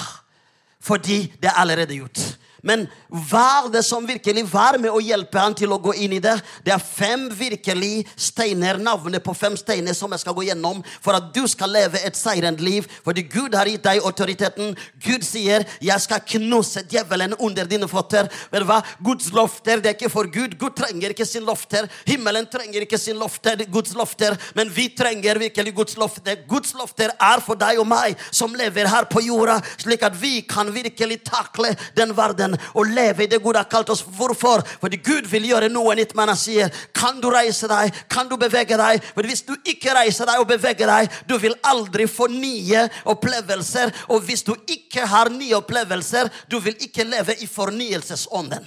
Fordi 0.82 1.20
det 1.38 1.52
er 1.52 1.60
allerede 1.62 2.00
gjort. 2.00 2.24
Men 2.66 2.88
er 3.14 3.68
det 3.70 3.84
som 3.86 4.08
virkelig 4.08 4.44
var 4.50 4.80
med 4.82 4.90
å 4.90 5.02
hjelpe 5.04 5.38
han 5.38 5.54
til 5.58 5.70
å 5.74 5.78
gå 5.82 5.94
inn 6.02 6.16
i 6.18 6.22
det? 6.24 6.34
Det 6.66 6.74
er 6.74 6.82
fem 6.82 7.28
virkelig 7.30 8.08
steiner, 8.18 8.80
navnet 8.82 9.24
på 9.24 9.36
fem 9.38 9.54
steiner 9.60 9.94
som 9.94 10.12
jeg 10.16 10.24
skal 10.24 10.34
gå 10.34 10.48
gjennom 10.48 10.82
for 10.98 11.14
at 11.14 11.30
du 11.36 11.44
skal 11.52 11.70
leve 11.76 12.02
et 12.02 12.18
seirende 12.18 12.66
liv. 12.66 12.88
Fordi 13.06 13.26
Gud 13.30 13.54
har 13.54 13.70
gitt 13.70 13.86
deg 13.86 14.02
autoriteten. 14.02 14.74
Gud 14.98 15.24
sier 15.24 15.66
'Jeg 15.80 16.02
skal 16.02 16.20
knuse 16.26 16.82
djevelen 16.90 17.36
under 17.40 17.66
dine 17.66 17.88
føtter'. 17.88 18.32
Vet 18.52 18.62
du 18.62 18.66
hva? 18.66 18.82
Guds 19.04 19.32
lofter 19.32 19.80
det 19.80 19.86
er 19.86 19.94
ikke 19.94 20.12
for 20.12 20.26
Gud. 20.26 20.58
Gud 20.58 20.76
trenger 20.76 21.10
ikke 21.10 21.26
sin 21.26 21.46
lofter. 21.46 21.88
Himmelen 22.06 22.48
trenger 22.48 22.82
ikke 22.82 22.98
sin 22.98 23.18
lofter, 23.18 23.56
Guds 23.70 23.94
lofter. 23.94 24.38
Men 24.56 24.70
vi 24.70 24.90
trenger 24.90 25.38
virkelig 25.38 25.76
Guds 25.76 25.98
lofter. 25.98 26.36
Guds 26.48 26.74
lofter 26.74 27.12
er 27.20 27.40
for 27.42 27.56
deg 27.56 27.80
og 27.80 27.88
meg 27.88 28.18
som 28.32 28.54
lever 28.54 28.88
her 28.88 29.06
på 29.06 29.22
jorda, 29.22 29.62
slik 29.78 30.02
at 30.04 30.16
vi 30.22 30.42
kan 30.42 30.74
virkelig 30.74 31.24
takle 31.24 31.76
den 31.96 32.16
verden 32.18 32.55
igjen 32.56 32.76
og 32.76 32.92
leve 32.92 33.24
i 33.24 33.28
det 33.28 33.42
Gud 33.44 33.56
har 33.56 33.68
kalt 33.70 33.90
oss. 33.90 34.04
Hvorfor? 34.04 34.64
Fordi 34.82 34.98
Gud 34.98 35.28
vil 35.30 35.48
gjøre 35.50 35.70
noe 35.70 35.96
nytt. 35.96 36.16
Men 36.16 36.30
han 36.30 36.38
sier, 36.38 36.72
kan 36.94 37.20
du 37.22 37.30
reise 37.30 37.68
deg? 37.68 37.94
Kan 38.10 38.30
du 38.30 38.38
bevege 38.38 38.78
deg? 38.78 39.04
For 39.14 39.26
hvis 39.28 39.46
du 39.46 39.56
ikke 39.64 39.96
reiser 39.96 40.26
deg 40.26 40.40
og 40.40 40.48
beveger 40.50 40.88
deg, 40.88 41.12
du 41.28 41.38
vil 41.38 41.56
aldri 41.64 42.08
få 42.08 42.28
nye 42.32 42.88
opplevelser. 43.06 43.94
Og 44.10 44.24
hvis 44.26 44.44
du 44.44 44.56
ikke 44.68 45.06
har 45.06 45.30
nye 45.30 45.58
opplevelser, 45.60 46.32
du 46.50 46.60
vil 46.60 46.76
ikke 46.80 47.08
leve 47.08 47.38
i 47.42 47.48
fornyelsesånden. 47.48 48.66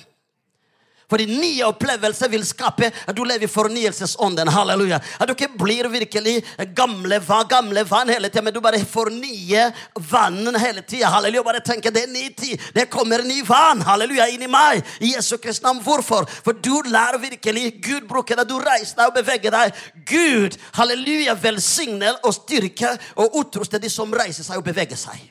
Fordi 1.08 1.24
nye 1.30 1.64
opplevelser 1.64 2.28
vil 2.28 2.44
skape 2.44 2.90
at 2.90 3.16
du 3.16 3.22
lever 3.24 3.46
i 3.46 3.50
fornyelsesånden. 3.50 4.50
Halleluja. 4.52 4.98
At 5.16 5.30
du 5.30 5.32
ikke 5.32 5.48
blir 5.56 5.88
virkelig 5.88 6.42
gamle 6.76 7.16
vann, 7.24 7.48
gamle 7.48 7.84
vann 7.88 8.12
hele 8.12 8.28
tida, 8.28 8.42
men 8.44 8.52
du 8.52 8.60
bare 8.64 8.82
fornyer 8.84 9.72
vannet 10.10 10.60
hele 10.60 10.84
tida. 10.84 11.08
Halleluja. 11.14 11.46
Bare 11.48 11.64
tenker 11.64 11.94
det 11.94 12.04
er 12.04 12.12
ny 12.12 12.26
tid. 12.36 12.60
Det 12.76 12.90
kommer 12.92 13.24
ny 13.24 13.40
vann. 13.48 13.80
Halleluja. 13.88 14.28
Inn 14.34 14.44
i 14.44 14.52
meg. 14.52 14.84
I 15.00 15.14
Jesu 15.14 15.38
Kristi 15.40 15.64
navn. 15.64 15.80
Hvorfor? 15.84 16.28
For 16.44 16.52
du 16.52 16.82
lar 16.92 17.16
virkelig 17.22 17.78
Gud 17.80 18.04
bruke 18.10 18.36
deg. 18.36 18.44
Du 18.50 18.58
reiser 18.60 19.00
deg 19.00 19.08
og 19.08 19.16
beveger 19.16 19.56
deg. 19.56 19.82
Gud, 20.08 20.60
halleluja, 20.76 21.38
velsigner 21.40 22.20
og 22.20 22.36
styrker 22.36 23.00
og 23.16 23.40
utruster 23.40 23.80
de 23.80 23.88
som 23.92 24.12
reiser 24.12 24.44
seg 24.44 24.60
og 24.60 24.68
beveger 24.68 25.00
seg. 25.00 25.24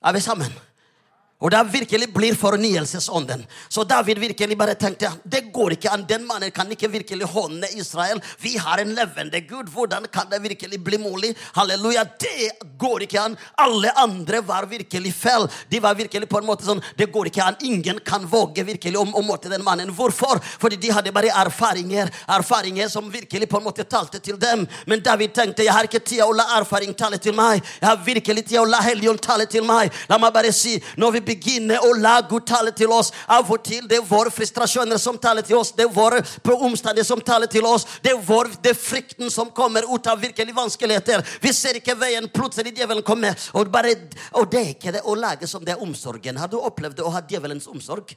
Er 0.00 0.14
vi 0.16 0.20
sammen? 0.24 0.69
Og 1.40 1.48
det 1.50 1.60
virkelig 1.72 2.10
blir 2.12 2.34
fornyelsesånden. 2.36 3.46
Så 3.68 3.84
David 3.88 4.18
virkelig 4.20 4.56
bare 4.60 4.74
tenkte 4.76 5.08
det 5.24 5.46
går 5.54 5.72
ikke 5.72 5.88
an. 5.88 6.04
Den 6.08 6.26
mannen 6.28 6.50
kan 6.52 6.68
ikke 6.72 6.90
virkelig 6.92 7.30
håne 7.32 7.68
Israel. 7.80 8.20
Vi 8.42 8.58
har 8.60 8.82
en 8.82 8.92
levende 8.94 9.40
Gud. 9.48 9.70
Hvordan 9.72 10.04
kan 10.12 10.28
det 10.30 10.42
virkelig 10.42 10.80
bli 10.84 10.98
mulig? 11.00 11.30
Halleluja. 11.56 12.04
Det 12.20 12.50
går 12.78 13.06
ikke 13.06 13.22
an. 13.22 13.36
Alle 13.56 13.92
andre 13.96 14.42
var 14.44 14.68
virkelig 14.68 15.14
feil. 15.16 15.48
De 15.70 15.80
var 15.80 15.96
virkelig 15.96 16.28
på 16.28 16.42
en 16.42 16.48
måte 16.50 16.68
sånn 16.68 16.82
Det 16.98 17.08
går 17.12 17.30
ikke 17.32 17.46
an. 17.46 17.56
Ingen 17.64 18.02
kan 18.04 18.28
våge 18.28 18.66
virkelig 18.68 19.00
om 19.00 19.16
å 19.16 19.24
måte 19.24 19.48
den 19.48 19.64
mannen. 19.64 19.94
Hvorfor? 19.96 20.42
Fordi 20.60 20.76
de 20.76 20.92
hadde 20.92 21.14
bare 21.16 21.32
erfaringer. 21.32 22.12
Erfaringer 22.36 22.92
som 22.92 23.08
virkelig 23.08 23.48
på 23.48 23.62
en 23.62 23.68
måte 23.70 23.88
talte 23.88 24.20
til 24.20 24.36
dem. 24.36 24.66
Men 24.84 25.00
David 25.00 25.32
tenkte 25.32 25.64
jeg 25.64 25.72
har 25.72 25.88
ikke 25.88 26.04
tid 26.04 26.20
å 26.26 26.36
la 26.36 26.50
erfaring 26.60 26.92
tale 26.92 27.16
til 27.16 27.32
meg. 27.32 27.64
Jeg 27.80 27.88
har 27.88 28.04
virkelig 28.04 28.44
tid 28.50 28.60
å 28.60 28.68
la 28.68 28.84
Helligånd 28.84 29.24
tale 29.24 29.48
til 29.48 29.64
meg. 29.64 29.88
La 30.12 30.20
meg 30.20 30.36
bare 30.36 30.52
si 30.52 30.76
når 31.00 31.16
vi 31.16 31.26
begynne 31.30 31.78
å 31.80 31.92
la 31.98 32.18
Gud 32.26 32.46
tale 32.48 32.72
til 32.76 32.92
oss. 32.94 33.12
Av 33.30 33.48
og 33.50 33.62
til 33.66 33.86
det 33.88 34.00
er 34.00 34.06
våre 34.06 34.32
frustrasjoner 34.34 35.00
som 35.00 35.18
taler 35.20 35.46
til 35.46 35.60
oss. 35.60 35.72
Det 35.76 35.86
er 35.86 35.92
våre 35.94 36.22
omstendigheter 36.56 37.08
som 37.08 37.22
taler 37.24 37.50
til 37.50 37.66
oss. 37.68 37.86
Det 38.02 38.14
er, 38.14 38.22
vår, 38.26 38.52
det 38.62 38.74
er 38.74 38.80
frykten 38.80 39.30
som 39.32 39.52
kommer 39.54 39.86
ut 39.88 40.10
av 40.10 40.20
virkelig 40.22 40.56
vanskeligheter. 40.56 41.24
Vi 41.42 41.52
ser 41.56 41.80
ikke 41.80 41.98
veien. 42.00 42.28
Plutselig 42.34 42.74
djevelen 42.76 43.06
kommer. 43.06 43.38
Og, 43.54 43.70
bare, 43.72 43.94
og 44.38 44.50
det 44.50 44.60
er 44.64 44.74
ikke 44.74 44.96
det 44.96 45.04
å 45.06 45.16
lage 45.18 45.48
som 45.50 45.64
det 45.64 45.76
er 45.76 45.84
omsorgen. 45.84 46.40
Har 46.40 46.50
du 46.50 46.58
opplevd 46.60 47.04
å 47.04 47.14
ha 47.14 47.24
djevelens 47.26 47.70
omsorg? 47.70 48.16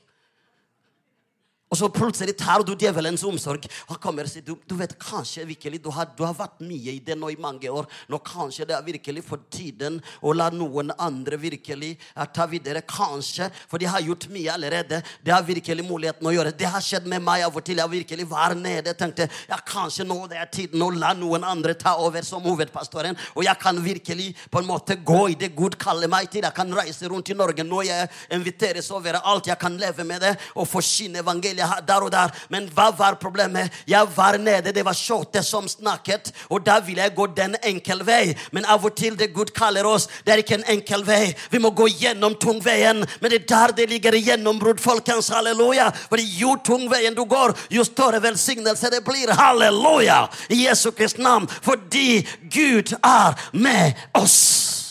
Og 1.74 1.78
så 1.80 1.88
plutselig 1.89 2.36
tar 2.38 2.61
du 2.61 2.76
djevelens 2.78 3.24
omsorg. 3.26 3.63
Han 3.89 3.97
kommer 3.97 4.28
og 4.28 4.30
sier 4.30 4.43
du, 4.45 4.53
du 4.69 4.76
vet 4.78 4.91
kanskje 5.01 5.41
virkelig, 5.49 5.80
du 5.82 5.89
har, 5.89 6.11
du 6.13 6.21
har, 6.21 6.36
vært 6.38 6.59
mye 6.61 6.93
i 6.93 6.99
det 7.01 7.15
nå 7.17 7.32
i 7.34 7.38
mange 7.41 7.69
år. 7.69 7.88
Nå 8.13 8.19
kanskje 8.21 8.67
det 8.69 8.76
er 8.78 8.86
virkelig 8.86 9.24
for 9.26 9.41
tiden 9.53 9.97
å 10.21 10.36
la 10.38 10.51
noen 10.53 10.91
andre 11.01 11.39
virkelig 11.41 11.95
ta 12.36 12.45
videre. 12.51 12.84
Kanskje, 12.86 13.47
for 13.71 13.82
de 13.82 13.89
har 13.89 14.05
gjort 14.05 14.28
mye 14.30 14.53
allerede. 14.53 14.99
Det 15.26 15.34
har 15.34 15.41
virkelig 15.47 15.86
muligheten 15.88 16.30
å 16.30 16.36
gjøre. 16.36 16.51
Det 16.59 16.69
har 16.69 16.84
skjedd 16.86 17.07
med 17.09 17.26
meg 17.26 17.47
av 17.47 17.57
og 17.57 17.65
til. 17.65 17.82
Jeg 17.82 17.93
virkelig 17.95 18.30
var 18.30 18.53
nede. 18.59 18.93
tenkte 18.93 19.26
ja, 19.49 19.57
kanskje 19.65 20.05
nå 20.05 20.19
det 20.30 20.38
er 20.43 20.53
tiden 20.53 20.86
å 20.86 20.91
la 20.93 21.15
noen 21.17 21.47
andre 21.55 21.74
ta 21.74 21.95
over 22.05 22.21
som 22.28 22.45
hovedpastoren. 22.45 23.17
Og 23.34 23.47
jeg 23.47 23.57
kan 23.63 23.82
virkelig 23.82 24.30
på 24.53 24.61
en 24.61 24.69
måte 24.69 24.99
gå 25.01 25.24
i 25.34 25.39
det 25.41 25.55
Gud 25.57 25.80
kaller 25.82 26.11
meg 26.11 26.30
til. 26.30 26.45
Jeg 26.45 26.53
kan 26.53 26.78
reise 26.78 27.09
rundt 27.09 27.34
i 27.34 27.39
Norge 27.41 27.65
nå. 27.65 27.82
Jeg 27.89 28.13
inviteres 28.38 28.93
overalt. 28.93 29.49
Jeg 29.49 29.57
kan 29.57 29.82
leve 29.82 30.05
med 30.05 30.21
det 30.21 30.36
og 30.53 30.69
forsyne 30.69 31.26
evangeliet 31.26 31.62
der 31.88 32.05
og 32.05 32.11
der. 32.11 32.34
Men 32.49 32.68
hva 32.74 32.89
var 32.97 33.20
problemet? 33.22 33.72
Jeg 33.88 34.07
var 34.16 34.38
nede, 34.38 34.74
det 34.74 34.86
var 34.86 34.97
Shorte 34.97 35.43
som 35.43 35.68
snakket, 35.68 36.32
og 36.49 36.66
da 36.66 36.80
ville 36.80 37.01
jeg 37.01 37.16
gå 37.16 37.28
den 37.36 37.55
enkel 37.64 38.03
vei. 38.05 38.36
Men 38.51 38.66
av 38.66 38.86
og 38.86 38.95
til 38.97 39.18
det 39.20 39.32
Gud 39.34 39.53
kaller 39.55 39.88
oss, 39.88 40.07
det 40.26 40.34
er 40.34 40.43
ikke 40.43 40.59
en 40.59 40.70
enkel 40.78 41.05
vei. 41.07 41.34
Vi 41.51 41.61
må 41.61 41.74
gå 41.76 41.88
gjennom 41.88 42.36
tungveien. 42.36 43.03
Men 43.22 43.32
det 43.32 43.41
er 43.43 43.47
der 43.53 43.76
det 43.78 43.89
ligger 43.89 44.18
gjennombrudd, 44.18 44.82
folkens. 44.84 45.32
Halleluja. 45.34 45.89
For 46.09 46.22
jo 46.22 46.55
tungveien 46.66 47.16
du 47.16 47.26
går, 47.30 47.55
jo 47.74 47.86
større 47.88 48.22
velsignelse 48.24 48.91
det 48.93 49.03
blir. 49.05 49.34
Halleluja! 49.38 50.28
I 50.49 50.66
Jesu 50.68 50.91
Kristi 50.91 51.22
navn. 51.24 51.47
Fordi 51.47 52.28
Gud 52.53 52.95
er 53.03 53.34
med 53.53 53.93
oss. 54.14 54.82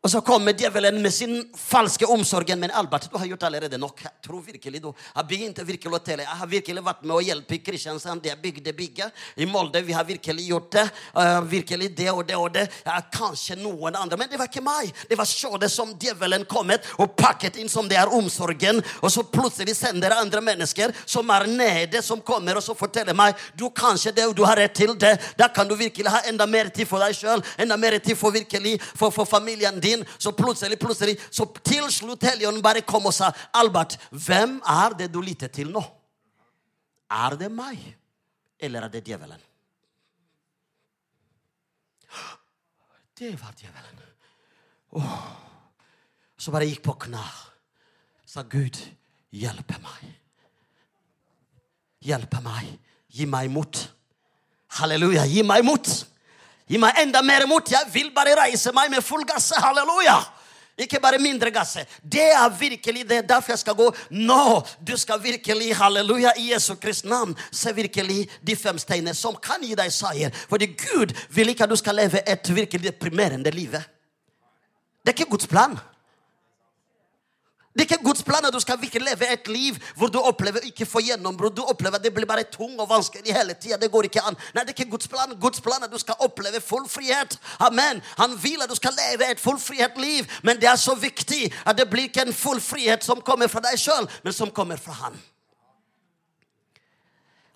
Og 0.00 0.08
så 0.10 0.20
kommer 0.24 0.54
djevelen 0.56 1.02
med 1.02 1.12
sin 1.12 1.42
falske 1.56 2.06
omsorgen. 2.08 2.60
Men 2.60 2.70
Albert, 2.70 3.10
du 3.12 3.18
har 3.18 3.26
gjort 3.26 3.42
allerede 3.42 3.78
nok. 3.78 3.98
Jeg 4.02 4.12
tror 4.24 4.40
virkelig 4.40 4.80
du 4.80 4.92
har 4.96 5.24
begynt 5.28 5.58
virkelig 5.60 5.98
å 5.98 5.98
telle. 6.00 6.24
Jeg 6.24 6.38
har 6.40 6.48
virkelig 6.48 6.84
vært 6.86 7.02
med 7.04 7.12
å 7.18 7.20
hjelpe 7.20 7.58
Kristiansand. 7.60 8.24
Jeg 8.24 8.40
bygde 8.40 8.72
bygget. 8.72 9.20
I 9.36 9.44
Molde 9.46 9.82
vi 9.84 9.92
har 9.92 10.06
virkelig 10.08 10.46
gjort 10.48 10.70
det. 10.72 10.84
Uh, 11.12 11.42
virkelig 11.44 11.90
det 11.98 12.06
og 12.14 12.22
det 12.30 12.38
og 12.40 12.48
det. 12.54 12.62
Ja, 12.86 12.94
kanskje 13.12 13.58
noen 13.60 13.98
andre. 14.00 14.16
Men 14.22 14.30
det 14.32 14.38
var 14.40 14.48
ikke 14.48 14.62
meg. 14.64 14.88
Det 15.10 15.18
var 15.20 15.28
så 15.28 15.60
det 15.60 15.68
som 15.68 15.92
djevelen 15.92 16.48
kommet 16.48 16.88
og 16.96 17.12
pakket 17.20 17.60
inn 17.60 17.68
som 17.68 17.84
det 17.90 18.00
er 18.00 18.14
omsorgen. 18.16 18.80
Og 19.04 19.12
så 19.12 19.26
plutselig 19.28 19.76
sender 19.76 20.16
andre 20.16 20.40
mennesker 20.48 20.96
som 21.04 21.28
er 21.36 21.44
nede, 21.44 22.00
som 22.00 22.24
kommer 22.24 22.56
og 22.56 22.64
så 22.64 22.72
forteller 22.78 23.12
meg 23.12 23.36
du 23.52 23.66
kanskje 23.68 24.14
det, 24.16 24.30
og 24.30 24.32
du 24.38 24.46
har 24.48 24.56
rett 24.56 24.78
til 24.80 24.96
det. 24.96 25.12
Da 25.36 25.52
kan 25.52 25.68
du 25.68 25.76
virkelig 25.76 26.08
ha 26.08 26.24
enda 26.32 26.48
mer 26.48 26.72
tid 26.72 26.88
for 26.88 27.04
deg 27.04 27.12
sjøl. 27.20 27.44
Enda 27.60 27.76
mer 27.76 28.00
tid 28.00 28.16
for 28.16 28.32
virkelig 28.32 28.78
for, 28.96 29.12
for 29.12 29.28
familien 29.28 29.76
din 29.76 29.89
din. 29.90 30.04
Så 30.18 30.32
plutselig, 30.36 30.78
plutselig, 30.80 31.18
så 31.30 31.46
til 31.64 31.86
slutt 31.92 32.24
Helligånden 32.26 32.64
bare 32.64 32.86
kom 32.86 33.06
og 33.10 33.14
sa, 33.14 33.32
'Albert, 33.52 33.98
hvem 34.10 34.60
er 34.66 34.96
det 34.98 35.12
du 35.12 35.20
lytter 35.20 35.48
til 35.48 35.72
nå?' 35.74 35.86
Er 37.10 37.34
det 37.36 37.50
meg, 37.50 37.78
eller 38.58 38.86
er 38.86 38.88
det 38.88 39.04
djevelen? 39.04 39.40
Det 43.18 43.34
var 43.40 43.52
djevelen. 43.58 43.98
Oh. 44.96 45.16
Så 46.40 46.52
bare 46.54 46.68
gikk 46.70 46.82
på 46.86 46.94
knær. 47.04 47.34
Sa 48.24 48.42
Gud, 48.48 48.78
hjelpe 49.34 49.76
meg. 49.82 50.06
Hjelpe 52.06 52.40
meg. 52.40 52.70
Gi 53.12 53.26
meg 53.28 53.50
mot. 53.52 53.82
Halleluja, 54.78 55.26
gi 55.28 55.42
meg 55.44 55.66
mot. 55.66 55.90
Gi 56.70 56.78
meg 56.78 57.00
enda 57.02 57.22
mer 57.26 57.48
mot. 57.50 57.66
Jeg 57.66 57.88
vil 57.90 58.12
bare 58.14 58.36
reise 58.44 58.70
meg 58.74 58.92
med 58.92 59.02
full 59.02 59.24
gasse. 59.26 59.58
Halleluja! 59.58 60.20
Ikke 60.80 61.00
bare 61.02 61.18
mindre 61.20 61.50
gasse. 61.52 61.82
Det 62.00 62.30
er 62.32 62.48
virkelig 62.58 63.02
det. 63.08 63.18
Derfor 63.28 63.52
jeg 63.52 63.58
skal 63.58 63.76
gå 63.76 63.88
nå. 64.10 64.62
Du 64.86 64.94
skal 64.96 65.20
virkelig, 65.22 65.74
halleluja, 65.76 66.32
i 66.38 66.52
Jesu 66.52 66.74
Kristi 66.80 67.08
navn, 67.08 67.34
se 67.52 67.74
virkelig 67.76 68.22
de 68.46 68.56
fem 68.56 68.78
steinene 68.78 69.14
som 69.14 69.36
kan 69.36 69.60
gi 69.60 69.74
deg 69.76 69.92
seier. 69.92 70.32
Fordi 70.48 70.70
Gud 70.86 71.12
vil 71.34 71.52
ikke 71.52 71.66
at 71.66 71.74
du 71.74 71.76
skal 71.76 72.00
leve 72.00 72.22
et 72.24 72.54
virkelig 72.54 72.86
deprimerende 72.86 73.52
liv. 73.52 73.76
Det 75.02 75.12
er 75.12 75.18
ikke 75.18 75.32
Guds 75.34 75.50
plan. 75.50 75.76
Det 77.70 77.84
er 77.84 77.86
ikke 77.86 78.04
Guds 78.04 78.22
plan 78.26 78.42
at 78.44 78.54
du 78.54 78.58
skal 78.60 78.80
virkelig 78.80 79.04
leve 79.06 79.26
et 79.30 79.48
liv 79.48 79.76
hvor 79.96 80.10
du 80.10 80.18
opplever 80.18 80.64
ikke 80.66 80.86
få 80.86 81.04
gjennombrudd. 81.06 81.54
Du 81.54 81.62
opplever 81.62 82.00
at 82.00 82.02
det 82.02 82.10
blir 82.14 82.26
bare 82.26 82.42
tung 82.50 82.74
og 82.82 82.88
vanskelig 82.90 83.34
hele 83.34 83.54
tida. 83.54 83.78
Det 83.78 83.92
går 83.92 84.08
ikke 84.08 84.24
an. 84.26 84.34
Nei, 84.56 84.64
det 84.64 84.74
er 84.74 84.80
ikke 84.80 84.90
Guds 84.96 85.08
plan. 85.08 85.36
Guds 85.40 85.62
plan 85.62 85.78
er 85.78 85.86
at 85.86 85.94
du 85.94 86.02
skal 86.02 86.18
oppleve 86.18 86.60
full 86.60 86.88
frihet. 86.90 87.38
Amen. 87.62 88.02
Han 88.18 88.34
vil 88.42 88.58
at 88.64 88.70
du 88.70 88.74
skal 88.74 88.98
leve 88.98 89.30
et 89.30 89.40
full 89.40 89.58
frihet 89.62 90.02
liv, 90.02 90.26
men 90.42 90.58
det 90.58 90.66
er 90.66 90.82
så 90.82 90.96
viktig 90.98 91.52
at 91.62 91.78
det 91.78 91.86
blir 91.90 92.10
ikke 92.10 92.26
en 92.26 92.34
full 92.34 92.60
frihet 92.60 93.06
som 93.06 93.22
kommer 93.22 93.46
fra 93.46 93.62
deg 93.62 93.78
sjøl, 93.78 94.10
men 94.24 94.34
som 94.34 94.50
kommer 94.50 94.76
fra 94.76 94.98
Han. 95.04 95.22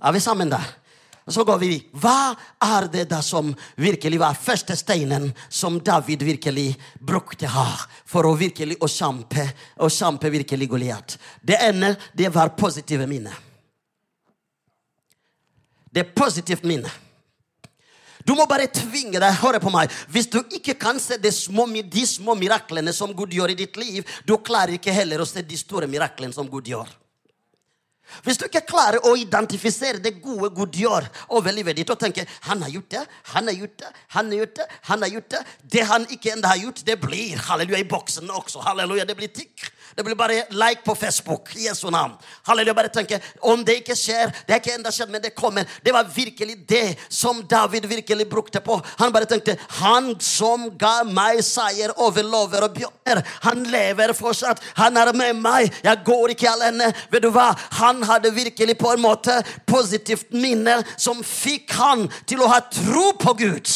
Er 0.04 0.12
vi 0.12 0.20
sammen 0.20 0.50
der? 0.52 0.62
Så 1.26 1.44
går 1.44 1.58
vi 1.58 1.70
Hva 1.96 2.34
er 2.60 2.88
det 2.92 3.06
da 3.08 3.22
som 3.24 3.54
virkelig 3.80 4.18
var 4.20 4.36
første 4.36 4.76
steinen 4.76 5.30
som 5.48 5.78
David 5.80 6.22
virkelig 6.26 6.74
brukte 7.00 7.48
her 7.48 7.86
for 8.04 8.28
å 8.28 8.34
virkelig 8.36 8.76
å 8.84 8.90
kjempe, 8.90 9.46
å 9.80 9.88
kjempe 9.88 10.32
virkelig 10.34 10.68
Goliat? 10.68 11.16
Det 11.40 11.56
ene, 11.70 11.94
det 12.12 12.28
var 12.34 12.52
positive 12.58 13.08
minner. 13.08 13.38
Det 15.94 16.02
er 16.02 16.12
positivt 16.12 16.66
minne. 16.66 16.90
Du 18.24 18.32
må 18.34 18.46
bare 18.48 18.66
tvinge 18.72 19.20
deg. 19.20 19.36
Hør 19.38 19.60
på 19.62 19.70
meg. 19.72 19.92
Hvis 20.10 20.30
du 20.32 20.40
ikke 20.56 20.74
kan 20.80 20.98
se 21.00 21.18
de 21.20 21.30
små, 21.32 21.66
de 21.68 22.04
små 22.08 22.34
miraklene 22.40 22.92
som 22.96 23.12
Gud 23.16 23.32
gjør 23.36 23.52
i 23.52 23.58
ditt 23.58 23.76
liv, 23.80 24.04
du 24.24 24.36
klarer 24.40 24.78
ikke 24.78 24.94
heller 24.96 25.20
å 25.22 25.28
se 25.28 25.44
de 25.44 25.58
store 25.60 25.88
miraklene 25.90 26.34
som 26.34 26.48
Gud 26.50 26.68
gjør. 26.72 26.88
Hvis 28.24 28.38
du 28.38 28.44
ikke 28.46 28.64
klarer 28.68 29.04
å 29.08 29.14
identifisere 29.18 30.02
det 30.02 30.18
gode 30.22 30.50
Gud 30.54 30.76
gjør 30.78 31.06
over 31.34 31.54
livet 31.56 31.78
ditt, 31.78 31.90
og 31.90 31.98
tenker 32.00 32.28
han 32.48 32.62
har 32.62 32.72
gjort 32.72 32.90
det, 32.94 33.04
han 33.32 33.48
har 33.48 33.56
gjort 33.58 33.78
det, 33.80 33.90
han 34.16 34.30
har 34.30 34.40
gjort 34.40 34.58
det, 34.58 34.66
han 34.90 35.02
har 35.06 35.14
gjort 35.14 35.30
det 35.34 35.40
Det 35.74 35.86
han 35.88 36.06
ikke 36.10 36.32
enda 36.32 36.52
har 36.52 36.60
gjort, 36.62 36.84
det 36.86 37.00
blir 37.00 37.40
halleluja 37.48 37.80
i 37.80 37.88
boksen 37.88 38.30
også. 38.30 38.60
halleluja, 38.60 39.04
Det 39.04 39.16
blir 39.16 39.32
tikk. 39.32 39.70
Det 39.96 40.04
blir 40.04 40.14
bare 40.18 40.44
like 40.50 40.82
på 40.84 40.94
Facebook. 40.94 41.54
Jesu 41.56 41.90
navn. 41.90 42.12
Halleluja. 42.42 42.74
Bare 42.74 42.88
tenke, 42.88 43.20
Om 43.40 43.64
det 43.64 43.76
ikke 43.82 43.96
skjer 43.96 44.32
Det 44.46 44.54
er 44.54 44.60
ikke 44.60 44.74
enda 44.74 44.90
skjedd, 44.92 45.10
men 45.10 45.22
det 45.22 45.34
kommer. 45.34 45.66
Det 45.84 45.92
var 45.92 46.08
virkelig 46.14 46.56
det 46.68 46.96
som 47.08 47.42
David 47.48 47.86
virkelig 47.86 48.28
brukte 48.30 48.60
på. 48.60 48.80
Han 48.98 49.12
bare 49.12 49.28
tenkte 49.30 49.56
Han 49.80 50.14
som 50.20 50.70
ga 50.78 51.04
meg 51.04 51.42
seier 51.44 51.94
over 52.00 52.22
lover 52.22 52.66
og 52.66 52.74
bjørner, 52.74 53.22
han 53.44 53.64
lever 53.70 54.12
fortsatt. 54.16 54.62
Han 54.78 54.96
er 54.96 55.12
med 55.16 55.40
meg. 55.42 55.72
Jeg 55.84 56.02
går 56.06 56.34
ikke 56.34 56.50
alene. 56.50 56.90
Vet 57.12 57.22
du 57.22 57.30
hva? 57.34 57.52
Han 57.78 58.02
hadde 58.02 58.34
virkelig 58.34 58.78
på 58.78 58.92
en 58.94 59.02
måte 59.04 59.40
positivt 59.66 60.32
minne 60.34 60.80
som 60.96 61.22
fikk 61.24 61.74
han 61.78 62.08
til 62.26 62.42
å 62.42 62.50
ha 62.50 62.62
tro 62.72 63.12
på 63.20 63.36
Gud. 63.44 63.70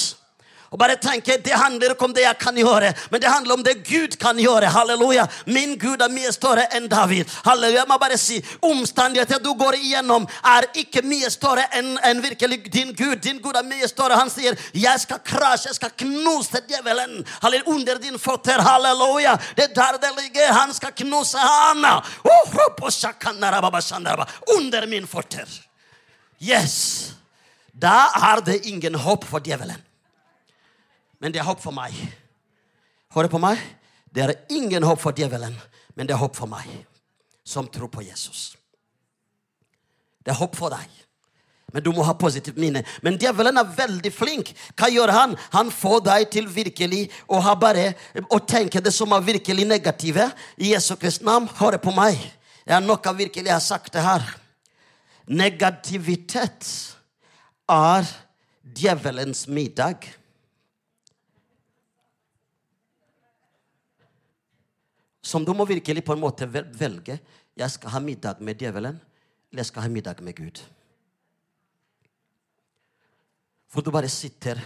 Og 0.70 0.78
bare 0.78 0.96
tenke, 1.00 1.38
Det 1.38 1.52
handler 1.52 1.94
ikke 1.94 2.04
om 2.04 2.12
det 2.12 2.22
jeg 2.22 2.38
kan 2.38 2.56
gjøre, 2.56 2.92
men 3.10 3.20
det 3.20 3.30
handler 3.30 3.54
om 3.54 3.62
det 3.64 3.88
Gud 3.88 4.16
kan 4.20 4.36
gjøre. 4.36 4.68
Halleluja. 4.68 5.26
Min 5.46 5.78
Gud 5.78 6.02
er 6.02 6.12
mye 6.12 6.32
større 6.32 6.66
enn 6.76 6.88
David. 6.88 7.24
Halleluja. 7.44 7.78
Jeg 7.78 7.88
må 7.88 7.98
bare 7.98 8.18
si, 8.18 8.44
Omstendigheter 8.60 9.40
du 9.40 9.54
går 9.54 9.78
igjennom, 9.78 10.26
er 10.44 10.68
ikke 10.74 11.02
mye 11.02 11.30
større 11.30 11.64
enn 11.78 11.96
en 12.04 12.22
virkelig 12.22 12.72
din 12.72 12.92
Gud. 12.92 13.16
Din 13.24 13.40
Gud 13.40 13.56
er 13.56 13.64
mye 13.64 13.88
større. 13.88 14.18
Han 14.18 14.30
sier, 14.30 14.56
'Jeg 14.74 15.00
skal 15.00 15.18
krasje, 15.24 15.68
jeg 15.68 15.74
skal 15.74 15.90
knuse 15.90 16.60
djevelen 16.68 17.24
Halleluja. 17.42 17.74
under 17.74 17.98
din 17.98 18.18
føtter'. 18.18 18.60
Halleluja. 18.60 19.36
Det 19.56 19.64
er 19.64 19.74
der 19.74 19.98
det 19.98 20.22
ligger. 20.22 20.52
Han 20.52 20.74
skal 20.74 20.92
knuse 20.92 21.38
han. 21.38 22.02
Under 24.56 24.86
min 24.86 25.06
føtter. 25.06 25.48
Yes. 26.42 27.12
Da 27.72 28.08
er 28.14 28.40
det 28.40 28.66
ingen 28.66 28.94
håp 28.94 29.24
for 29.24 29.38
djevelen. 29.38 29.87
Men 31.18 31.34
det 31.34 31.42
er 31.42 31.48
håp 31.48 31.60
for 31.62 31.74
meg. 31.74 31.94
Hører 33.14 33.32
på 33.32 33.40
meg? 33.42 33.60
Det 34.14 34.24
er 34.24 34.36
ingen 34.54 34.84
håp 34.86 35.00
for 35.02 35.16
djevelen, 35.16 35.56
men 35.94 36.08
det 36.08 36.14
er 36.14 36.22
håp 36.22 36.36
for 36.36 36.50
meg 36.50 36.68
som 37.48 37.68
tror 37.72 37.88
på 37.92 38.04
Jesus. 38.04 38.56
Det 40.24 40.34
er 40.34 40.40
håp 40.40 40.56
for 40.56 40.72
deg. 40.72 40.88
Men 41.72 41.84
du 41.84 41.90
må 41.92 42.04
ha 42.04 42.14
positivt 42.16 42.56
minne. 42.60 42.80
Men 43.04 43.18
djevelen 43.20 43.60
er 43.60 43.72
veldig 43.76 44.12
flink. 44.12 44.54
Hva 44.76 44.88
gjør 44.92 45.12
han? 45.12 45.34
Han 45.52 45.72
får 45.72 46.00
deg 46.06 46.28
til 46.32 46.48
virkelig 46.48 47.02
å 47.28 47.40
ha 47.44 47.52
bare 47.60 47.90
å 48.32 48.40
tenke 48.40 48.80
det 48.84 48.92
som 48.96 49.12
er 49.12 49.26
virkelig 49.26 49.66
negative. 49.68 50.30
I 50.56 50.72
Jesu 50.72 50.94
Kristi 50.96 51.26
navn, 51.28 51.48
hør 51.60 51.76
på 51.80 51.92
meg. 51.96 52.20
Det 52.64 52.76
er 52.76 52.84
noe 52.84 53.14
virkelig 53.16 53.50
jeg 53.50 53.56
har 53.56 53.64
sagt 53.64 53.92
det 53.96 54.04
her. 54.04 54.24
Negativitet 55.28 56.68
er 57.68 58.08
djevelens 58.64 59.44
middag. 59.48 60.08
Som 65.28 65.44
du 65.44 65.52
må 65.52 65.66
virkelig 65.68 66.04
på 66.06 66.14
en 66.16 66.22
måte 66.22 66.46
velge. 66.48 67.18
Jeg 67.58 67.74
skal 67.74 67.92
ha 67.92 68.00
middag 68.00 68.40
med 68.40 68.60
djevelen, 68.62 68.96
eller 69.50 69.60
jeg 69.60 69.68
skal 69.68 69.84
ha 69.84 69.90
middag 69.92 70.22
med 70.24 70.36
Gud. 70.38 70.62
For 73.68 73.84
du 73.84 73.90
bare 73.92 74.08
sitter 74.08 74.62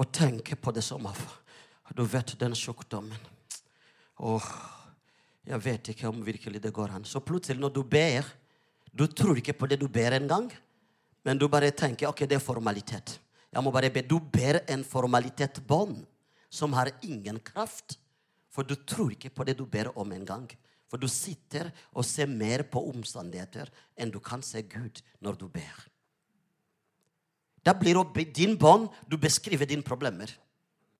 og 0.00 0.10
tenker 0.10 0.58
på 0.58 0.74
det 0.74 0.82
som 0.82 1.06
Du 1.94 2.02
vet 2.02 2.38
den 2.40 2.54
sykdommen. 2.54 3.18
Åh, 4.18 4.48
jeg 5.46 5.62
vet 5.62 5.88
ikke 5.88 6.08
om 6.08 6.24
virkelig 6.24 6.62
det 6.62 6.72
går 6.72 6.96
an. 6.96 7.04
Så 7.04 7.20
plutselig, 7.20 7.60
når 7.60 7.70
du 7.70 7.82
ber 7.82 8.24
Du 8.92 9.06
tror 9.06 9.38
ikke 9.38 9.54
på 9.56 9.66
det 9.66 9.80
du 9.80 9.88
ber 9.88 10.12
engang, 10.12 10.52
men 11.24 11.38
du 11.38 11.48
bare 11.48 11.70
tenker 11.70 12.08
ok, 12.08 12.26
det 12.28 12.34
er 12.36 12.44
formalitet. 12.44 13.20
Jeg 13.52 13.62
må 13.62 13.70
bare 13.70 13.88
be. 13.90 14.02
Du 14.02 14.18
ber 14.20 14.58
en 14.68 14.84
formalitetsbånd 14.84 16.04
som 16.50 16.72
har 16.72 16.90
ingen 17.00 17.38
kraft. 17.40 17.96
For 18.52 18.66
du 18.68 18.76
tror 18.76 19.14
ikke 19.14 19.32
på 19.32 19.46
det 19.48 19.56
du 19.58 19.64
ber 19.66 19.90
om 19.98 20.12
engang. 20.12 20.50
For 20.92 21.00
du 21.00 21.08
sitter 21.08 21.70
og 21.96 22.04
ser 22.04 22.28
mer 22.28 22.66
på 22.68 22.82
omstendigheter 22.90 23.70
enn 23.96 24.12
du 24.12 24.20
kan 24.20 24.44
se 24.44 24.60
Gud 24.62 25.00
når 25.24 25.38
du 25.40 25.46
ber. 25.48 25.88
Da 27.64 27.72
blir 27.78 28.02
din 28.34 28.58
bånd 28.58 28.90
du 29.08 29.16
beskriver 29.16 29.64
dine 29.66 29.82
problemer 29.86 30.28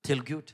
til 0.03 0.23
Gud. 0.25 0.53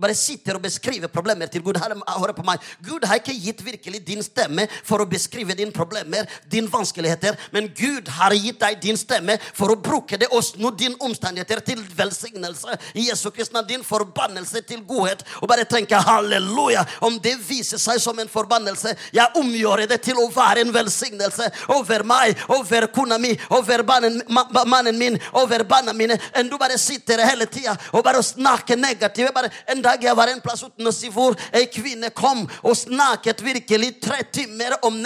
Bare 0.00 0.16
sitter 0.18 0.58
og 0.58 0.64
beskriver 0.64 1.12
problemer 1.12 1.50
til 1.50 1.62
Gud. 1.64 1.78
Hør, 1.78 2.32
på 2.36 2.44
meg. 2.46 2.62
Gud 2.84 3.04
har 3.08 3.20
ikke 3.20 3.34
gitt 3.34 3.64
virkelig 3.64 4.02
din 4.06 4.22
stemme 4.22 4.66
for 4.86 5.02
å 5.02 5.08
beskrive 5.08 5.56
dine 5.58 5.74
problemer, 5.74 6.28
dine 6.50 6.70
vanskeligheter, 6.70 7.36
men 7.54 7.70
Gud 7.76 8.08
har 8.18 8.34
gitt 8.36 8.60
deg 8.60 8.78
din 8.82 8.98
stemme 9.00 9.38
for 9.56 9.72
å 9.72 9.78
bruke 9.80 10.18
det 10.20 10.28
og 10.32 10.44
snu 10.44 10.70
dine 10.76 10.98
omstendigheter 11.04 11.62
til 11.64 11.82
velsignelse. 11.96 12.78
I 12.94 13.08
Jesu 13.08 13.30
Kristi 13.34 13.48
din 13.68 13.84
forbannelse 13.84 14.60
til 14.60 14.82
godhet. 14.86 15.24
Og 15.42 15.48
bare 15.48 15.64
tenke 15.64 15.96
halleluja. 15.96 16.84
Om 17.00 17.18
det 17.22 17.36
viser 17.48 17.80
seg 17.80 18.00
som 18.02 18.18
en 18.18 18.30
forbannelse, 18.30 18.94
jeg 19.14 19.38
omgjør 19.38 19.86
det 19.88 20.00
til 20.04 20.18
å 20.20 20.28
være 20.32 20.64
en 20.64 20.72
velsignelse 20.74 21.48
over 21.74 22.04
meg, 22.06 22.38
over 22.54 22.88
kona 22.94 23.18
mi, 23.18 23.32
over 23.54 23.84
mannen, 23.88 24.20
ma, 24.28 24.44
mannen 24.66 24.98
min, 24.98 25.18
over 25.32 25.64
barna 25.68 25.94
mine. 25.96 26.18
Enn 26.36 26.50
du 26.50 26.58
bare 26.60 26.78
sitter 26.80 27.24
hele 27.26 27.48
tida 27.50 27.76
og 27.92 28.04
bare 28.06 28.22
snakker 28.24 28.78
negativt. 28.78 29.32
Bare, 29.34 29.50
en 29.68 29.82
dag 29.88 30.04
jeg 30.04 30.16
var 30.16 30.30
en 30.32 30.40
plass 30.44 30.62
uten 30.66 30.88
å 30.88 30.92
si 30.94 31.10
hvor 31.12 31.36
ei 31.56 31.66
kvinne 31.72 32.10
kom 32.16 32.44
og 32.62 32.76
snakket 32.76 33.42
virkelig 33.44 33.94
tre 34.04 34.20
timer 34.32 34.76
om, 34.86 34.98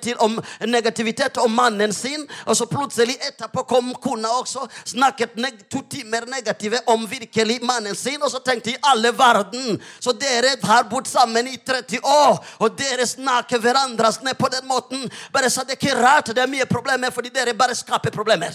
til, 0.00 0.16
om 0.24 0.38
negativitet 0.66 1.40
om 1.42 1.52
mannen 1.52 1.92
sin. 1.92 2.24
Og 2.46 2.56
så 2.56 2.66
plutselig 2.70 3.18
etterpå 3.28 3.66
kom 3.68 3.92
kona 4.02 4.32
også, 4.40 4.66
snakket 4.94 5.36
to 5.70 5.82
timer 5.90 6.26
negative 6.30 6.82
om 6.92 7.06
virkelig 7.08 7.60
mannen 7.66 7.96
sin. 7.98 8.20
Og 8.22 8.30
så 8.32 8.42
tenkte 8.44 8.72
jeg 8.72 8.82
alle 8.82 9.12
verden 9.16 9.80
Så 10.00 10.12
dere 10.16 10.54
har 10.62 10.86
bodd 10.90 11.06
sammen 11.08 11.48
i 11.48 11.56
30 11.56 12.00
år, 12.06 12.38
og 12.62 12.76
dere 12.78 13.06
snakker 13.06 13.60
hverandres 13.62 14.20
ned 14.22 14.38
på 14.38 14.50
den 14.52 14.66
måten. 14.68 15.08
Bare 15.32 15.50
så 15.50 15.64
det 15.66 15.76
er 15.76 15.80
ikke 15.80 15.98
rart 16.00 16.32
det 16.32 16.42
er 16.42 16.50
mye 16.50 16.68
problemer, 16.70 17.12
fordi 17.14 17.32
dere 17.34 17.54
bare 17.58 17.76
skaper 17.76 18.14
problemer. 18.14 18.54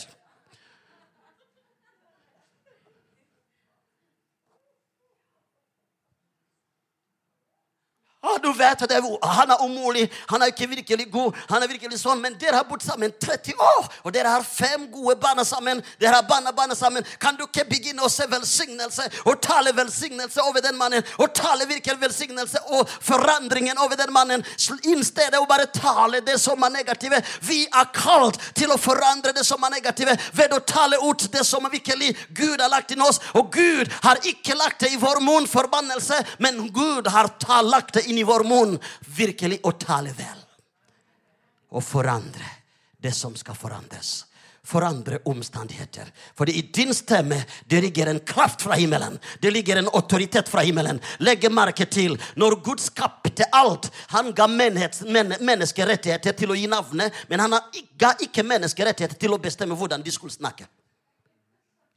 Ah, 8.28 8.38
du 8.44 8.52
vet 8.54 8.82
at 8.84 8.92
er, 8.92 9.06
Han 9.24 9.52
er 9.52 9.62
umulig, 9.64 10.08
han 10.28 10.42
er 10.42 10.52
ikke 10.52 10.68
virkelig 10.70 11.12
god. 11.12 11.34
han 11.50 11.64
er 11.64 11.68
virkelig 11.68 12.00
sånn, 12.02 12.22
Men 12.22 12.36
dere 12.40 12.60
har 12.60 12.68
bodd 12.68 12.84
sammen 12.84 13.14
30 13.22 13.54
år, 13.56 13.88
og 14.04 14.14
dere 14.14 14.34
har 14.34 14.44
fem 14.44 14.88
gode 14.92 15.16
barn 15.22 15.44
sammen. 15.46 15.82
Dere 16.00 16.16
har 16.16 16.28
barna, 16.28 16.52
barna 16.52 16.76
sammen. 16.76 17.06
Kan 17.20 17.38
du 17.38 17.46
ikke 17.46 17.66
begynne 17.70 18.04
å 18.04 18.10
se 18.12 18.26
velsignelse 18.28 19.08
og 19.26 19.40
tale 19.42 19.72
velsignelse 19.76 20.42
over 20.44 20.62
den 20.62 20.78
mannen? 20.78 21.06
Og 21.22 21.32
tale 21.36 21.68
virkelig 21.70 22.02
velsignelse 22.02 22.64
og 22.76 22.90
forandringen 22.90 23.78
over 23.78 23.96
den 23.96 24.12
mannen. 24.14 24.44
I 24.84 24.98
stedet 25.04 25.40
å 25.40 25.48
bare 25.48 25.70
tale 25.72 26.22
det 26.26 26.40
som 26.42 26.64
er 26.64 26.74
negative. 26.74 27.22
Vi 27.48 27.64
er 27.68 27.92
kalt 27.96 28.40
til 28.58 28.74
å 28.74 28.80
forandre 28.82 29.34
det 29.36 29.46
som 29.48 29.64
er 29.64 29.76
negative, 29.78 30.18
ved 30.34 30.54
å 30.56 30.60
tale 30.68 31.00
ut 31.04 31.28
det 31.32 31.46
som 31.48 31.64
virkelig 31.72 32.14
Gud 32.36 32.60
har 32.62 32.72
lagt 32.72 32.92
inn 32.92 33.06
oss. 33.06 33.22
Og 33.38 33.52
Gud 33.54 33.92
har 34.04 34.20
ikke 34.28 34.58
lagt 34.58 34.84
det 34.84 34.94
i 34.94 35.00
vår 35.00 35.22
munn, 35.24 35.48
forbannelse, 35.48 36.20
men 36.44 36.66
Gud 36.74 37.08
har 37.14 37.32
lagt 37.64 37.96
det 37.98 38.08
inn 38.08 38.17
i 38.18 38.26
vår 38.28 38.46
munn 38.48 38.78
virkelig 39.18 39.62
å 39.64 39.74
tale 39.80 40.14
vel. 40.18 40.40
Og 41.76 41.84
forandre 41.84 42.58
det 43.04 43.12
som 43.16 43.36
skal 43.36 43.56
forandres. 43.56 44.26
Forandre 44.68 45.22
omstendigheter. 45.32 46.10
For 46.36 46.50
i 46.50 46.62
din 46.76 46.94
stemme 46.96 47.40
det 47.66 47.82
ligger 47.82 48.12
en 48.12 48.20
kraft 48.20 48.62
fra 48.68 48.76
himmelen. 48.76 49.20
Det 49.40 49.52
ligger 49.52 49.80
en 49.80 49.88
autoritet 49.94 50.50
fra 50.50 50.62
himmelen. 50.68 51.00
Legg 51.24 51.48
merke 51.52 51.86
til 51.86 52.18
når 52.36 52.60
Gud 52.66 52.84
skapte 52.84 53.48
alt. 53.56 53.88
Han 54.12 54.34
ga 54.36 54.48
menneskerettigheter 54.52 56.36
til 56.36 56.52
å 56.52 56.60
gi 56.60 56.68
navnet, 56.68 57.16
men 57.30 57.46
han 57.46 57.56
ga 57.96 58.12
ikke 58.20 58.44
menneskerettigheter 58.44 59.16
til 59.16 59.36
å 59.38 59.40
bestemme 59.40 59.78
hvordan 59.78 60.04
de 60.04 60.12
skulle 60.12 60.36
snakke. 60.36 60.68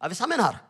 Er 0.01 0.09
vi 0.09 0.15
sammen 0.15 0.41
her? 0.41 0.70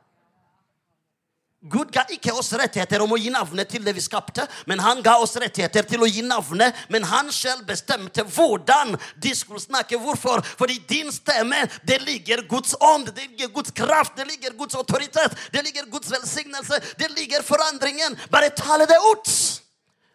Gud 1.61 1.90
ga 1.92 2.06
ikke 2.08 2.32
oss 2.32 2.54
rettigheter 2.56 3.02
om 3.04 3.11
å 3.12 3.18
gi 3.20 3.28
navnet 3.28 3.68
til 3.68 3.82
det 3.84 3.92
vi 3.92 4.00
skapte, 4.00 4.46
men 4.64 4.80
han 4.80 5.02
ga 5.04 5.18
oss 5.20 5.34
rettigheter 5.36 5.84
til 5.84 6.00
å 6.00 6.06
gi 6.08 6.22
navnet, 6.24 6.76
men 6.88 7.04
han 7.04 7.28
selv 7.36 7.66
bestemte 7.68 8.24
hvordan 8.24 8.94
de 9.20 9.32
skulle 9.36 9.61
snakke. 9.61 9.98
Hvorfor? 10.00 10.40
Fordi 10.56 10.78
din 10.88 11.12
stemme, 11.12 11.66
det 11.84 11.98
ligger 12.06 12.46
Guds 12.48 12.72
ånd, 12.80 13.11
det 13.12 13.26
ligger 13.26 13.52
Guds 13.58 13.74
kraft, 13.76 14.16
det 14.16 14.24
ligger 14.30 14.56
Guds 14.56 14.78
autoritet, 14.80 15.36
det 15.52 15.64
ligger 15.66 15.90
Guds 15.92 16.08
velsignelse, 16.14 16.80
det 16.96 17.11
ligger 17.12 17.44
forandringen. 17.44 18.16
Bare 18.32 18.48
tale 18.56 18.88
det 18.88 18.96
ut! 19.11 19.28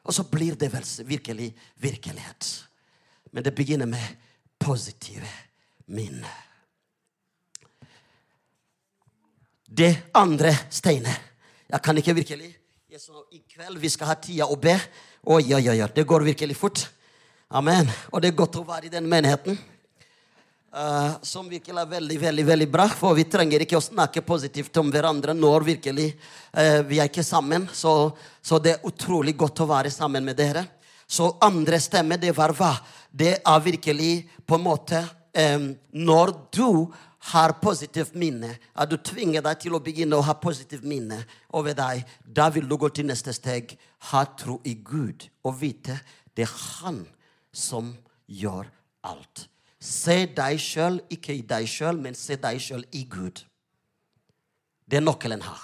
Og 0.05 0.17
så 0.17 0.25
blir 0.25 0.57
det 0.57 0.71
virkelig 1.05 1.51
virkelighet. 1.81 2.49
Men 3.29 3.45
det 3.45 3.53
begynner 3.53 3.85
med 3.85 4.17
positive 4.57 5.29
minner. 5.93 6.41
Det 9.65 10.09
andre 10.13 10.57
steinet. 10.73 11.34
Jeg 11.65 11.81
kan 11.81 11.97
ikke 11.97 12.13
virkelig 12.13 12.51
I 13.33 13.39
kveld 13.49 13.79
vi 13.81 13.89
skal 13.89 14.11
ha 14.11 14.15
tida 14.21 14.45
å 14.45 14.55
be. 14.61 14.75
Oi, 15.25 15.41
oi, 15.57 15.63
oi. 15.73 15.87
Det 15.91 16.03
går 16.05 16.23
virkelig 16.23 16.55
fort. 16.55 16.83
Amen. 17.49 17.89
Og 18.13 18.21
det 18.21 18.29
er 18.29 18.37
godt 18.37 18.59
å 18.61 18.63
være 18.67 18.85
i 18.85 18.91
den 18.93 19.07
menigheten. 19.09 19.57
Uh, 20.75 21.17
som 21.25 21.49
virkelig 21.49 21.81
er 21.81 21.89
veldig 21.89 22.19
veldig, 22.21 22.45
veldig 22.45 22.67
bra. 22.69 22.85
For 22.87 23.17
vi 23.17 23.25
trenger 23.25 23.65
ikke 23.65 23.79
å 23.79 23.83
snakke 23.83 24.21
positivt 24.21 24.77
om 24.77 24.91
hverandre 24.93 25.33
når 25.33 25.65
virkelig 25.71 26.11
uh, 26.13 26.85
vi 26.85 27.01
er 27.01 27.09
ikke 27.09 27.25
sammen. 27.25 27.65
Så, 27.73 28.13
så 28.45 28.61
det 28.61 28.75
er 28.75 28.87
utrolig 28.87 29.33
godt 29.35 29.65
å 29.65 29.69
være 29.73 29.91
sammen 29.91 30.23
med 30.23 30.37
dere. 30.37 30.67
Så 31.07 31.33
andre 31.43 31.81
stemme, 31.81 32.21
det 32.21 32.35
var 32.37 32.53
hva? 32.55 32.75
Det 33.09 33.39
er 33.41 33.65
virkelig 33.65 34.13
på 34.45 34.59
en 34.59 34.67
måte 34.69 35.01
um, 35.57 35.71
Når 35.91 36.33
du 36.53 36.69
har 37.31 37.55
positivt 37.61 38.13
minne, 38.13 38.51
at 38.75 38.89
du 38.89 38.97
tvinger 39.01 39.41
deg 39.45 39.63
til 39.63 39.73
å 39.73 39.81
begynne 39.81 40.17
å 40.17 40.25
ha 40.27 40.35
positivt 40.37 40.85
minne 40.85 41.23
over 41.57 41.73
deg, 41.77 42.03
da 42.21 42.51
vil 42.53 42.67
du 42.69 42.77
gå 42.77 42.89
til 42.93 43.07
neste 43.09 43.33
steg. 43.33 43.73
Ha 44.11 44.25
tro 44.37 44.59
i 44.63 44.75
Gud 44.85 45.25
og 45.45 45.57
vite 45.63 45.97
det 46.35 46.45
er 46.45 46.53
Han 46.53 47.05
som 47.55 47.93
gjør 48.27 48.67
alt. 49.07 49.47
Se 49.79 50.25
deg 50.35 50.59
sjøl, 50.61 50.99
ikke 51.13 51.33
i 51.33 51.43
deg 51.47 51.67
sjøl, 51.69 51.97
men 52.01 52.17
se 52.17 52.37
deg 52.41 52.59
sjøl 52.61 52.83
i 52.97 53.05
Gud. 53.09 53.41
Det 54.85 54.99
er 54.99 55.05
nøkkelen 55.05 55.43
her. 55.45 55.61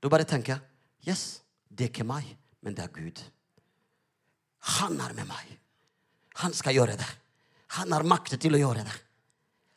Du 0.00 0.08
bare 0.10 0.26
tenker 0.26 0.62
Yes, 1.06 1.40
det 1.70 1.86
er 1.86 1.92
ikke 1.92 2.06
meg, 2.06 2.26
men 2.62 2.74
det 2.74 2.84
er 2.84 2.94
Gud. 2.94 3.20
Han 4.78 4.98
er 5.00 5.14
med 5.16 5.28
meg. 5.28 5.52
Han 6.42 6.54
skal 6.54 6.74
gjøre 6.76 6.96
det. 6.98 7.08
Han 7.78 7.92
har 7.94 8.06
makt 8.06 8.36
til 8.40 8.56
å 8.56 8.60
gjøre 8.60 8.84
det. 8.86 8.96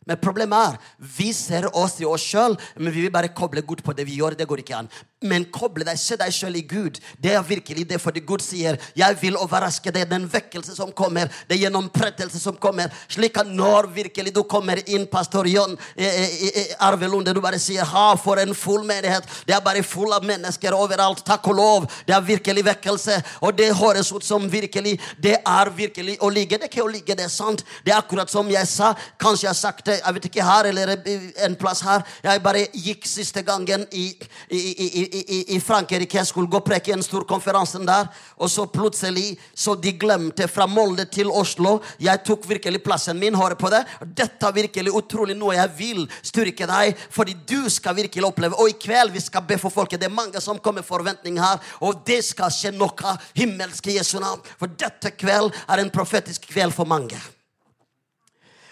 Men 0.09 0.19
problemet 0.21 0.73
er 0.73 0.93
vi 1.17 1.29
ser 1.35 1.67
oss 1.77 1.99
i 2.01 2.07
oss 2.09 2.25
sjøl, 2.25 2.57
men 2.79 2.93
vi 2.93 3.05
vil 3.05 3.13
bare 3.13 3.33
koble 3.37 3.61
Gud 3.61 3.83
på 3.85 3.93
det 3.97 4.07
vi 4.07 4.17
gjør. 4.17 4.37
Det 4.37 4.47
går 4.49 4.63
ikke 4.63 4.79
an. 4.79 4.89
Men 5.21 5.45
koble 5.53 5.85
deg, 5.85 5.99
se 6.01 6.15
deg 6.17 6.33
sjøl 6.33 6.55
i 6.57 6.63
Gud. 6.65 6.97
Det 7.21 7.35
er 7.35 7.43
virkelig 7.45 7.83
det, 7.89 7.99
fordi 8.01 8.23
Gud 8.25 8.41
sier 8.41 8.77
'Jeg 8.95 9.17
vil 9.21 9.37
overraske 9.37 9.91
deg'. 9.91 10.09
Den 10.09 10.27
vekkelse 10.33 10.75
som 10.75 10.91
kommer, 10.91 11.29
det 11.47 11.55
er 11.57 11.69
gjennomprettelse 11.69 12.39
som 12.39 12.55
kommer. 12.55 12.89
Slik 13.07 13.37
at 13.37 13.47
når 13.47 13.93
virkelig 13.93 14.35
du 14.35 14.43
kommer 14.43 14.81
inn, 14.87 15.07
pastor 15.07 15.45
John 15.45 15.77
eh, 15.95 16.05
eh, 16.05 16.49
eh, 16.55 16.75
Arve 16.79 17.07
Lunde, 17.07 17.33
du 17.33 17.41
bare 17.41 17.59
sier 17.59 17.83
'Ha, 17.83 18.15
for 18.15 18.39
en 18.39 18.55
full 18.55 18.83
menighet'. 18.83 19.45
Det 19.45 19.55
er 19.55 19.59
bare 19.59 19.83
full 19.83 20.11
av 20.13 20.23
mennesker 20.23 20.73
overalt. 20.73 21.25
Takk 21.25 21.47
og 21.47 21.55
lov. 21.55 21.91
Det 22.07 22.15
er 22.15 22.21
virkelig 22.21 22.65
vekkelse. 22.65 23.23
Og 23.41 23.57
det 23.57 23.75
høres 23.75 24.11
ut 24.11 24.23
som 24.23 24.51
virkelig 24.51 24.99
Det 25.21 25.37
er 25.45 25.69
virkelig 25.69 26.17
å 26.19 26.29
ligge. 26.29 26.57
Det 26.57 26.63
er 26.63 26.69
ikke 26.69 26.83
å 26.83 26.91
ligge, 26.91 27.15
det 27.15 27.25
er 27.25 27.29
sant. 27.29 27.63
Det 27.85 27.93
er 27.93 27.97
akkurat 27.97 28.29
som 28.29 28.49
jeg 28.49 28.67
sa. 28.67 28.95
Kanskje 29.19 29.43
jeg 29.43 29.49
har 29.49 29.53
sagt 29.53 29.85
det 29.85 30.01
jeg 30.05 30.13
vet 30.13 30.25
ikke 30.25 30.43
her 30.43 30.63
eller 30.65 30.97
en 31.45 31.55
plass 31.55 31.81
her. 31.81 32.03
Jeg 32.23 32.43
bare 32.43 32.67
gikk 32.73 33.05
siste 33.05 33.43
gangen 33.43 33.85
i, 33.91 34.05
i, 34.49 34.57
i, 34.57 35.03
i, 35.11 35.55
i 35.55 35.59
Frankrike. 35.59 36.17
Jeg 36.17 36.29
skulle 36.29 36.49
gå 36.51 36.59
og 36.61 36.65
preke 36.65 36.93
en 36.95 37.03
stor 37.03 37.25
konferanse 37.27 37.79
der. 37.85 38.07
Og 38.37 38.49
så 38.51 38.65
plutselig 38.71 39.35
så 39.53 39.75
de 39.75 39.93
glemte 39.99 40.47
fra 40.51 40.67
Molde 40.67 41.05
til 41.11 41.31
Oslo. 41.31 41.79
Jeg 41.99 42.23
tok 42.27 42.47
virkelig 42.49 42.83
plassen 42.85 43.19
min. 43.19 43.35
Hør 43.35 43.55
på 43.59 43.71
det. 43.73 43.83
Dette 44.05 44.47
er 44.47 44.55
virkelig 44.55 44.95
utrolig 44.95 45.35
noe 45.37 45.57
jeg 45.57 45.73
vil 45.77 46.05
styrke 46.21 46.67
deg, 46.69 46.97
fordi 47.11 47.35
du 47.47 47.69
skal 47.69 47.97
virkelig 47.97 48.27
oppleve. 48.27 48.57
Og 48.59 48.71
i 48.71 48.79
kveld 48.79 49.13
vi 49.15 49.23
skal 49.23 49.45
be 49.47 49.59
for 49.61 49.73
folket. 49.73 50.01
Det 50.01 50.09
er 50.09 50.15
mange 50.15 50.41
som 50.41 50.59
kommer 50.59 50.81
med 50.81 50.87
forventning 50.87 51.37
her, 51.41 51.59
og 51.83 52.05
det 52.07 52.21
skal 52.25 52.51
skje 52.53 52.71
noe 52.73 53.15
himmelsk 53.37 53.91
i 53.91 53.97
Jesu 53.97 54.17
navn. 54.21 54.41
For 54.57 54.71
dette 54.71 55.13
kveld 55.19 55.51
er 55.67 55.81
en 55.81 55.91
profetisk 55.93 56.47
kveld 56.51 56.73
for 56.75 56.89
mange. 56.89 57.19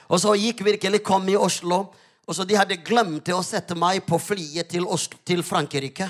Og 0.09 0.21
så 0.21 0.33
gikk 0.39 0.63
virkelig, 0.65 1.03
kom 1.05 1.27
i 1.29 1.37
Oslo. 1.37 1.83
Og 2.29 2.35
så 2.35 2.45
De 2.45 2.57
hadde 2.57 2.81
glemt 2.85 3.29
å 3.33 3.41
sette 3.45 3.75
meg 3.77 4.03
på 4.05 4.19
flyet 4.21 4.69
til, 4.69 4.85
Oslo, 4.85 5.17
til 5.25 5.43
Frankrike. 5.45 6.09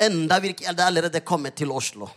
Enda 0.00 0.40
virkelig, 0.40 0.66
jeg 0.66 0.80
allerede 0.80 1.20
kommet 1.20 1.54
til 1.60 1.72
Oslo. 1.72 2.08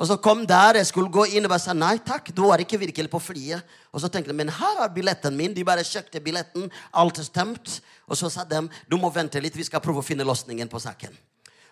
Og 0.00 0.06
så 0.08 0.16
kom 0.16 0.46
der, 0.48 0.78
jeg 0.80 0.86
skulle 0.88 1.12
gå 1.12 1.26
inn 1.28 1.44
og 1.44 1.50
bare 1.52 1.60
sa 1.60 1.74
nei 1.76 1.98
takk, 2.00 2.30
du 2.32 2.46
var 2.48 2.62
ikke 2.62 2.78
virkelig 2.80 3.10
på 3.12 3.18
flyet. 3.20 3.60
Og 3.92 4.00
så 4.00 4.08
tenkte 4.08 4.32
jeg, 4.32 4.38
men 4.38 4.48
her 4.56 4.78
er 4.80 4.92
billetten 4.94 5.36
min. 5.36 5.52
De 5.52 5.64
bare 5.66 5.84
kjøpte 5.84 6.22
billetten. 6.24 6.70
Alt 6.96 7.20
er 7.20 7.26
stemt. 7.26 7.80
Og 8.08 8.16
så 8.16 8.30
sa 8.32 8.46
de 8.48 8.62
du 8.88 8.96
må 8.96 9.10
vente 9.12 9.42
litt, 9.44 9.58
vi 9.58 9.66
skal 9.68 9.82
prøve 9.84 10.00
å 10.00 10.06
finne 10.06 10.24
løsningen 10.24 10.72
på 10.72 10.80
saken. 10.80 11.12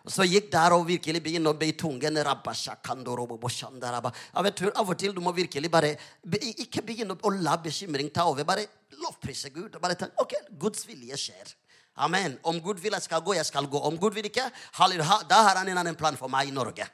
Og 0.04 0.12
så 0.12 0.26
gikk 0.28 0.50
der 0.52 0.72
og 0.76 0.86
virkelig 0.88 1.22
begynte 1.24 1.50
å 1.52 1.56
be 1.56 1.70
i 1.70 1.76
tungen. 1.76 2.20
Av 2.20 2.44
og 4.84 4.98
til 5.00 5.14
du 5.16 5.20
må 5.24 5.32
virkelig 5.36 5.70
bare 5.72 5.96
Ikke 6.60 6.84
begynne 6.84 7.16
å 7.16 7.32
la 7.32 7.56
bekymring 7.60 8.12
ta 8.12 8.28
over. 8.28 8.44
Bare 8.44 8.66
lovprise 9.00 9.48
Gud. 9.54 9.74
og 9.74 9.80
Bare 9.80 9.96
tenk, 9.96 10.12
ok, 10.20 10.34
Guds 10.60 10.84
vilje 10.88 11.16
skjer. 11.16 11.56
Amen. 11.98 12.36
Om 12.46 12.60
Gud 12.62 12.80
vil 12.82 12.94
jeg 12.94 13.04
skal 13.04 13.22
gå, 13.24 13.34
jeg 13.34 13.46
skal 13.48 13.66
gå. 13.66 13.80
Om 13.90 13.98
Gud 13.98 14.14
vil 14.14 14.28
ikke, 14.30 14.46
da 15.28 15.42
har 15.42 15.60
han 15.60 15.68
en 15.68 15.80
annen 15.82 15.98
plan 15.98 16.16
for 16.16 16.30
meg 16.30 16.50
i 16.50 16.54
Norge. 16.54 16.86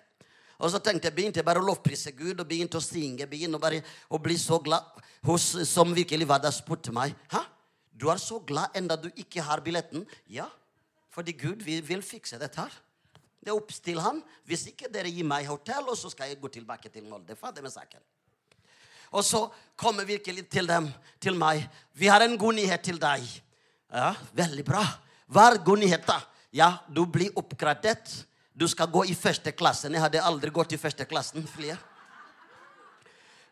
Og 0.59 0.71
så 0.71 0.79
tenkte 0.79 1.11
jeg, 1.11 1.17
begynte 1.17 1.41
jeg 1.41 1.47
bare 1.47 1.61
å 1.61 1.67
lovprise 1.67 2.15
Gud 2.17 2.39
og 2.39 2.49
begynte 2.49 2.79
å 2.79 2.85
synge. 2.85 3.27
begynte 3.27 3.61
bare 3.61 3.83
å 4.09 4.21
bli 4.23 4.37
så 4.39 4.59
glad. 4.63 4.87
Hos, 5.25 5.55
som 5.69 5.95
virkelig 5.97 6.29
var 6.29 6.43
der, 6.45 6.53
spurte 6.53 6.93
meg 6.93 7.15
Hæ? 7.33 7.41
Du 7.95 8.11
er 8.13 8.19
så 8.21 8.41
glad 8.45 8.75
enda 8.77 8.97
du 8.97 9.07
ikke 9.17 9.41
har 9.43 9.63
billetten? 9.65 10.03
Ja, 10.29 10.49
fordi 11.15 11.33
Gud 11.33 11.63
vil, 11.63 11.81
vil 11.87 12.03
fikse 12.03 12.39
dette 12.41 12.61
her. 12.61 12.73
Det 13.39 13.53
er 13.53 13.57
opp 13.57 13.71
til 13.85 14.01
han. 14.03 14.19
Hvis 14.49 14.67
ikke 14.73 14.91
dere 14.93 15.13
gir 15.13 15.27
meg 15.29 15.47
hotell, 15.47 15.87
og 15.87 15.97
så 16.01 16.11
skal 16.11 16.33
jeg 16.33 16.41
gå 16.43 16.51
tilbake 16.57 16.91
til 16.91 17.07
Molde. 17.07 17.37
Ferdig 17.39 17.63
med 17.63 17.73
saken. 17.73 18.03
Og 19.15 19.23
så 19.23 19.45
kommer 19.79 20.09
virkelig 20.09 20.49
til 20.51 20.67
dem, 20.67 20.89
til 21.23 21.39
meg. 21.39 21.69
Vi 21.95 22.11
har 22.11 22.25
en 22.25 22.39
god 22.41 22.59
nyhet 22.59 22.83
til 22.83 22.99
deg. 22.99 23.23
Ja, 23.93 24.15
veldig 24.33 24.65
bra. 24.67 24.85
Hva 25.29 25.51
er 25.51 25.61
god 25.65 25.83
nyhet, 25.83 26.07
da? 26.07 26.21
Ja, 26.55 26.71
du 26.89 27.05
blir 27.11 27.35
oppgradert. 27.39 28.11
Du 28.55 28.69
skal 28.71 28.91
gå 28.91 29.05
i 29.11 29.17
første 29.19 29.51
klassen. 29.53 29.95
Jeg 29.95 30.05
hadde 30.05 30.23
aldri 30.23 30.53
gått 30.55 30.73
i 30.77 30.79
første 30.79 31.07
klassen. 31.11 31.47
Flere. 31.51 31.79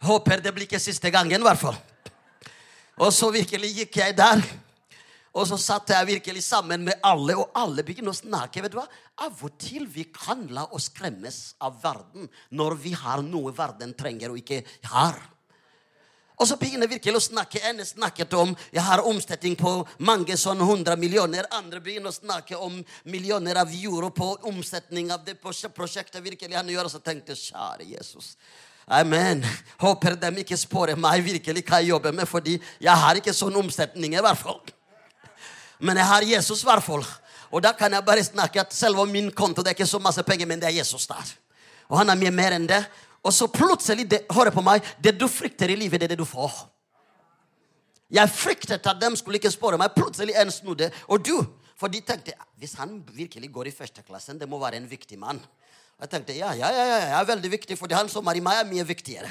Håper 0.02 0.42
det 0.42 0.52
blir 0.54 0.68
ikke 0.68 0.82
siste 0.82 1.10
gangen, 1.14 1.40
i 1.40 1.46
hvert 1.46 1.60
fall. 1.60 1.78
Og 3.02 3.10
så 3.14 3.30
virkelig 3.34 3.72
gikk 3.80 3.98
jeg 4.02 4.16
der. 4.18 4.42
Og 5.32 5.46
så 5.48 5.56
satt 5.56 5.88
jeg 5.94 6.08
virkelig 6.10 6.42
sammen 6.44 6.82
med 6.84 7.00
alle, 7.08 7.38
og 7.40 7.54
alle 7.56 7.84
begynner 7.86 8.12
å 8.12 8.16
snakke. 8.16 8.62
vet 8.62 8.74
du 8.74 8.76
hva? 8.76 8.86
Av 9.24 9.32
og 9.32 9.54
til 9.58 9.86
vi 9.88 10.04
kan 10.12 10.44
la 10.52 10.66
oss 10.76 10.90
skremmes 10.90 11.54
av 11.60 11.78
verden 11.82 12.28
når 12.50 12.76
vi 12.82 12.92
har 12.92 13.22
noe 13.24 13.54
verden 13.56 13.94
trenger 13.96 14.34
og 14.34 14.42
ikke 14.42 14.60
har. 14.92 15.16
Og 16.42 16.48
så 16.50 16.56
begynner 16.58 16.90
virkelig 16.90 17.20
å 17.20 17.22
snakke. 17.22 17.60
En 17.68 17.78
snakket 17.86 18.32
om 18.34 18.50
jeg 18.74 18.82
har 18.82 19.04
omsetning 19.06 19.54
på 19.54 19.76
mange 20.02 20.34
sånn 20.40 20.58
100 20.58 20.98
millioner. 20.98 21.46
Andre 21.54 21.78
begynner 21.78 22.10
å 22.10 22.16
snakke 22.16 22.58
om 22.58 22.80
millioner 23.06 23.60
av 23.62 23.70
euro 23.70 24.10
på 24.10 24.32
omsetning 24.50 25.12
av 25.14 25.22
det 25.22 25.36
prosjektet 25.38 26.18
virkelig 26.24 26.58
han 26.58 26.72
gjør. 26.72 26.88
Og 26.90 26.94
så 26.96 26.98
tenkte 26.98 27.36
jeg, 27.36 27.52
kjære 27.52 27.86
Jesus. 27.92 28.32
Amen. 28.90 29.44
Håper 29.78 30.18
de 30.18 30.32
ikke 30.42 30.58
spør 30.58 30.96
meg 30.98 31.22
virkelig 31.28 31.62
hva 31.62 31.78
jeg 31.78 31.92
jobber 31.92 32.18
med, 32.18 32.26
fordi 32.26 32.56
jeg 32.82 33.04
har 33.04 33.22
ikke 33.22 33.36
sånn 33.38 33.60
omsetning 33.62 34.18
i 34.18 34.24
hvert 34.26 34.42
fall. 34.42 34.58
Men 35.78 36.02
jeg 36.02 36.10
har 36.10 36.26
Jesus 36.26 36.64
i 36.66 36.70
hvert 36.72 36.82
fall. 36.82 37.06
Og 37.54 37.62
da 37.62 37.70
kan 37.78 37.94
jeg 37.94 38.08
bare 38.08 38.26
snakke 38.26 38.66
at 38.66 38.74
selv 38.74 39.04
om 39.04 39.14
min 39.14 39.30
konto 39.30 39.62
det 39.62 39.76
er 39.76 39.78
ikke 39.78 39.86
så 39.86 40.02
masse 40.02 40.26
penger, 40.26 40.50
men 40.50 40.58
det 40.58 40.72
er 40.72 40.80
Jesus 40.80 41.06
der. 41.06 41.32
Og 41.86 42.00
han 42.02 42.10
er 42.10 42.18
mye 42.18 42.34
mer 42.34 42.58
enn 42.58 42.66
det. 42.66 42.82
Og 43.22 43.32
så 43.34 43.46
plutselig, 43.46 44.08
det, 44.10 44.24
hør 44.34 44.50
på 44.50 44.64
meg, 44.66 44.82
det 45.02 45.14
du 45.20 45.28
frykter 45.30 45.70
i 45.70 45.78
livet, 45.78 46.00
det 46.00 46.08
er 46.08 46.14
det 46.14 46.22
du 46.22 46.26
får. 46.26 46.54
Jeg 48.12 48.28
fryktet 48.28 48.86
at 48.86 49.00
de 49.00 49.10
skulle 49.16 49.38
ikke 49.40 49.52
spørre 49.52 49.78
meg. 49.80 49.94
Plutselig 49.96 50.34
en 50.36 50.50
snudde. 50.52 50.90
Og 51.08 51.22
du? 51.24 51.36
For 51.78 51.90
de 51.90 52.02
tenkte 52.04 52.34
hvis 52.60 52.74
han 52.78 52.98
virkelig 53.14 53.48
går 53.52 53.70
i 53.70 53.74
førsteklassen, 53.74 54.38
det 54.38 54.48
må 54.50 54.58
være 54.60 54.78
en 54.82 54.90
viktig 54.90 55.18
mann. 55.18 55.40
Og 55.96 56.04
jeg 56.04 56.12
tenkte 56.12 56.36
ja, 56.36 56.52
ja, 56.58 56.68
ja, 56.70 56.84
ja, 56.90 56.98
jeg 57.06 57.16
er 57.20 57.30
veldig 57.30 57.50
viktig, 57.50 57.78
for 57.78 57.94
han 57.94 58.10
som 58.10 58.28
er 58.30 58.38
i 58.38 58.44
meg, 58.44 58.60
er 58.60 58.68
mye 58.68 58.86
viktigere. 58.86 59.30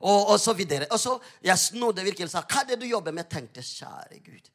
Og, 0.00 0.32
og 0.34 0.40
så 0.40 0.52
videre. 0.56 0.88
Og 0.92 1.00
så 1.00 1.16
jeg 1.44 1.58
snudde 1.58 2.04
virkelig 2.04 2.28
og 2.28 2.34
sa 2.36 2.44
hva 2.44 2.62
er 2.62 2.70
det 2.72 2.80
du 2.82 2.86
jobber 2.88 3.16
med? 3.16 3.28
tenkte 3.32 3.64
kjære 3.64 4.20
Gud. 4.24 4.52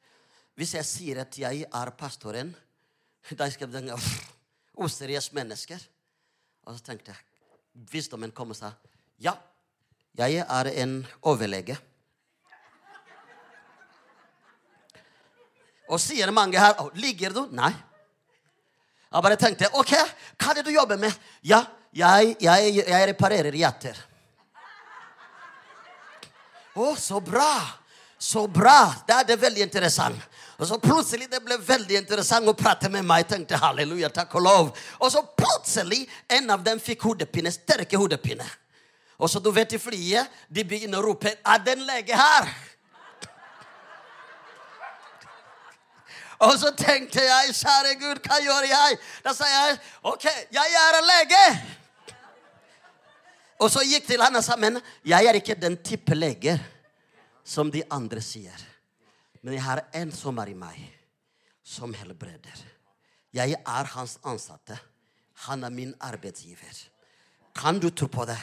Hvis 0.56 0.76
jeg 0.78 0.86
sier 0.86 1.24
at 1.26 1.38
jeg 1.38 1.66
er 1.66 1.94
pastoren, 1.98 2.54
da 3.40 3.50
skal 3.50 3.70
de 3.72 3.82
tenke 3.82 4.00
useriøse 4.82 5.36
mennesker. 5.36 5.82
Og 6.70 6.78
så 6.78 6.92
tenkte 6.92 7.12
jeg 7.12 7.31
Visdommen 7.92 8.34
kom 8.36 8.52
og 8.52 8.58
sa 8.58 8.74
ja, 9.22 9.36
jeg 10.18 10.42
er 10.42 10.68
en 10.82 10.96
overlege. 11.30 11.76
Og 15.92 16.00
sier 16.02 16.32
mange 16.34 16.60
her 16.60 16.78
oh, 16.82 16.90
Ligger 16.98 17.36
du? 17.36 17.42
Nei. 17.54 17.72
Jeg 19.12 19.26
bare 19.26 19.38
tenkte 19.40 19.70
OK, 19.76 19.92
hva 20.40 20.52
er 20.52 20.60
det 20.60 20.66
du 20.70 20.72
jobber 20.74 21.00
med? 21.00 21.12
Ja, 21.44 21.66
jeg, 21.92 22.38
jeg, 22.40 22.76
jeg 22.80 23.08
reparerer 23.12 23.58
hjerter. 23.60 23.98
Å, 26.80 26.94
så 26.96 27.20
bra! 27.20 27.52
Så 28.22 28.46
bra! 28.48 28.86
Da 29.08 29.20
er 29.20 29.28
det 29.28 29.40
veldig 29.42 29.66
interessant. 29.66 30.16
Og 30.60 30.68
så 30.68 30.78
plutselig 30.82 31.30
det 31.32 31.40
ble 31.46 31.58
veldig 31.58 31.98
interessant 32.02 32.48
å 32.48 32.56
prate 32.58 32.90
med 32.92 33.06
meg. 33.08 33.28
Tenkte 33.30 33.60
halleluja, 33.62 34.10
takk 34.14 34.36
og 34.40 34.46
lov. 34.46 34.74
Og 35.00 35.12
så 35.14 35.24
plutselig 35.24 36.04
en 36.30 36.52
av 36.54 36.64
dem 36.66 36.82
fikk 36.82 37.08
hodepine. 37.08 37.54
Sterke 37.54 37.98
hodepine. 37.98 38.48
Og 39.22 39.30
så 39.30 39.40
du 39.40 39.52
vet 39.54 39.74
i 39.74 39.80
flyet, 39.82 40.30
de 40.50 40.64
begynner 40.66 40.98
å 40.98 41.06
rope 41.06 41.30
'Er 41.30 41.58
det 41.60 41.78
en 41.78 41.86
lege 41.86 42.16
her?' 42.18 42.50
Og 46.42 46.58
så 46.58 46.72
tenkte 46.74 47.22
jeg, 47.22 47.54
kjære 47.54 48.00
Gud, 48.02 48.20
hva 48.26 48.40
gjør 48.42 48.66
jeg? 48.66 48.98
Da 49.24 49.34
sa 49.34 49.46
jeg, 49.46 49.78
OK, 50.10 50.26
jeg 50.52 50.74
er 50.80 50.98
en 50.98 51.06
lege. 51.06 51.44
Og 53.62 53.70
så 53.70 53.84
gikk 53.86 54.08
til 54.08 54.22
han 54.22 54.36
og 54.36 54.44
sa, 54.44 54.58
men 54.58 54.82
jeg 55.06 55.26
er 55.30 55.38
ikke 55.38 55.60
den 55.62 55.78
type 55.78 56.18
leger 56.18 56.58
som 57.46 57.70
de 57.72 57.84
andre 57.94 58.22
sier. 58.26 58.71
Men 59.42 59.58
jeg 59.58 59.64
har 59.66 59.84
en 59.98 60.12
som 60.14 60.38
er 60.42 60.52
i 60.52 60.58
meg, 60.58 60.80
som 61.64 61.94
helbreder. 61.98 62.64
Jeg 63.34 63.56
er 63.58 63.92
hans 63.96 64.18
ansatte. 64.28 64.78
Han 65.48 65.64
er 65.64 65.74
min 65.74 65.94
arbeidsgiver. 66.00 66.82
Kan 67.56 67.80
du 67.80 67.90
tro 67.90 68.08
på 68.08 68.26
det? 68.30 68.38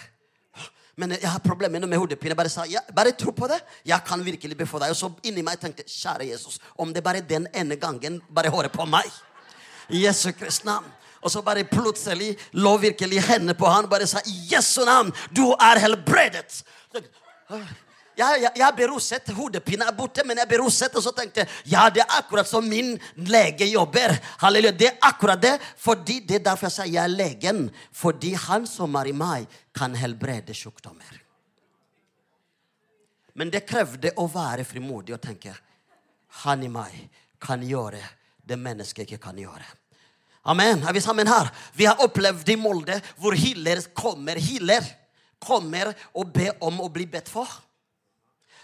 Men 0.99 1.15
jeg 1.15 1.31
har 1.31 1.39
problemer 1.39 1.87
med 1.87 1.99
hodepine. 1.99 2.35
Bare 2.35 2.51
sa 2.51 2.65
ja, 2.67 2.81
bare 2.95 3.13
tro 3.15 3.31
på 3.31 3.47
det. 3.47 3.61
Jeg 3.87 4.03
kan 4.07 4.25
virkelig 4.25 4.57
be 4.59 4.67
for 4.67 4.83
deg. 4.83 4.91
Og 4.91 4.99
så 4.99 5.13
inni 5.23 5.45
meg 5.47 5.61
tenkte 5.63 5.87
kjære 5.87 6.27
Jesus, 6.33 6.59
om 6.75 6.91
det 6.95 7.05
bare 7.07 7.23
den 7.23 7.47
ene 7.55 7.79
gangen, 7.79 8.19
bare 8.35 8.51
hører 8.51 8.73
på 8.73 8.87
meg. 8.89 9.07
I 9.95 10.03
Jesu 10.07 10.33
Kristi 10.35 10.67
navn. 10.67 10.89
Og 11.23 11.31
så 11.31 11.43
bare 11.43 11.65
plutselig 11.67 12.37
lå 12.53 12.77
virkelig 12.79 13.23
hendene 13.27 13.55
på 13.59 13.67
han 13.67 13.89
bare 13.91 14.07
sa 14.07 14.21
i 14.27 14.37
Jesu 14.53 14.85
navn, 14.87 15.11
du 15.35 15.51
er 15.53 15.81
helbredet. 15.83 16.63
Jeg, 18.19 18.43
jeg, 18.43 18.53
jeg 18.59 18.75
ble 18.75 18.89
roset. 18.91 19.31
hodepinen 19.37 19.87
er 19.87 19.95
borte, 19.95 20.25
men 20.27 20.41
jeg 20.43 20.51
ble 20.51 20.59
roset. 20.65 20.95
Og 20.99 21.05
så 21.05 21.13
tenkte 21.15 21.45
jeg 21.45 21.75
ja, 21.75 21.87
det 21.95 22.03
er 22.03 22.17
akkurat 22.19 22.49
som 22.51 22.67
min 22.67 22.97
lege 23.29 23.69
jobber. 23.71 24.17
Halleluja. 24.43 24.75
Det 24.75 24.91
er 24.91 24.99
akkurat 25.07 25.41
det. 25.43 25.55
Fordi 25.79 26.21
Det 26.27 26.41
er 26.41 26.45
derfor 26.51 26.67
jeg 26.67 26.77
sier 26.77 26.93
jeg 26.97 27.05
er 27.05 27.15
legen. 27.15 27.65
Fordi 27.93 28.35
han 28.35 28.67
som 28.67 28.97
er 28.99 29.13
i 29.13 29.17
meg, 29.17 29.47
kan 29.79 29.95
helbrede 29.95 30.55
sykdommer. 30.57 31.23
Men 33.39 33.53
det 33.55 33.67
krevde 33.69 34.11
å 34.19 34.27
være 34.27 34.67
frimodig 34.67 35.15
og 35.15 35.23
tenke 35.23 35.55
han 36.43 36.63
i 36.67 36.71
meg 36.71 36.97
kan 37.39 37.63
gjøre 37.63 38.01
det 38.49 38.57
mennesket 38.59 39.07
ikke 39.07 39.21
kan 39.29 39.39
gjøre. 39.39 39.67
Amen. 40.49 40.83
Er 40.83 40.97
vi 40.97 41.03
sammen 41.05 41.29
her? 41.29 41.51
Vi 41.77 41.87
har 41.87 42.03
opplevd 42.03 42.51
i 42.51 42.57
Molde 42.59 42.99
hvor 43.21 43.37
healer 43.39 43.83
kommer, 43.95 44.41
healer 44.41 44.83
kommer 45.39 45.93
og 46.17 46.33
ber 46.35 46.57
om 46.67 46.81
å 46.83 46.91
bli 46.91 47.07
bedt 47.11 47.31
for. 47.31 47.47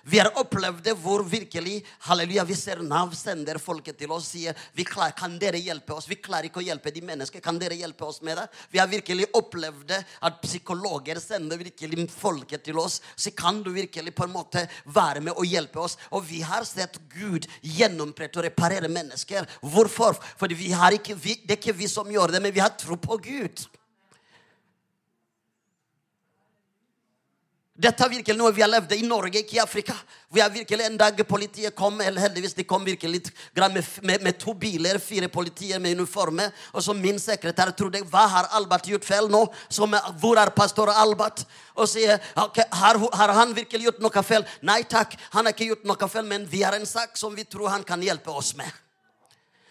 Vi 0.06 0.18
har 0.18 0.28
opplevd 0.36 0.82
det 0.84 0.92
hvor 1.00 1.22
virkelig 1.24 1.78
halleluja, 2.04 2.44
vi 2.44 2.56
ser 2.58 2.82
Nav 2.84 3.14
sender 3.16 3.56
folket 3.62 3.96
til 3.96 4.10
oss 4.12 4.26
og 4.26 4.32
sier 4.34 4.58
vi 4.76 4.84
klar, 4.84 5.14
kan 5.16 5.38
dere 5.40 5.56
hjelpe 5.56 5.94
oss. 5.96 6.08
Vi 6.10 6.18
klarer 6.20 6.50
ikke 6.50 6.60
å 6.60 6.64
hjelpe 6.66 6.92
de 6.92 7.00
mennesker. 7.04 7.40
Kan 7.44 7.56
dere 7.60 7.78
hjelpe 7.78 8.04
oss 8.04 8.20
med 8.24 8.36
det? 8.36 8.44
Vi 8.70 8.80
har 8.82 8.90
virkelig 8.90 9.30
opplevd 9.32 9.86
det 9.94 10.00
at 10.28 10.40
psykologer 10.44 11.20
sender 11.22 11.60
virkelig 11.60 12.08
folket 12.12 12.66
til 12.66 12.80
oss. 12.82 13.00
Så 13.16 13.32
kan 13.36 13.62
du 13.64 13.72
virkelig 13.72 14.12
på 14.16 14.26
en 14.28 14.34
måte 14.34 14.66
være 14.84 15.24
med 15.24 15.38
og 15.38 15.48
hjelpe 15.48 15.80
oss. 15.86 15.96
Og 16.12 16.26
vi 16.28 16.42
har 16.44 16.68
sett 16.68 17.00
Gud 17.14 17.48
gjennomprette 17.62 18.42
og 18.42 18.48
reparere 18.50 18.92
mennesker. 18.92 19.48
Hvorfor? 19.64 20.20
Fordi 20.36 20.58
vi 20.58 20.72
har 20.76 20.92
ikke, 20.96 21.16
vi, 21.16 21.38
det 21.40 21.56
er 21.56 21.62
ikke 21.62 21.78
vi 21.80 21.88
som 21.88 22.12
gjør 22.12 22.36
det, 22.36 22.44
men 22.44 22.52
vi 22.52 22.64
har 22.64 22.76
tro 22.76 23.00
på 23.00 23.16
Gud. 23.24 23.64
Dette 27.74 28.04
er 28.06 28.10
virkelig 28.12 28.38
noe 28.38 28.52
vi 28.54 28.62
har 28.62 28.70
levd 28.70 28.92
i 28.94 29.02
Norge, 29.02 29.40
ikke 29.40 29.56
i 29.56 29.58
Afrika. 29.58 29.96
Vi 30.30 30.38
har 30.38 30.50
virkelig 30.50 30.84
En 30.84 30.96
dag 30.96 31.18
politiet 31.26 31.74
kom, 31.74 32.00
eller 32.00 32.20
heldigvis 32.22 32.54
de 32.54 32.62
kom 32.64 32.84
virkelig 32.86 33.32
med, 33.56 33.82
med, 34.02 34.22
med, 34.22 34.38
to 34.38 34.54
biler, 34.54 34.98
fire 34.98 35.28
politier 35.28 35.80
med 35.80 35.98
uniformer. 35.98 36.52
Og 36.72 36.82
så 36.82 36.94
min 36.94 37.18
sekretær 37.18 37.72
trodde 37.74 38.04
Hva 38.06 38.28
har 38.30 38.48
Albert 38.54 38.86
gjort 38.86 39.04
feil 39.04 39.26
nå? 39.26 39.42
Som, 39.68 39.96
hvor 40.20 40.38
er 40.38 40.54
pastor 40.54 40.92
Albert? 40.94 41.42
Og 41.74 41.90
sier 41.90 42.22
okay, 42.36 42.62
har, 42.70 43.00
har, 43.12 43.34
han 43.40 43.56
virkelig 43.56 43.88
gjort 43.88 44.02
noe 44.06 44.22
feil? 44.22 44.46
Nei 44.62 44.84
takk, 44.86 45.18
han 45.34 45.46
har 45.46 45.56
ikke 45.56 45.72
gjort 45.72 45.90
noe 45.90 46.08
feil, 46.08 46.30
men 46.30 46.46
vi 46.46 46.62
har 46.62 46.78
en 46.78 46.86
sak 46.86 47.18
som 47.18 47.34
vi 47.34 47.42
tror 47.42 47.74
han 47.74 47.82
kan 47.82 48.02
hjelpe 48.02 48.30
oss 48.30 48.54
med. 48.54 48.83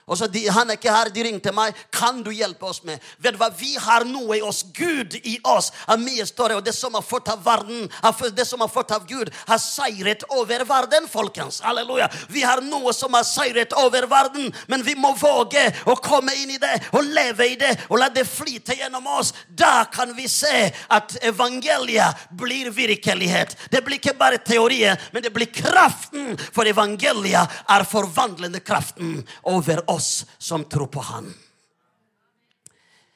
Og 0.05 0.17
så 0.17 0.27
de, 0.27 0.47
Han 0.51 0.69
er 0.69 0.77
ikke 0.79 0.91
her. 0.91 1.11
De 1.13 1.23
ringte 1.23 1.53
meg. 1.55 1.77
Kan 1.93 2.21
du 2.23 2.31
hjelpe 2.33 2.67
oss 2.67 2.83
med 2.83 2.99
Vet 3.23 3.35
du 3.35 3.39
hva? 3.41 3.49
Vi 3.55 3.75
har 3.79 4.05
noe 4.07 4.37
i 4.37 4.43
oss. 4.43 4.63
Gud 4.75 5.15
i 5.23 5.37
oss 5.47 5.71
er 5.87 6.01
mye 6.01 6.25
større. 6.27 6.57
Og 6.59 6.65
det 6.65 6.75
som 6.75 6.95
har 6.97 7.05
fått 7.05 7.31
av 7.31 7.43
verden, 7.45 7.87
det 8.35 8.45
som 8.47 8.61
har 8.63 8.71
fått 8.71 8.91
av 8.95 9.07
Gud, 9.07 9.31
har 9.47 9.61
seiret 9.61 10.25
over 10.35 10.65
verden, 10.67 11.07
folkens. 11.07 11.61
Halleluja. 11.63 12.09
Vi 12.29 12.43
har 12.43 12.61
noe 12.65 12.93
som 12.95 13.13
har 13.15 13.25
seiret 13.27 13.73
over 13.79 14.07
verden, 14.11 14.51
men 14.67 14.83
vi 14.83 14.95
må 14.99 15.13
våge 15.19 15.63
å 15.87 15.95
komme 16.03 16.33
inn 16.41 16.55
i 16.55 16.59
det 16.61 16.73
og 16.93 17.07
leve 17.07 17.47
i 17.53 17.57
det 17.59 17.71
og 17.89 17.99
la 18.01 18.09
det 18.13 18.25
flyte 18.27 18.75
gjennom 18.77 19.07
oss. 19.15 19.33
Da 19.47 19.85
kan 19.91 20.13
vi 20.17 20.27
se 20.31 20.67
at 20.93 21.15
evangeliet 21.23 22.27
blir 22.39 22.71
virkelighet. 22.73 23.55
Det 23.71 23.83
blir 23.85 24.01
ikke 24.01 24.17
bare 24.19 24.41
teorier, 24.43 24.99
men 25.13 25.23
det 25.23 25.33
blir 25.33 25.51
kraften. 25.53 26.33
For 26.51 26.67
evangeliet 26.69 27.63
er 27.69 27.87
forvandlende 27.87 28.63
kraften 28.65 29.21
over 29.47 29.83
oss 29.91 29.92
oss 29.93 30.25
som 30.37 30.65
tror 30.65 30.89
på 30.91 31.03
Han. 31.11 31.29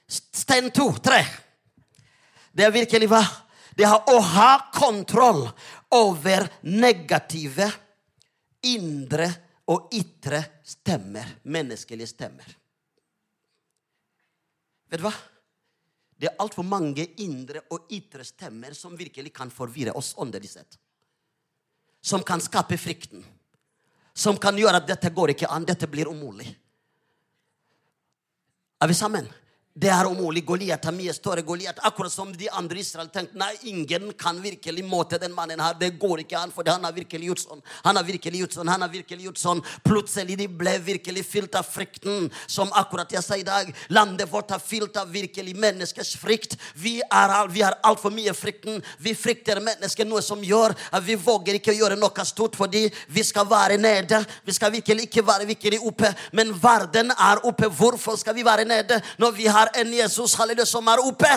Stein 0.07 0.71
to, 0.71 0.91
tre. 1.03 1.19
Det 2.51 2.63
er 2.65 2.73
virkelig 2.73 3.09
hva? 3.11 3.23
Det 3.77 3.85
er 3.85 4.09
å 4.09 4.19
ha 4.33 4.51
kontroll 4.73 5.43
over 5.93 6.47
negative, 6.65 7.67
indre 8.65 9.27
og 9.69 9.91
ytre 9.93 10.39
stemmer. 10.65 11.35
Menneskelige 11.43 12.09
stemmer. 12.09 12.47
Vet 14.87 15.01
du 15.01 15.05
hva? 15.05 15.13
Det 16.17 16.31
er 16.31 16.39
altfor 16.41 16.65
mange 16.65 17.03
indre 17.21 17.61
og 17.75 17.91
ytre 17.93 18.25
stemmer 18.25 18.73
som 18.73 18.97
virkelig 18.97 19.29
kan 19.35 19.51
forvirre 19.53 19.93
oss 19.93 20.15
åndelig 20.17 20.55
sett. 20.55 20.79
Som 22.01 22.23
kan 22.25 22.41
skape 22.41 22.79
frykten. 22.81 23.21
Som 24.17 24.39
kan 24.41 24.57
gjøre 24.57 24.81
at 24.81 24.87
dette 24.89 25.13
går 25.13 25.35
ikke 25.35 25.51
an, 25.53 25.67
dette 25.67 25.85
blir 25.91 26.09
umulig. 26.09 26.47
Er 28.79 28.87
vi 28.87 28.93
sammen? 28.93 29.27
Det 29.77 29.89
er 29.93 30.07
umulig. 30.09 30.41
Goliat 30.45 30.85
er 30.89 30.95
mye 30.95 31.13
større. 31.13 31.43
Goliat, 31.45 31.77
akkurat 31.85 32.09
som 32.09 32.31
de 32.33 32.47
andre 32.57 32.79
i 32.79 32.81
Israel 32.81 33.11
tenkte 33.13 33.37
nei, 33.37 33.51
ingen 33.69 34.09
kan 34.17 34.39
virkelig 34.41 34.81
måte 34.81 35.19
den 35.21 35.35
mannen 35.35 35.61
her. 35.61 35.75
Det 35.77 35.91
går 36.01 36.23
ikke 36.23 36.39
an, 36.39 36.53
for 36.53 36.65
han 36.65 36.87
har 36.87 36.95
virkelig 36.95 37.27
gjort 37.29 37.43
sånn. 37.43 37.61
Han 37.85 37.99
har 37.99 38.07
virkelig 38.07 38.41
gjort 38.41 38.57
sånn, 38.57 38.71
han 38.73 38.81
har 38.81 38.89
virkelig 38.89 39.27
gjort 39.27 39.41
sånn. 39.41 39.61
Plutselig 39.85 40.39
de 40.39 40.47
ble 40.49 40.73
virkelig 40.81 41.23
fylt 41.29 41.57
av 41.59 41.67
frykten, 41.69 42.25
som 42.49 42.73
akkurat 42.73 43.13
jeg 43.13 43.21
sa 43.21 43.37
i 43.37 43.45
dag. 43.45 43.69
Landet 43.93 44.31
vårt 44.31 44.55
er 44.55 44.63
fylt 44.63 44.97
av 44.97 45.11
virkelig 45.13 45.53
menneskers 45.53 46.15
frykt. 46.17 46.57
Vi, 46.73 46.95
er, 47.05 47.35
vi 47.53 47.61
har 47.61 47.77
altfor 47.85 48.15
mye 48.15 48.33
frykten. 48.33 48.81
Vi 48.97 49.13
frykter 49.13 49.61
mennesker, 49.61 50.09
noe 50.09 50.25
som 50.25 50.41
gjør 50.41 50.73
at 50.73 51.05
vi 51.05 51.19
våger 51.21 51.59
ikke 51.59 51.77
gjøre 51.77 51.99
noe 52.01 52.25
stort 52.25 52.57
fordi 52.57 52.87
vi 53.13 53.21
skal 53.21 53.45
være 53.45 53.77
nede. 53.77 54.23
Vi 54.41 54.57
skal 54.57 54.73
virkelig 54.73 55.05
ikke 55.05 55.27
være 55.29 55.45
virkelig 55.53 55.83
oppe, 55.85 56.09
men 56.33 56.57
verden 56.65 57.13
er 57.13 57.45
oppe. 57.45 57.69
Hvorfor 57.69 58.17
skal 58.17 58.33
vi 58.33 58.47
være 58.47 58.65
nede 58.65 59.03
når 59.21 59.37
vi 59.37 59.45
har 59.45 59.66
er 59.67 59.81
en 59.83 59.93
Jesus 59.93 60.35
halleluja, 60.39 60.65
som 60.65 60.87
er 60.87 61.03
oppe. 61.03 61.31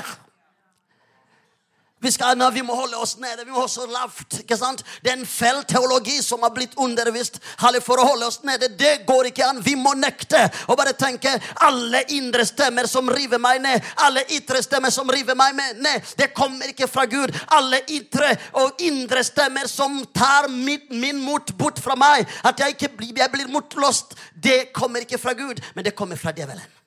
Vi, 2.03 2.13
skal, 2.13 2.53
vi, 2.53 2.63
må 2.63 2.75
holde 2.75 2.97
oss 2.97 3.19
nede. 3.21 3.45
Vi 3.45 3.51
må 3.51 3.59
holde 3.59 3.83
oss 3.83 3.93
lavt. 3.93 4.39
ikke 4.41 4.57
sant? 4.57 4.81
Det 5.05 5.11
er 5.13 5.19
en 5.19 5.27
feil 5.29 5.59
teologi 5.69 6.17
som 6.25 6.41
har 6.41 6.55
blitt 6.57 6.73
undervist 6.81 7.37
for 7.85 8.01
å 8.01 8.07
holde 8.09 8.31
oss 8.31 8.41
nede. 8.49 8.71
Det 8.73 9.03
går 9.09 9.29
ikke 9.29 9.45
an. 9.45 9.61
Vi 9.61 9.75
må 9.77 9.93
nekte 9.99 10.47
og 10.65 10.79
bare 10.81 10.97
tenke 10.97 11.35
alle 11.61 12.01
indre 12.17 12.47
stemmer 12.49 12.89
som 12.89 13.11
river 13.13 13.43
meg 13.43 13.61
ned, 13.61 13.85
alle 14.01 14.25
ytre 14.33 14.63
stemmer 14.65 14.93
som 14.95 15.13
river 15.13 15.37
meg 15.37 15.61
ned, 15.77 16.09
det 16.17 16.31
kommer 16.33 16.73
ikke 16.73 16.89
fra 16.89 17.05
Gud. 17.11 17.37
Alle 17.53 17.83
ytre 17.93 18.33
og 18.57 18.81
indre 18.81 19.21
stemmer 19.27 19.69
som 19.69 20.01
tar 20.17 20.49
min, 20.49 20.81
min 20.89 21.21
mot 21.21 21.53
bort 21.61 21.85
fra 21.85 21.99
meg, 22.01 22.25
at 22.49 22.65
jeg 22.65 22.79
ikke 22.79 22.95
blir, 22.97 23.17
jeg 23.21 23.33
blir 23.33 23.53
motlåst, 23.53 24.17
det 24.33 24.71
kommer 24.73 25.05
ikke 25.05 25.21
fra 25.21 25.37
Gud, 25.37 25.61
men 25.75 25.85
det 25.85 25.99
kommer 25.99 26.17
fra 26.17 26.33
djevelen. 26.33 26.80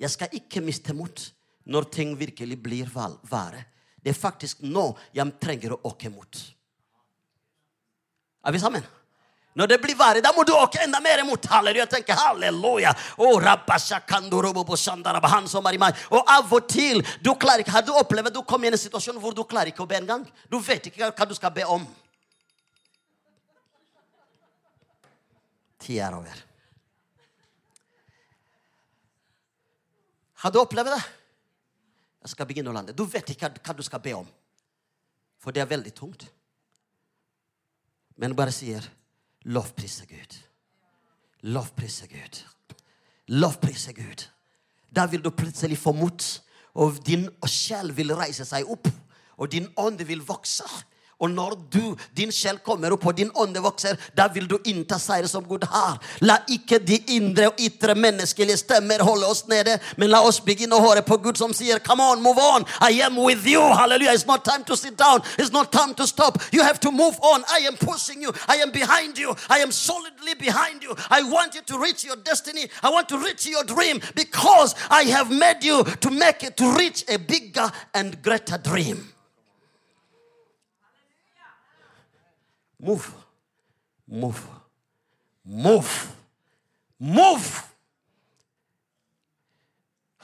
Jeg 0.00 0.10
skal 0.14 0.36
ikke 0.36 0.62
miste 0.64 0.94
mot 0.96 1.26
når 1.70 1.90
ting 1.92 2.14
virkelig 2.18 2.56
blir 2.62 2.88
vare. 2.94 3.64
Det 4.00 4.14
er 4.14 4.16
faktisk 4.16 4.64
nå 4.64 4.86
jeg 5.12 5.36
trenger 5.42 5.76
å 5.76 5.82
åke 5.90 6.08
mot. 6.12 6.40
Er 8.40 8.56
vi 8.56 8.62
sammen? 8.62 8.86
Når 9.52 9.66
det 9.66 9.80
blir 9.82 9.96
vare, 9.98 10.22
da 10.22 10.30
må 10.32 10.44
du 10.46 10.52
åke 10.54 10.78
enda 10.80 11.00
mer 11.02 11.24
mot. 11.26 11.46
Halleluja. 11.52 11.86
tenker 11.86 12.14
halleluja. 12.14 12.94
Han 15.28 15.48
som 15.48 15.66
er 15.66 15.74
i 15.74 15.78
meg. 15.82 15.96
Og 16.10 16.22
av 16.24 16.52
og 16.52 16.68
til 16.70 17.02
du 17.20 17.34
klarer 17.34 17.60
ikke, 17.60 17.70
Har 17.72 17.82
du 17.82 17.92
opplevd 17.92 18.34
du 18.34 18.42
kommer 18.42 18.66
i 18.66 18.72
en 18.72 18.78
situasjon 18.78 19.18
hvor 19.18 19.34
du 19.34 19.44
klarer 19.44 19.68
ikke 19.74 19.82
å 19.82 19.90
be 19.90 19.98
engang? 19.98 20.24
Du 20.48 20.58
vet 20.58 20.86
ikke 20.86 21.10
hva 21.10 21.26
du 21.26 21.34
skal 21.34 21.50
be 21.50 21.66
om. 21.66 21.84
Tida 25.80 26.06
er 26.06 26.14
over. 26.14 26.49
Har 30.40 30.52
du 30.52 30.60
opplevd 30.60 30.92
det? 30.94 31.00
Jeg 32.24 32.32
skal 32.34 32.48
begynne 32.48 32.72
å 32.72 32.76
lande. 32.76 32.96
Du 32.96 33.04
vet 33.08 33.32
ikke 33.32 33.50
hva 33.52 33.74
du 33.76 33.82
skal 33.84 34.02
be 34.04 34.14
om. 34.16 34.28
For 35.40 35.52
det 35.52 35.62
er 35.62 35.68
veldig 35.70 35.92
tungt. 35.96 36.26
Men 38.20 38.36
bare 38.36 38.52
sier 38.52 38.84
lovprise 39.48 40.04
Gud. 40.08 40.36
Lovprise 41.48 42.08
Gud. 42.08 42.40
Lovprise 43.32 43.94
Gud. 43.96 44.26
Da 44.90 45.06
vil 45.08 45.22
du 45.24 45.30
plutselig 45.32 45.78
få 45.80 45.94
mot, 45.96 46.24
og 46.74 46.98
din 47.06 47.28
sjel 47.48 47.92
vil 47.96 48.12
reise 48.16 48.44
seg 48.48 48.68
opp. 48.68 48.88
Og 49.40 49.48
din 49.52 49.70
ånd 49.80 50.02
vil 50.04 50.20
vokse. 50.26 50.66
Og 51.20 51.30
når 51.30 51.56
du, 51.70 51.96
din 52.16 52.32
sjel 52.32 52.58
kommer 52.64 52.94
opp 52.94 53.04
og 53.06 53.16
din 53.16 53.30
ånde 53.36 53.60
vokser, 53.60 53.98
da 54.16 54.26
vil 54.32 54.48
du 54.48 54.56
innta 54.64 54.96
seier 54.98 55.28
som 55.28 55.44
Gud 55.44 55.66
har. 55.68 55.98
La 56.24 56.38
ikke 56.48 56.78
de 56.80 56.96
indre 57.16 57.50
og 57.50 57.60
ytre 57.60 57.94
menneskelige 57.94 58.62
stemmer 58.62 59.04
holde 59.04 59.28
oss 59.28 59.44
nede, 59.50 59.76
men 60.00 60.10
la 60.12 60.22
oss 60.24 60.40
begynne 60.44 60.78
å 60.78 60.84
høre 60.84 61.04
på 61.04 61.20
Gud 61.20 61.36
som 61.40 61.52
sier, 61.56 61.82
Come 61.84 62.04
on, 62.04 62.22
move 62.24 62.40
on. 62.40 62.64
I 62.80 63.02
am 63.04 63.18
with 63.20 63.46
you. 63.46 63.60
Hallelujah. 63.60 64.14
It's 64.14 64.26
not 64.26 64.44
time 64.44 64.64
to 64.64 64.76
sit 64.76 64.96
down. 64.96 65.20
It's 65.38 65.52
not 65.52 65.72
time 65.72 65.94
to 65.94 66.06
stop. 66.06 66.40
You 66.52 66.62
have 66.62 66.80
to 66.80 66.90
move 66.90 67.20
on. 67.20 67.44
I 67.50 67.66
am 67.68 67.76
pushing 67.76 68.22
you. 68.22 68.32
I 68.48 68.56
am 68.56 68.70
behind 68.70 69.18
you. 69.18 69.34
I 69.48 69.58
am 69.58 69.72
solidly 69.72 70.34
behind 70.34 70.82
you. 70.82 70.96
I 71.10 71.22
want 71.22 71.54
you 71.54 71.62
to 71.62 71.78
reach 71.78 72.04
your 72.04 72.16
destiny. 72.16 72.68
I 72.82 72.90
want 72.90 73.08
to 73.10 73.18
reach 73.18 73.46
your 73.46 73.64
dream 73.64 74.00
because 74.14 74.74
I 74.88 75.02
have 75.04 75.30
made 75.30 75.62
you 75.62 75.84
to 75.84 76.10
make 76.10 76.42
it 76.44 76.56
to 76.56 76.76
reach 76.76 77.04
a 77.08 77.18
bigger 77.18 77.70
and 77.94 78.20
greater 78.22 78.56
dream. 78.56 79.12
Move. 82.80 83.12
Move. 84.06 84.40
Move. 85.44 86.14
Move! 86.98 87.62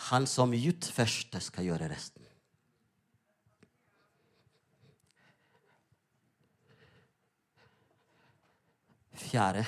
Han 0.09 0.27
som 0.27 0.55
gjort 0.55 0.89
første, 0.95 1.41
skal 1.41 1.67
gjøre 1.69 1.89
resten. 1.91 2.23
Fjerde 9.17 9.65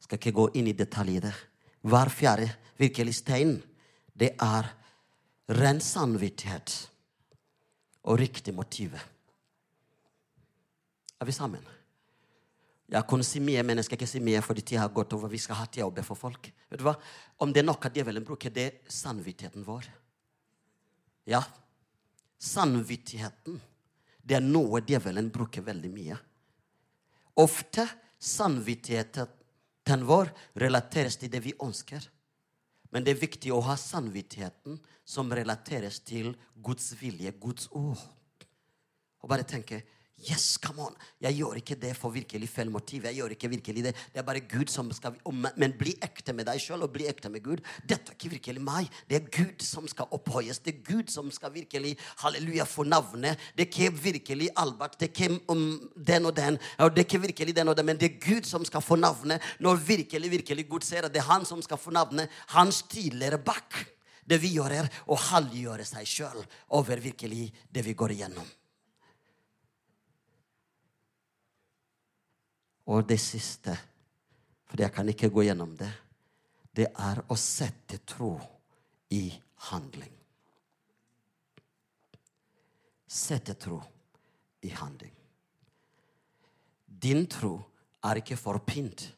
skal 0.00 0.18
ikke 0.18 0.34
gå 0.34 0.46
inn 0.58 0.70
i 0.70 0.74
detaljene. 0.76 1.32
Hver 1.82 2.10
fjerde 2.10 2.48
virkelig 2.78 3.18
stein, 3.20 3.56
det 4.14 4.32
er 4.42 4.70
ren 5.58 5.82
samvittighet 5.82 6.74
og 8.02 8.18
riktig 8.18 8.54
motiv. 8.54 8.96
Er 11.20 11.28
vi 11.28 11.34
sammen? 11.34 11.62
Jeg 12.92 13.08
kunne 13.08 13.24
si 13.24 13.40
mye, 13.40 13.62
men 13.64 13.80
jeg 13.80 13.86
skal 13.86 13.96
ikke 13.96 14.10
si 14.10 14.20
mye 14.20 14.42
fordi 14.44 14.64
tida 14.68 14.82
har 14.82 14.92
gått 14.92 15.14
over. 15.16 15.30
Vi 15.32 15.40
skal 15.40 15.62
ha 15.62 15.66
tid 15.66 15.86
å 15.86 15.92
be 15.94 16.04
for 16.04 16.18
folk. 16.18 16.50
Vet 16.68 16.80
du 16.80 16.84
hva? 16.84 16.92
Om 17.40 17.52
det 17.52 17.62
er 17.62 17.66
noe 17.66 17.90
djevelen 17.94 18.26
bruker, 18.26 18.52
det 18.52 18.64
er 18.66 18.78
samvittigheten 18.92 19.64
vår. 19.64 19.88
Ja. 21.32 21.40
Samvittigheten, 22.36 23.56
det 24.20 24.36
er 24.36 24.44
noe 24.44 24.82
djevelen 24.84 25.30
bruker 25.32 25.64
veldig 25.64 25.92
mye. 25.92 26.18
Ofte 27.40 27.86
samvittigheten 28.20 30.04
vår 30.06 30.28
relateres 30.60 31.16
til 31.16 31.32
det 31.32 31.40
vi 31.46 31.56
ønsker. 31.64 32.04
Men 32.92 33.06
det 33.06 33.14
er 33.14 33.22
viktig 33.22 33.54
å 33.56 33.62
ha 33.64 33.78
samvittigheten 33.80 34.76
som 35.08 35.32
relateres 35.32 36.02
til 36.04 36.34
Guds 36.60 36.92
vilje, 37.00 37.32
Guds 37.40 37.70
ord. 37.72 38.04
Og 39.22 39.30
bare 39.32 39.48
tenke 39.48 39.80
Yes, 40.22 40.56
come 40.62 40.84
on! 40.84 40.94
Jeg 41.18 41.34
gjør 41.34 41.56
ikke 41.58 41.74
det 41.82 41.96
for 41.98 42.14
virkelig 42.14 42.46
feil 42.46 42.68
motiv. 42.70 43.08
Jeg 43.08 43.18
gjør 43.18 43.32
ikke 43.34 43.48
virkelig 43.50 43.82
det. 43.88 43.92
Det 44.14 44.20
er 44.20 44.26
bare 44.26 44.44
Gud 44.46 44.70
som 44.70 44.90
skal 44.94 45.16
Men 45.58 45.74
bli 45.78 45.96
ekte 45.98 46.34
med 46.36 46.46
deg 46.46 46.60
sjøl 46.62 46.84
og 46.86 46.92
bli 46.94 47.08
ekte 47.10 47.30
med 47.32 47.42
Gud. 47.42 47.62
Dette 47.82 48.12
er 48.12 48.14
ikke 48.14 48.30
virkelig 48.36 48.62
meg. 48.62 48.90
Det 49.10 49.18
er 49.18 49.26
Gud 49.34 49.64
som 49.66 49.88
skal 49.90 50.06
opphøyes. 50.14 50.60
Det 50.62 50.76
er 50.76 50.84
Gud 50.86 51.10
som 51.10 51.30
skal 51.34 51.50
virkelig 51.56 51.96
halleluja 52.22 52.68
få 52.70 52.86
navnet. 52.86 53.40
Det 53.56 53.66
er 53.66 53.70
ikke 53.72 54.02
virkelig 54.04 54.50
Albert. 54.62 55.00
Det 55.00 55.10
er 55.10 55.12
ikke 55.12 55.40
um, 55.50 55.90
den 55.96 56.30
og 56.30 56.36
den. 56.38 56.60
Det 56.78 57.02
er 57.02 57.06
ikke 57.08 57.24
virkelig 57.26 57.56
den 57.56 57.74
og 57.74 57.76
den, 57.76 57.90
men 57.90 57.98
det 57.98 58.12
er 58.12 58.22
Gud 58.22 58.46
som 58.46 58.64
skal 58.64 58.84
få 58.84 59.00
navnet. 59.02 59.42
Når 59.58 59.82
virkelig, 59.90 60.30
virkelig 60.30 60.68
Gud 60.68 60.86
ser 60.86 61.08
at 61.08 61.14
det 61.14 61.24
er 61.24 61.32
han 61.32 61.44
som 61.48 61.62
skal 61.66 61.82
få 61.82 61.90
navnet, 61.90 62.30
han 62.54 62.70
stiller 62.72 63.40
bak 63.42 63.82
det 64.22 64.38
vi 64.38 64.54
gjør, 64.54 64.78
er 64.84 64.90
å 65.10 65.18
halvgjøre 65.18 65.84
seg 65.86 66.06
sjøl 66.06 66.42
over 66.78 67.00
virkelig 67.02 67.48
det 67.74 67.82
vi 67.82 67.98
går 67.98 68.14
igjennom. 68.14 68.46
Og 72.92 73.06
det 73.08 73.18
siste, 73.20 73.72
for 74.68 74.80
jeg 74.80 74.92
kan 74.92 75.08
ikke 75.08 75.30
gå 75.32 75.46
gjennom 75.46 75.72
det, 75.78 75.88
det 76.76 76.88
er 76.92 77.22
å 77.28 77.36
sette 77.40 78.02
tro 78.08 78.34
i 79.12 79.26
handling. 79.70 80.12
Sette 83.08 83.56
tro 83.60 83.78
i 84.64 84.70
handling. 84.72 85.12
Din 86.86 87.26
tro 87.26 87.56
er 88.08 88.20
ikke 88.20 88.38
for 88.40 88.60
pynt. 88.64 89.08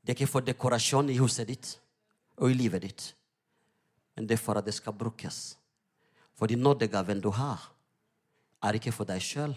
Det 0.00 0.12
er 0.12 0.18
ikke 0.18 0.32
for 0.32 0.44
dekorasjon 0.44 1.12
i 1.12 1.18
huset 1.20 1.48
ditt 1.48 1.74
og 2.40 2.50
i 2.50 2.56
livet 2.56 2.84
ditt. 2.84 3.08
Men 4.16 4.28
det 4.28 4.36
er 4.36 4.42
for 4.42 4.58
at 4.58 4.66
det 4.68 4.74
skal 4.76 4.96
brukes. 4.96 5.56
For 6.36 6.48
de 6.48 6.56
nådegaven 6.56 7.20
du 7.20 7.30
har, 7.36 7.60
er 8.64 8.76
ikke 8.76 8.92
for 8.92 9.08
deg 9.08 9.20
sjøl 9.24 9.54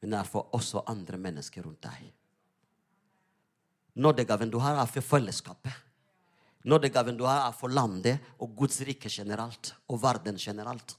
men 0.00 0.16
er 0.16 0.28
for 0.28 0.48
også 0.56 0.84
andre 0.88 1.18
mennesker 1.20 1.64
rundt 1.66 1.82
deg. 1.84 2.10
Nådegaven 4.00 4.50
du 4.50 4.58
har, 4.62 4.78
er 4.80 4.88
for 4.88 5.04
fellesskapet. 5.04 5.72
Nådegaven 6.64 7.16
du 7.16 7.24
har, 7.24 7.48
er 7.48 7.56
for 7.56 7.72
landet 7.72 8.20
og 8.38 8.54
Guds 8.56 8.80
rike 8.86 9.10
generelt. 9.12 9.74
Og 9.88 10.00
verden 10.02 10.38
generelt. 10.40 10.96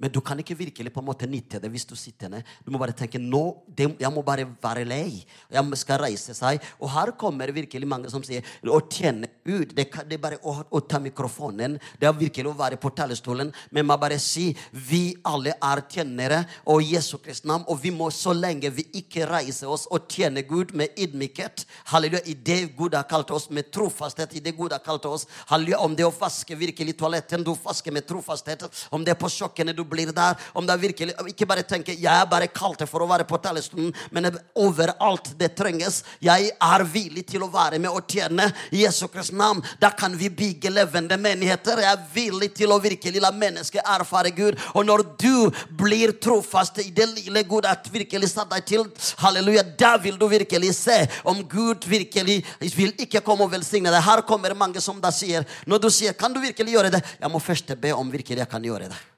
Men 0.00 0.12
du 0.12 0.20
kan 0.24 0.38
ikke 0.40 0.56
virkelig 0.56 0.92
på 0.94 1.02
en 1.02 1.08
måte 1.10 1.28
nytte 1.28 1.60
det 1.60 1.68
hvis 1.72 1.84
du 1.84 1.92
sitter 1.98 2.30
ned. 2.32 2.46
Du 2.64 2.72
må 2.72 2.80
bare 2.80 2.94
tenke 2.96 3.20
nå, 3.20 3.42
jeg 3.76 4.12
må 4.12 4.22
bare 4.24 4.46
være 4.62 4.86
lei. 4.88 5.20
Jeg 5.52 5.80
skal 5.80 6.00
reise 6.00 6.34
seg. 6.36 6.60
Og 6.80 6.88
her 6.94 7.12
kommer 7.20 7.52
virkelig 7.52 7.88
mange 7.88 8.08
som 8.12 8.24
sier 8.24 8.46
å 8.64 8.80
tjene 8.88 9.28
ut'. 9.44 9.74
det, 9.76 9.90
det 10.08 10.16
er 10.16 10.22
bare 10.22 10.38
å, 10.40 10.54
å, 10.70 10.80
ta 10.80 10.98
mikrofonen. 10.98 11.76
Det 12.00 12.08
er 12.08 12.16
virkelig 12.16 12.48
å 12.48 12.56
være 12.56 12.78
på 12.80 12.92
talerstolen. 12.96 13.52
Men 13.70 13.86
man 13.86 14.00
bare 14.00 14.18
si 14.18 14.56
vi 14.72 15.16
alle 15.24 15.52
er 15.60 15.84
tjenere 15.88 16.44
og 16.64 16.82
Jesu 16.82 17.18
Kristi 17.18 17.48
navn. 17.48 17.66
Og 17.68 17.82
vi 17.82 17.92
må 17.92 18.10
så 18.10 18.32
lenge 18.32 18.72
vi 18.72 18.86
ikke 19.02 19.28
reiser 19.28 19.68
oss 19.68 19.86
og 19.90 20.08
tjener 20.08 20.48
Gud 20.48 20.72
med 20.72 20.96
ydmykhet 20.96 21.66
Halleluja. 21.92 22.24
I 22.24 22.34
det 22.34 22.76
Gud 22.76 22.96
har 22.96 23.04
kalt 23.10 23.30
oss, 23.30 23.50
med 23.50 23.70
trofasthet 23.72 24.34
i 24.34 24.40
det 24.40 24.56
Gud 24.56 24.72
har 24.72 24.80
kalt 24.84 25.04
oss. 25.04 25.26
Halleluja. 25.52 25.84
Om 25.84 25.96
det 25.96 26.06
er 26.06 26.10
å 26.10 26.16
vaske 26.16 26.56
virkelig 26.56 26.96
toaletten, 26.96 27.44
du 27.44 27.52
vasker 27.52 27.92
med 27.92 28.08
trofasthet. 28.08 28.64
Om 28.90 29.04
det 29.04 29.14
er 29.14 29.20
på 29.20 29.28
kjøkkenet 29.28 29.76
du 29.76 29.84
blir 29.90 30.12
der. 30.14 30.38
Om 30.54 30.66
det 30.66 30.74
er 30.74 30.84
virkelig, 30.84 31.14
Ikke 31.30 31.48
bare 31.48 31.66
tenke 31.66 31.94
jeg 31.94 32.10
er 32.10 32.28
bare 32.30 32.48
kalt 32.48 32.82
for 32.88 33.02
å 33.04 33.08
være 33.10 33.26
på 33.28 33.38
talerstolen, 33.42 33.92
men 34.10 34.30
overalt 34.54 35.32
det 35.38 35.52
trenges. 35.58 36.02
Jeg 36.22 36.52
er 36.54 36.84
villig 36.84 37.26
til 37.28 37.44
å 37.44 37.50
være 37.52 37.78
med 37.82 37.90
og 37.90 38.06
tjene 38.08 38.48
i 38.70 38.84
Jesu 38.84 39.06
Kristi 39.08 39.36
navn. 39.36 39.62
Da 39.80 39.90
kan 39.90 40.16
vi 40.16 40.30
bygge 40.30 40.72
levende 40.72 41.18
menigheter. 41.20 41.82
Jeg 41.82 41.92
er 41.92 42.06
villig 42.14 42.52
til 42.56 42.72
å 42.72 42.80
virkelig 42.82 43.22
la 43.22 43.32
mennesker 43.34 43.84
erfare 43.96 44.32
Gud. 44.34 44.58
Og 44.74 44.86
når 44.86 45.04
du 45.20 45.50
blir 45.78 46.14
trofast 46.22 46.80
i 46.82 46.90
det 46.94 47.08
lille 47.14 47.44
Gud 47.48 47.68
at 47.68 47.88
virkelig 47.92 48.32
satt 48.32 48.50
deg 48.52 48.66
til, 48.68 48.86
halleluja, 49.22 49.64
da 49.78 49.96
vil 50.00 50.18
du 50.20 50.26
virkelig 50.30 50.74
se 50.78 50.98
om 51.28 51.42
Gud 51.48 51.86
virkelig 51.88 52.40
vil 52.76 52.94
ikke 53.00 53.24
komme 53.26 53.46
og 53.46 53.54
velsigne 53.54 53.92
deg. 53.92 54.04
Her 54.04 54.24
kommer 54.28 54.56
mange 54.56 54.82
som 54.82 55.00
da 55.00 55.12
sier 55.14 55.46
Når 55.66 55.78
du 55.80 55.90
sier 55.90 56.12
'Kan 56.12 56.32
du 56.32 56.40
virkelig 56.40 56.72
gjøre 56.72 56.90
det?' 56.90 57.04
Jeg 57.20 57.30
må 57.30 57.38
først 57.38 57.80
be 57.80 57.92
om 57.92 58.10
virkelig 58.10 58.38
jeg 58.38 58.48
kan 58.48 58.62
gjøre 58.62 58.88
det. 58.88 59.09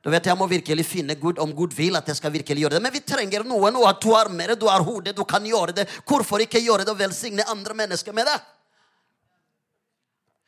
Du 0.00 0.08
vet, 0.10 0.26
Jeg 0.26 0.36
må 0.36 0.46
virkelig 0.48 0.86
finne 0.86 1.14
Gud 1.20 1.38
om 1.38 1.52
Gud 1.52 1.74
vil 1.76 1.96
at 1.96 2.06
jeg 2.08 2.16
skal 2.16 2.32
virkelig 2.32 2.62
gjøre 2.62 2.78
det. 2.78 2.82
Men 2.82 2.92
vi 2.92 3.00
trenger 3.04 3.44
noen, 3.44 3.74
du 4.00 4.14
har 4.14 4.28
mer, 4.32 4.54
du 4.56 4.66
har 4.66 4.80
hodet, 4.80 5.16
du 5.16 5.24
kan 5.24 5.44
gjøre 5.44 5.74
det. 5.76 5.88
Hvorfor 6.08 6.40
ikke 6.40 6.60
gjøre 6.60 6.84
det 6.84 6.94
og 6.94 6.98
velsigne 6.98 7.44
andre 7.48 7.74
mennesker 7.74 8.16
med 8.16 8.26
det? 8.26 8.38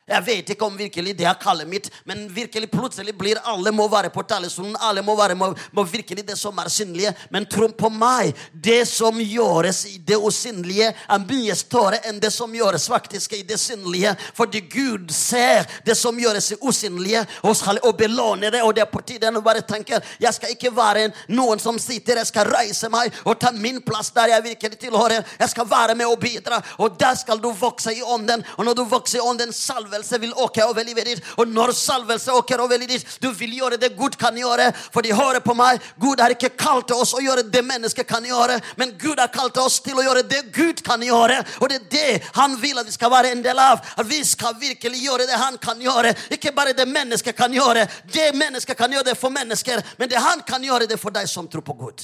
Jeg 0.03 0.23
vet 0.25 0.49
ikke 0.51 0.67
om 0.67 0.73
virkelig 0.75 1.13
det 1.15 1.23
er 1.23 1.37
kallet 1.39 1.67
mitt, 1.67 1.85
men 2.03 2.25
virkelig 2.27 2.67
plutselig 2.67 3.13
blir 3.15 3.39
alle 3.47 3.71
må 3.71 3.85
være 3.87 4.09
på 4.11 4.25
talerstolen. 4.27 4.75
Alle 4.83 4.99
må 4.99 5.13
være 5.15 5.37
må, 5.39 5.47
må 5.71 5.85
virkelig 5.87 6.25
det 6.27 6.35
som 6.35 6.57
er 6.59 6.67
synlige. 6.67 7.13
Men 7.31 7.47
tro 7.47 7.69
på 7.71 7.87
meg, 7.87 8.33
det 8.51 8.81
som 8.89 9.15
gjøres 9.15 9.85
i 9.87 10.01
det 10.03 10.17
usynlige, 10.19 10.89
er 10.91 11.23
mye 11.23 11.55
større 11.55 12.01
enn 12.09 12.19
det 12.19 12.33
som 12.35 12.51
gjøres 12.51 12.89
faktisk 12.91 13.37
i 13.37 13.45
det 13.47 13.55
synlige. 13.61 14.11
Fordi 14.35 14.65
Gud 14.73 15.13
ser 15.15 15.63
det 15.87 15.95
som 15.95 16.19
gjøres 16.19 16.51
i 16.51 16.59
usynlige, 16.59 17.23
og, 17.47 17.55
skal, 17.55 17.79
belåne 17.95 18.51
det. 18.51 18.59
Og 18.67 18.75
det 18.75 18.83
er 18.83 18.91
på 18.91 19.05
tide 19.07 19.31
å 19.31 19.45
bare 19.45 19.63
tenker 19.63 20.03
jeg 20.19 20.35
skal 20.35 20.51
ikke 20.51 20.73
være 20.75 21.07
noen 21.31 21.63
som 21.63 21.79
sitter, 21.79 22.19
jeg 22.19 22.27
skal 22.33 22.51
reise 22.51 22.91
meg 22.91 23.13
og 23.23 23.39
ta 23.39 23.53
min 23.55 23.79
plass 23.85 24.11
der 24.11 24.35
jeg 24.35 24.47
virkelig 24.49 24.83
tilhører. 24.83 25.23
Jeg 25.39 25.55
skal 25.55 25.71
være 25.71 25.95
med 25.95 26.11
og 26.11 26.19
bidra, 26.19 26.59
og 26.83 26.99
der 26.99 27.15
skal 27.15 27.39
du 27.39 27.53
vokse 27.55 27.95
i 27.95 28.03
ånden. 28.03 28.43
Og 28.57 28.67
når 28.67 28.81
du 28.81 28.85
vokser 28.91 29.21
i 29.21 29.25
ånden, 29.31 29.55
salve 29.55 29.92
salvelse 29.93 30.19
vil 30.19 30.33
åke 30.33 30.63
over 30.65 30.83
livet 30.83 31.05
ditt. 31.05 31.23
Og 31.37 31.47
når 31.47 31.71
salvelse 31.71 32.31
åker 32.31 32.61
over 32.61 32.77
livet 32.77 32.89
ditt, 32.89 33.17
du 33.21 33.31
vil 33.31 33.53
gjøre 33.57 33.77
det 33.77 33.93
Gud 33.97 34.17
kan 34.17 34.35
gjøre. 34.37 34.71
For 34.91 35.01
de 35.01 35.13
hører 35.13 35.39
på 35.39 35.53
meg. 35.53 35.81
Gud 36.01 36.19
har 36.19 36.33
ikke 36.33 36.53
kalt 36.57 36.91
oss 36.91 37.13
å 37.13 37.21
gjøre 37.21 37.45
det 37.53 37.63
mennesket 37.65 38.07
kan 38.07 38.25
gjøre, 38.25 38.59
men 38.77 38.95
Gud 38.97 39.19
har 39.19 39.31
kalt 39.33 39.57
oss 39.57 39.79
til 39.83 39.97
å 39.97 40.05
gjøre 40.05 40.25
det 40.27 40.41
Gud 40.55 40.81
kan 40.85 41.01
gjøre. 41.03 41.41
Og 41.61 41.69
det 41.69 41.79
er 41.79 41.89
det 41.93 42.31
han 42.37 42.57
vil 42.61 42.79
at 42.79 42.89
vi 42.89 42.95
skal 42.95 43.13
være 43.13 43.33
en 43.33 43.45
del 43.45 43.59
av. 43.59 43.83
At 43.97 44.09
vi 44.09 44.23
skal 44.25 44.57
virkelig 44.59 45.03
gjøre 45.03 45.29
det 45.29 45.39
han 45.39 45.59
kan 45.61 45.81
gjøre. 45.81 46.15
Ikke 46.33 46.53
bare 46.55 46.75
det 46.77 46.87
mennesket 46.89 47.37
kan 47.37 47.53
gjøre. 47.53 47.85
Det 48.13 48.31
mennesket 48.35 48.77
kan 48.77 48.91
gjøre 48.91 49.11
det 49.11 49.17
for 49.19 49.33
mennesker, 49.33 49.81
men 49.99 50.09
det 50.09 50.21
han 50.21 50.43
kan 50.47 50.63
gjøre 50.63 50.89
det 50.89 50.99
for 51.01 51.13
deg 51.13 51.29
som 51.29 51.47
tror 51.47 51.65
på 51.65 51.77
Gud. 51.77 52.03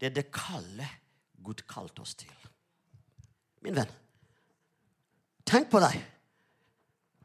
Det 0.00 0.10
er 0.10 0.16
det 0.18 0.30
kallet 0.34 1.00
Gud 1.44 1.62
kalte 1.68 2.02
oss 2.04 2.16
til 2.18 2.43
min 3.64 3.76
venn. 3.76 3.92
Tenk 5.44 5.70
på 5.72 5.80
deg 5.82 6.00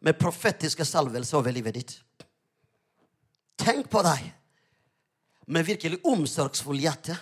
med 0.06 0.20
profetiske 0.20 0.86
salvelser 0.88 1.40
over 1.40 1.56
livet 1.56 1.76
ditt. 1.80 1.96
Tenk 3.60 3.90
på 3.92 4.04
deg 4.06 4.30
med 5.52 5.68
virkelig 5.68 6.00
omsorgsfull 6.08 6.80
hjerte. 6.80 7.18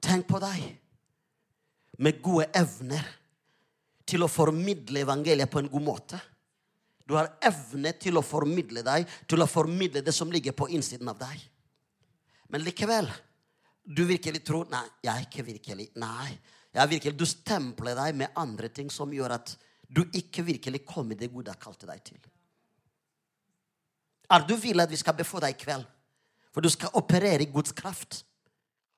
Tenk 0.00 0.28
på 0.28 0.40
deg 0.40 0.68
med 2.00 2.20
gode 2.24 2.48
evner 2.56 3.04
til 4.08 4.24
å 4.24 4.30
formidle 4.30 5.04
evangeliet 5.04 5.50
på 5.50 5.60
en 5.60 5.68
god 5.70 5.84
måte. 5.84 6.20
Du 7.04 7.16
har 7.18 7.32
evne 7.42 7.92
til 7.98 8.16
å 8.16 8.24
formidle 8.24 8.84
deg, 8.86 9.08
til 9.28 9.42
å 9.42 9.50
formidle 9.50 10.02
det 10.06 10.14
som 10.14 10.30
ligger 10.32 10.54
på 10.56 10.68
innsiden 10.70 11.10
av 11.10 11.18
deg. 11.20 11.42
Men 12.50 12.64
likevel, 12.64 13.10
du 13.84 14.04
virkelig 14.06 14.42
tror 14.46 14.70
Nei, 14.70 14.86
jeg 15.02 15.12
er 15.12 15.26
ikke 15.26 15.46
virkelig 15.46 15.88
Nei. 16.00 16.30
Ja, 16.74 16.86
virkelig, 16.86 17.18
Du 17.18 17.26
stempler 17.26 17.96
deg 17.98 18.14
med 18.14 18.36
andre 18.38 18.68
ting 18.68 18.90
som 18.90 19.12
gjør 19.12 19.34
at 19.40 19.56
du 19.90 20.04
ikke 20.14 20.44
virkelig 20.46 20.84
kommer 20.86 21.18
det 21.18 21.32
Gud 21.32 21.48
har 21.48 21.58
kalt 21.58 21.82
deg 21.86 22.02
til. 22.04 22.18
Er 24.30 24.46
du 24.46 24.54
vil 24.56 24.80
at 24.80 24.90
vi 24.90 24.96
skal 24.96 25.16
befå 25.18 25.40
deg 25.42 25.56
i 25.56 25.64
kveld? 25.64 25.86
For 26.54 26.62
du 26.62 26.70
skal 26.70 26.94
operere 26.94 27.42
i 27.42 27.50
Guds 27.50 27.72
kraft. 27.74 28.24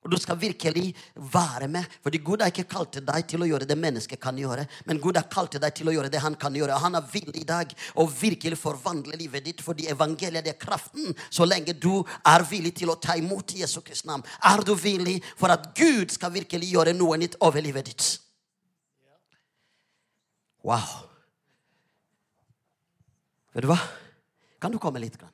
Og 0.02 0.10
du 0.10 0.16
skal 0.18 0.38
virkelig 0.40 0.88
være 1.14 1.68
med. 1.70 1.84
Fordi 2.02 2.18
Gud 2.18 2.42
har 2.42 2.50
ikke 2.50 2.66
kalt 2.70 2.98
deg 3.06 3.26
til 3.30 3.44
å 3.44 3.46
gjøre 3.46 3.68
det 3.70 3.76
mennesket 3.78 4.20
kan 4.22 4.38
gjøre, 4.38 4.64
men 4.88 4.98
Gud 5.02 5.18
har 5.18 5.28
kalt 5.30 5.54
deg 5.62 5.76
til 5.78 5.90
å 5.90 5.94
gjøre 5.94 6.10
det 6.10 6.22
han 6.24 6.34
kan 6.34 6.54
gjøre. 6.58 6.74
Og 6.74 6.84
han 6.86 6.98
er 6.98 7.06
villig 7.12 7.44
i 7.44 7.46
dag 7.46 7.70
å 7.94 8.06
virkelig 8.10 8.58
forvandle 8.58 9.18
livet 9.20 9.46
ditt, 9.46 9.62
fordi 9.62 9.86
evangeliet 9.92 10.50
er 10.50 10.58
kraften. 10.58 11.14
Så 11.30 11.46
lenge 11.46 11.76
du 11.78 12.02
er 12.02 12.46
villig 12.50 12.74
til 12.80 12.90
å 12.90 12.98
ta 12.98 13.14
imot 13.18 13.54
Jesu 13.54 13.78
Kristi 13.80 14.10
navn, 14.10 14.26
er 14.42 14.64
du 14.66 14.74
villig 14.74 15.20
for 15.38 15.54
at 15.54 15.70
Gud 15.78 16.10
skal 16.14 16.34
virkelig 16.34 16.72
gjøre 16.72 16.96
noe 16.98 17.20
nytt 17.22 17.38
over 17.40 17.62
livet 17.62 17.92
ditt. 17.92 18.08
Wow. 20.66 21.06
Vet 23.54 23.66
du 23.66 23.70
hva? 23.70 23.78
Kan 24.62 24.74
du 24.74 24.78
komme 24.82 25.02
litt? 25.02 25.18
Grann? 25.18 25.31